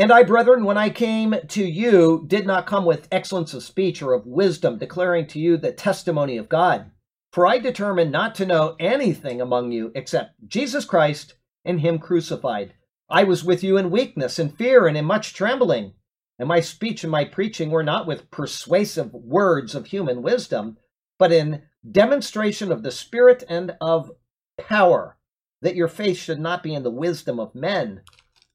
[0.00, 4.00] And I, brethren, when I came to you, did not come with excellence of speech
[4.00, 6.90] or of wisdom, declaring to you the testimony of God.
[7.34, 11.34] For I determined not to know anything among you except Jesus Christ
[11.66, 12.72] and Him crucified.
[13.10, 15.92] I was with you in weakness, and fear, and in much trembling.
[16.38, 20.78] And my speech and my preaching were not with persuasive words of human wisdom,
[21.18, 24.12] but in demonstration of the Spirit and of
[24.56, 25.18] power,
[25.60, 28.00] that your faith should not be in the wisdom of men,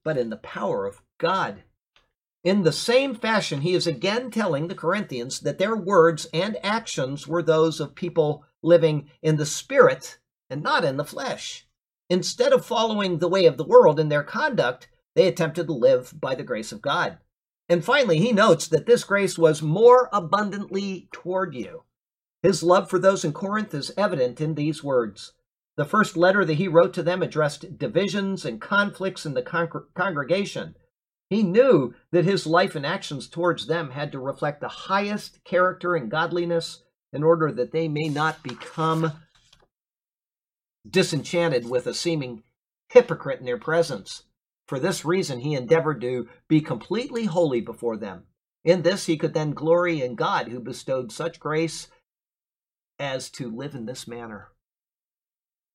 [0.03, 1.63] but in the power of God.
[2.43, 7.27] In the same fashion, he is again telling the Corinthians that their words and actions
[7.27, 10.19] were those of people living in the Spirit
[10.49, 11.67] and not in the flesh.
[12.09, 16.13] Instead of following the way of the world in their conduct, they attempted to live
[16.19, 17.17] by the grace of God.
[17.67, 21.83] And finally, he notes that this grace was more abundantly toward you.
[22.43, 25.33] His love for those in Corinth is evident in these words
[25.77, 29.69] the first letter that he wrote to them addressed divisions and conflicts in the con-
[29.93, 30.75] congregation.
[31.29, 35.95] He knew that his life and actions towards them had to reflect the highest character
[35.95, 39.13] and godliness in order that they may not become
[40.87, 42.43] disenchanted with a seeming
[42.89, 44.23] hypocrite in their presence.
[44.67, 48.25] For this reason, he endeavored to be completely holy before them.
[48.63, 51.87] In this, he could then glory in God who bestowed such grace
[52.99, 54.49] as to live in this manner.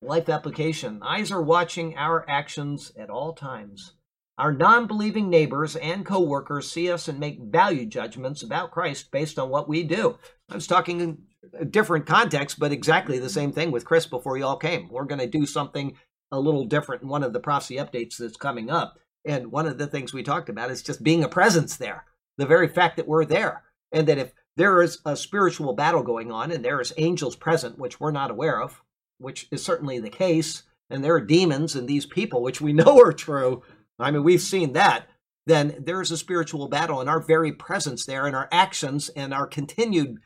[0.02, 1.02] Life application.
[1.02, 3.93] Eyes are watching our actions at all times.
[4.40, 9.10] Our non believing neighbors and co workers see us and make value judgments about Christ
[9.10, 10.18] based on what we do.
[10.50, 11.18] I was talking in
[11.52, 14.88] a different context, but exactly the same thing with Chris before you all came.
[14.88, 15.94] We're going to do something
[16.32, 18.98] a little different in one of the prophecy updates that's coming up.
[19.26, 22.06] And one of the things we talked about is just being a presence there.
[22.38, 23.64] The very fact that we're there.
[23.92, 27.78] And that if there is a spiritual battle going on and there is angels present,
[27.78, 28.80] which we're not aware of,
[29.18, 32.98] which is certainly the case, and there are demons and these people, which we know
[32.98, 33.62] are true.
[34.02, 35.09] I mean, we've seen that.
[35.47, 39.32] Then there is a spiritual battle, and our very presence there, and our actions, and
[39.32, 40.18] our continued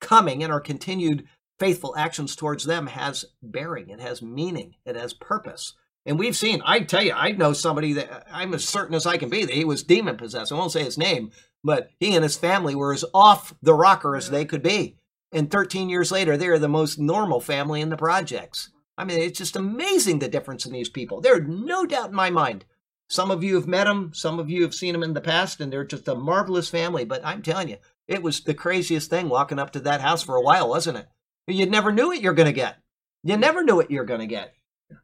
[0.00, 1.24] coming, and our continued
[1.58, 5.74] faithful actions towards them has bearing, it has meaning, it has purpose.
[6.06, 9.18] And we've seen, I tell you, I know somebody that I'm as certain as I
[9.18, 10.52] can be that he was demon possessed.
[10.52, 11.32] I won't say his name,
[11.62, 14.96] but he and his family were as off the rocker as they could be.
[15.32, 18.70] And 13 years later, they are the most normal family in the projects.
[18.96, 21.20] I mean, it's just amazing the difference in these people.
[21.20, 22.64] There's no doubt in my mind.
[23.08, 25.60] Some of you have met them, some of you have seen them in the past,
[25.60, 27.04] and they're just a marvelous family.
[27.04, 30.36] But I'm telling you, it was the craziest thing walking up to that house for
[30.36, 31.08] a while, wasn't it?
[31.46, 32.76] You never knew what you're going to get.
[33.24, 34.54] You never knew what you're going to get.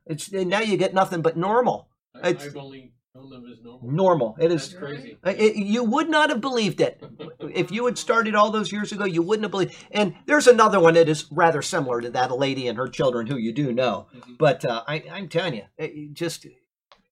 [0.07, 1.89] It's now you get nothing but normal.
[2.15, 3.91] I, I've only known them as normal.
[3.91, 4.37] Normal.
[4.39, 5.19] It is That's crazy.
[5.25, 7.03] it, you would not have believed it
[7.41, 9.05] if you had started all those years ago.
[9.05, 9.75] You wouldn't have believed.
[9.91, 13.27] And there's another one that is rather similar to that, a lady and her children
[13.27, 14.09] who you do know.
[14.15, 14.39] Mhm.
[14.39, 16.47] But uh, I, I'm telling you, it just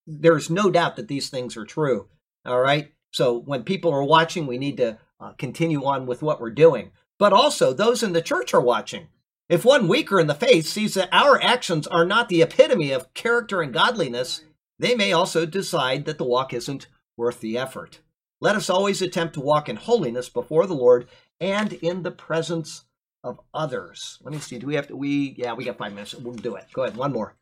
[0.06, 2.08] there's no doubt that these things are true.
[2.44, 2.92] All right.
[3.12, 6.92] So when people are watching, we need to uh, continue on with what we're doing.
[7.18, 9.08] But also, those in the church are watching.
[9.48, 13.12] If one weaker in the faith sees that our actions are not the epitome of
[13.14, 14.42] character and godliness,
[14.78, 18.00] they may also decide that the walk isn't worth the effort.
[18.40, 21.06] Let us always attempt to walk in holiness before the Lord
[21.38, 22.84] and in the presence
[23.22, 24.18] of others.
[24.22, 24.58] Let me see.
[24.58, 24.96] Do we have to?
[24.96, 26.14] We yeah, we got five minutes.
[26.14, 26.66] We'll do it.
[26.72, 26.96] Go ahead.
[26.96, 27.36] One more.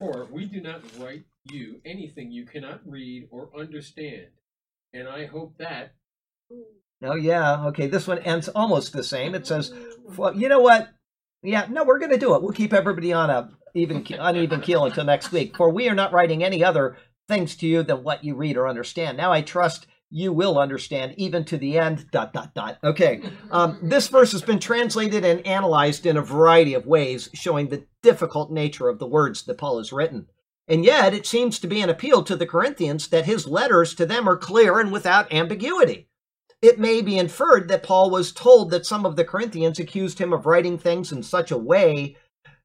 [0.00, 4.28] For we do not write you anything you cannot read or understand,
[4.92, 5.94] And I hope that
[7.04, 7.88] Oh yeah, okay.
[7.88, 9.34] This one ends almost the same.
[9.34, 9.72] It says,
[10.16, 10.88] "Well, you know what?
[11.42, 12.42] Yeah, no, we're going to do it.
[12.42, 15.56] We'll keep everybody on a even uneven keel until next week.
[15.56, 16.96] For we are not writing any other
[17.28, 19.16] things to you than what you read or understand.
[19.16, 22.10] Now I trust you will understand even to the end.
[22.12, 22.78] Dot dot dot.
[22.84, 27.68] Okay, um, this verse has been translated and analyzed in a variety of ways, showing
[27.68, 30.26] the difficult nature of the words that Paul has written.
[30.68, 34.06] And yet, it seems to be an appeal to the Corinthians that his letters to
[34.06, 36.08] them are clear and without ambiguity.
[36.62, 40.32] It may be inferred that Paul was told that some of the Corinthians accused him
[40.32, 42.16] of writing things in such a way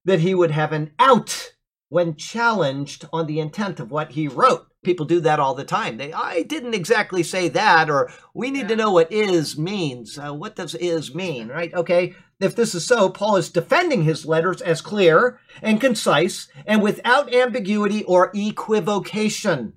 [0.05, 1.53] that he would have an out
[1.89, 4.67] when challenged on the intent of what he wrote.
[4.83, 5.97] People do that all the time.
[5.97, 10.19] They, I didn't exactly say that, or we need to know what is means.
[10.19, 11.73] Uh, what does is mean, right?
[11.73, 12.13] Okay.
[12.39, 17.33] If this is so, Paul is defending his letters as clear and concise and without
[17.33, 19.73] ambiguity or equivocation.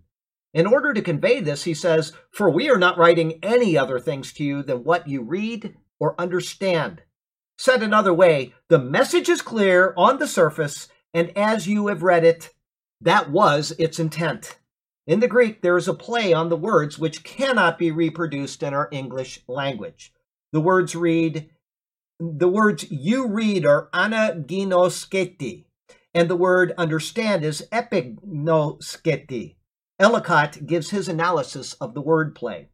[0.53, 4.33] In order to convey this, he says, For we are not writing any other things
[4.35, 7.03] to you than what you read or understand.
[7.57, 12.25] Said another way, the message is clear on the surface, and as you have read
[12.25, 12.51] it,
[13.01, 14.59] that was its intent.
[15.07, 18.75] In the Greek, there is a play on the words which cannot be reproduced in
[18.75, 20.13] our English language.
[20.53, 21.51] The words read,
[22.21, 25.65] the words you read are anaginosketi,
[26.15, 29.57] and the word understand is epignosketi.
[29.99, 32.67] Ellicott gives his analysis of the wordplay.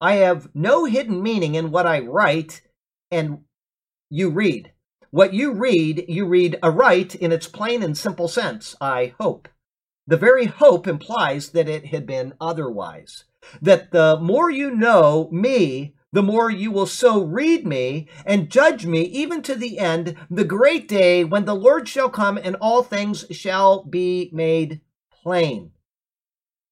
[0.00, 2.62] I have no hidden meaning in what I write
[3.10, 3.40] and
[4.08, 4.72] you read.
[5.10, 9.48] What you read, you read aright in its plain and simple sense, I hope.
[10.06, 13.24] The very hope implies that it had been otherwise.
[13.60, 18.84] That the more you know me, the more you will so read me and judge
[18.84, 22.82] me even to the end, the great day when the Lord shall come and all
[22.82, 24.80] things shall be made
[25.22, 25.72] plain.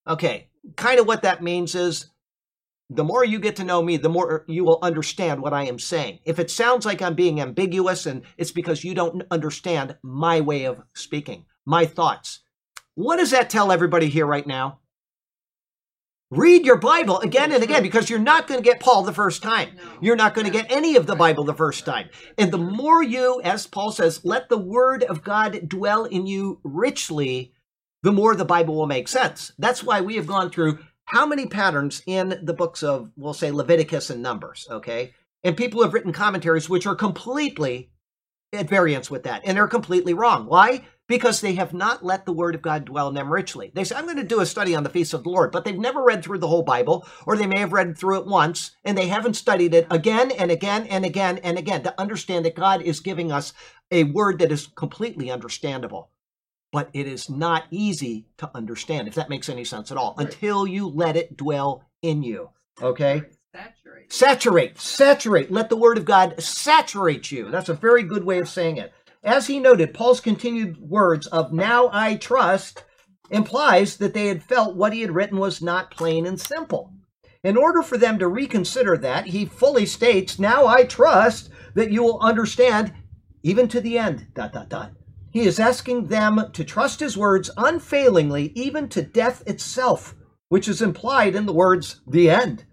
[0.06, 2.06] Okay, kind of what that means is
[2.90, 5.78] the more you get to know me, the more you will understand what I am
[5.78, 6.18] saying.
[6.24, 10.64] If it sounds like I'm being ambiguous, and it's because you don't understand my way
[10.64, 12.40] of speaking, my thoughts.
[12.96, 14.80] What does that tell everybody here right now?
[16.32, 19.42] Read your Bible again and again because you're not going to get Paul the first
[19.42, 19.70] time.
[20.00, 22.08] You're not going to get any of the Bible the first time.
[22.38, 26.60] And the more you, as Paul says, let the word of God dwell in you
[26.62, 27.52] richly,
[28.04, 29.50] the more the Bible will make sense.
[29.58, 33.50] That's why we have gone through how many patterns in the books of, we'll say,
[33.50, 35.12] Leviticus and Numbers, okay?
[35.42, 37.90] And people have written commentaries which are completely
[38.52, 40.46] at variance with that, and they're completely wrong.
[40.46, 40.84] Why?
[41.10, 43.72] Because they have not let the Word of God dwell in them richly.
[43.74, 45.64] They say, I'm going to do a study on the feast of the Lord, but
[45.64, 48.76] they've never read through the whole Bible, or they may have read through it once,
[48.84, 52.54] and they haven't studied it again and again and again and again to understand that
[52.54, 53.52] God is giving us
[53.90, 56.10] a word that is completely understandable
[56.72, 60.26] but it is not easy to understand, if that makes any sense at all, Right.
[60.26, 62.50] until you let it dwell in you.
[62.80, 63.24] Okay?
[63.52, 64.12] Saturate.
[64.12, 65.50] Saturate, saturate.
[65.50, 67.50] Let the word of God saturate you.
[67.50, 68.92] That's a very good way of saying it.
[69.22, 72.84] As he noted, Paul's continued words of now I trust
[73.30, 76.92] implies that they had felt what he had written was not plain and simple.
[77.44, 82.02] In order for them to reconsider that, he fully states, now I trust that you
[82.02, 82.92] will understand
[83.42, 84.26] even to the end.
[84.34, 84.92] Dot dot dot.
[85.30, 90.14] He is asking them to trust his words unfailingly, even to death itself,
[90.48, 92.64] which is implied in the words the end.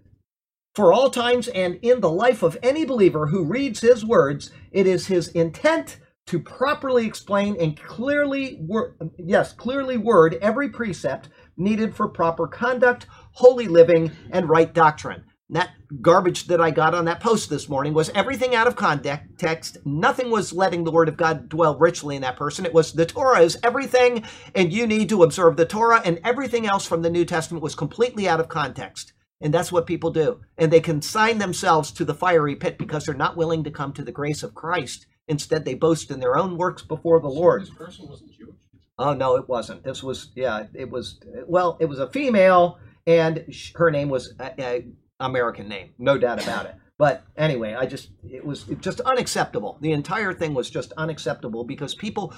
[0.74, 4.86] For all times and in the life of any believer who reads his words, it
[4.86, 5.98] is his intent
[6.28, 13.06] to properly explain and clearly wor- yes, clearly word every precept needed for proper conduct,
[13.32, 15.24] holy living, and right doctrine.
[15.48, 15.70] That
[16.02, 19.78] garbage that I got on that post this morning was everything out of context.
[19.86, 22.66] Nothing was letting the word of God dwell richly in that person.
[22.66, 24.24] It was the Torah is everything,
[24.54, 27.74] and you need to observe the Torah, and everything else from the New Testament was
[27.74, 29.14] completely out of context.
[29.40, 30.40] And that's what people do.
[30.58, 34.04] And they consign themselves to the fiery pit because they're not willing to come to
[34.04, 35.06] the grace of Christ.
[35.28, 37.62] Instead, they boast in their own works before the Lord.
[37.62, 38.56] This person wasn't Jewish.
[38.98, 39.84] Oh no, it wasn't.
[39.84, 43.44] This was yeah, it was well, it was a female, and
[43.76, 44.86] her name was a, a
[45.20, 46.74] American name, no doubt about it.
[46.98, 49.78] But anyway, I just it was just unacceptable.
[49.80, 52.34] The entire thing was just unacceptable because people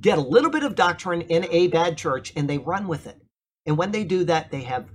[0.00, 3.20] get a little bit of doctrine in a bad church and they run with it,
[3.64, 4.86] and when they do that, they have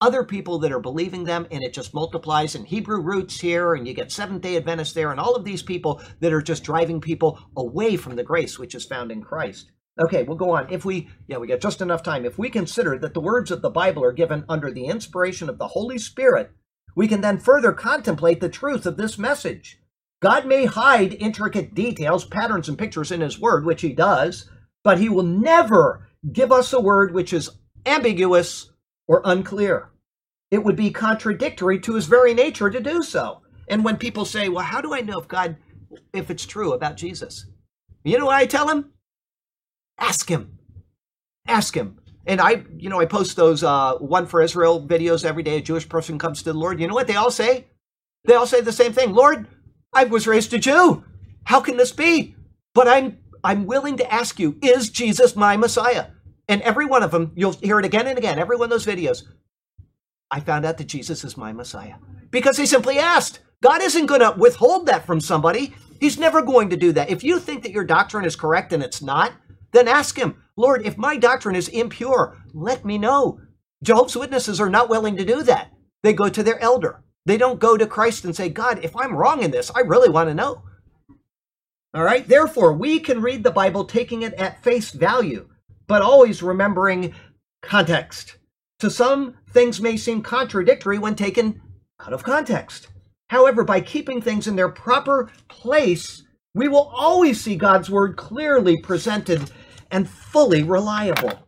[0.00, 3.86] other people that are believing them and it just multiplies and hebrew roots here and
[3.86, 7.00] you get seventh day adventists there and all of these people that are just driving
[7.00, 9.70] people away from the grace which is found in christ.
[9.98, 10.72] Okay we'll go on.
[10.72, 12.24] If we yeah we got just enough time.
[12.24, 15.58] If we consider that the words of the bible are given under the inspiration of
[15.58, 16.50] the holy spirit
[16.96, 19.80] we can then further contemplate the truth of this message.
[20.20, 24.50] God may hide intricate details patterns and pictures in his word which he does
[24.82, 27.50] but he will never give us a word which is
[27.86, 28.70] ambiguous
[29.06, 29.90] or unclear.
[30.50, 33.42] It would be contradictory to his very nature to do so.
[33.68, 35.56] And when people say, well, how do I know if God,
[36.12, 37.46] if it's true about Jesus?
[38.04, 38.92] You know what I tell them?
[39.98, 40.58] Ask him.
[41.46, 41.98] Ask him.
[42.26, 45.58] And I, you know, I post those uh, one for Israel videos every day.
[45.58, 46.80] A Jewish person comes to the Lord.
[46.80, 47.66] You know what they all say?
[48.24, 49.12] They all say the same thing.
[49.12, 49.46] Lord,
[49.92, 51.04] I was raised a Jew.
[51.44, 52.34] How can this be?
[52.74, 56.06] But I'm I'm willing to ask you, is Jesus my Messiah?
[56.48, 58.86] And every one of them, you'll hear it again and again, every one of those
[58.86, 59.22] videos.
[60.30, 61.94] I found out that Jesus is my Messiah
[62.30, 63.40] because he simply asked.
[63.62, 65.74] God isn't going to withhold that from somebody.
[66.00, 67.08] He's never going to do that.
[67.08, 69.32] If you think that your doctrine is correct and it's not,
[69.72, 73.40] then ask him, Lord, if my doctrine is impure, let me know.
[73.82, 75.72] Jehovah's Witnesses are not willing to do that.
[76.02, 77.02] They go to their elder.
[77.26, 80.10] They don't go to Christ and say, God, if I'm wrong in this, I really
[80.10, 80.62] want to know.
[81.94, 82.26] All right.
[82.26, 85.48] Therefore, we can read the Bible taking it at face value,
[85.86, 87.14] but always remembering
[87.62, 88.36] context.
[88.80, 91.60] To some, things may seem contradictory when taken
[92.00, 92.88] out of context.
[93.28, 96.22] However, by keeping things in their proper place,
[96.54, 99.50] we will always see God's word clearly presented
[99.90, 101.46] and fully reliable.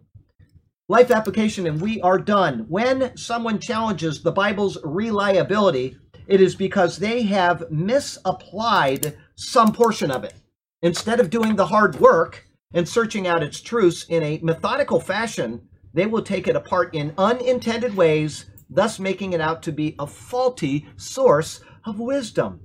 [0.89, 2.67] Life application, and we are done.
[2.69, 5.97] When someone challenges the Bible's reliability,
[6.27, 10.35] it is because they have misapplied some portion of it.
[10.83, 12.46] Instead of doing the hard work
[12.77, 17.15] and searching out its truths in a methodical fashion, they will take it apart in
[17.17, 22.61] unintended ways, thus making it out to be a faulty source of wisdom.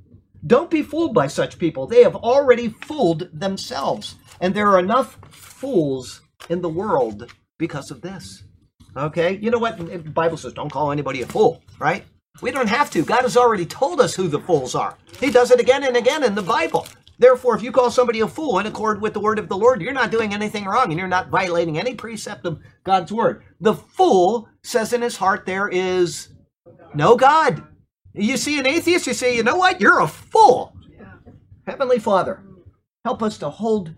[0.46, 1.88] Don't be fooled by such people.
[1.88, 4.16] They have already fooled themselves.
[4.42, 8.44] And there are enough fools in the world because of this.
[8.98, 9.38] Okay?
[9.42, 9.78] You know what?
[9.78, 12.04] The Bible says don't call anybody a fool, right?
[12.42, 13.04] We don't have to.
[13.04, 14.98] God has already told us who the fools are.
[15.22, 16.86] He does it again and again in the Bible.
[17.22, 19.80] Therefore, if you call somebody a fool in accord with the word of the Lord,
[19.80, 23.44] you're not doing anything wrong and you're not violating any precept of God's word.
[23.60, 26.30] The fool says in his heart there is
[26.96, 27.62] no God.
[28.16, 29.80] You see an atheist, you say, you know what?
[29.80, 30.76] You're a fool.
[31.68, 32.42] Heavenly Father,
[33.06, 33.94] help us to hold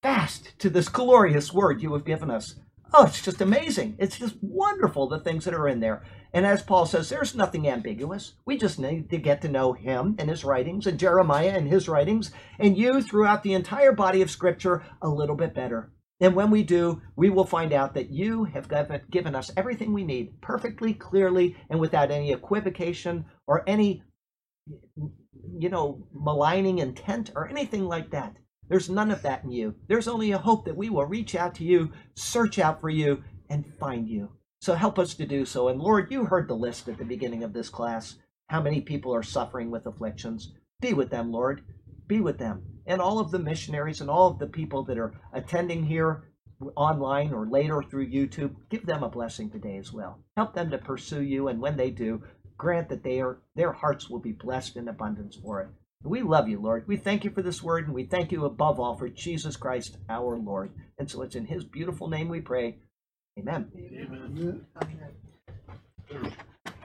[0.00, 2.54] fast to this glorious word you have given us.
[2.94, 3.96] Oh, it's just amazing.
[3.98, 6.04] It's just wonderful the things that are in there.
[6.36, 8.34] And as Paul says, there's nothing ambiguous.
[8.44, 11.88] We just need to get to know him and his writings, and Jeremiah and his
[11.88, 15.94] writings, and you throughout the entire body of Scripture a little bit better.
[16.20, 18.68] And when we do, we will find out that you have
[19.10, 24.02] given us everything we need perfectly, clearly, and without any equivocation or any,
[25.58, 28.36] you know, maligning intent or anything like that.
[28.68, 29.74] There's none of that in you.
[29.88, 33.24] There's only a hope that we will reach out to you, search out for you,
[33.48, 34.32] and find you.
[34.66, 35.68] So help us to do so.
[35.68, 38.16] And Lord, you heard the list at the beginning of this class.
[38.48, 40.54] How many people are suffering with afflictions?
[40.80, 41.62] Be with them, Lord.
[42.08, 42.64] Be with them.
[42.84, 46.24] And all of the missionaries and all of the people that are attending here
[46.74, 50.18] online or later through YouTube, give them a blessing today as well.
[50.36, 51.46] Help them to pursue you.
[51.46, 52.24] And when they do,
[52.58, 55.68] grant that they are, their hearts will be blessed in abundance for it.
[56.02, 56.88] We love you, Lord.
[56.88, 59.98] We thank you for this word, and we thank you above all for Jesus Christ,
[60.08, 60.72] our Lord.
[60.98, 62.78] And so it's in his beautiful name we pray.
[63.38, 63.70] Amen.
[63.92, 64.66] Amen.
[66.08, 66.32] There's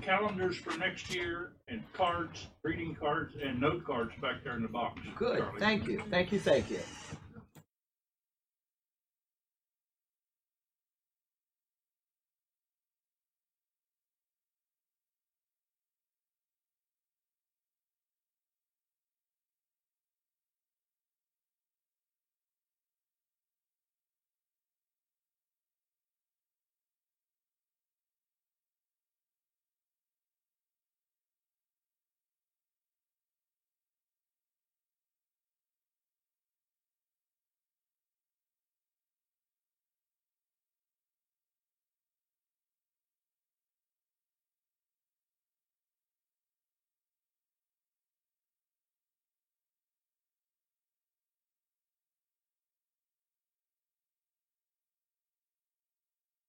[0.02, 4.68] calendars for next year and cards, greeting cards and note cards back there in the
[4.68, 5.00] box.
[5.16, 5.40] Good.
[5.40, 5.60] Charlie.
[5.60, 6.04] Thank you.
[6.10, 6.40] Thank you.
[6.40, 6.80] Thank you.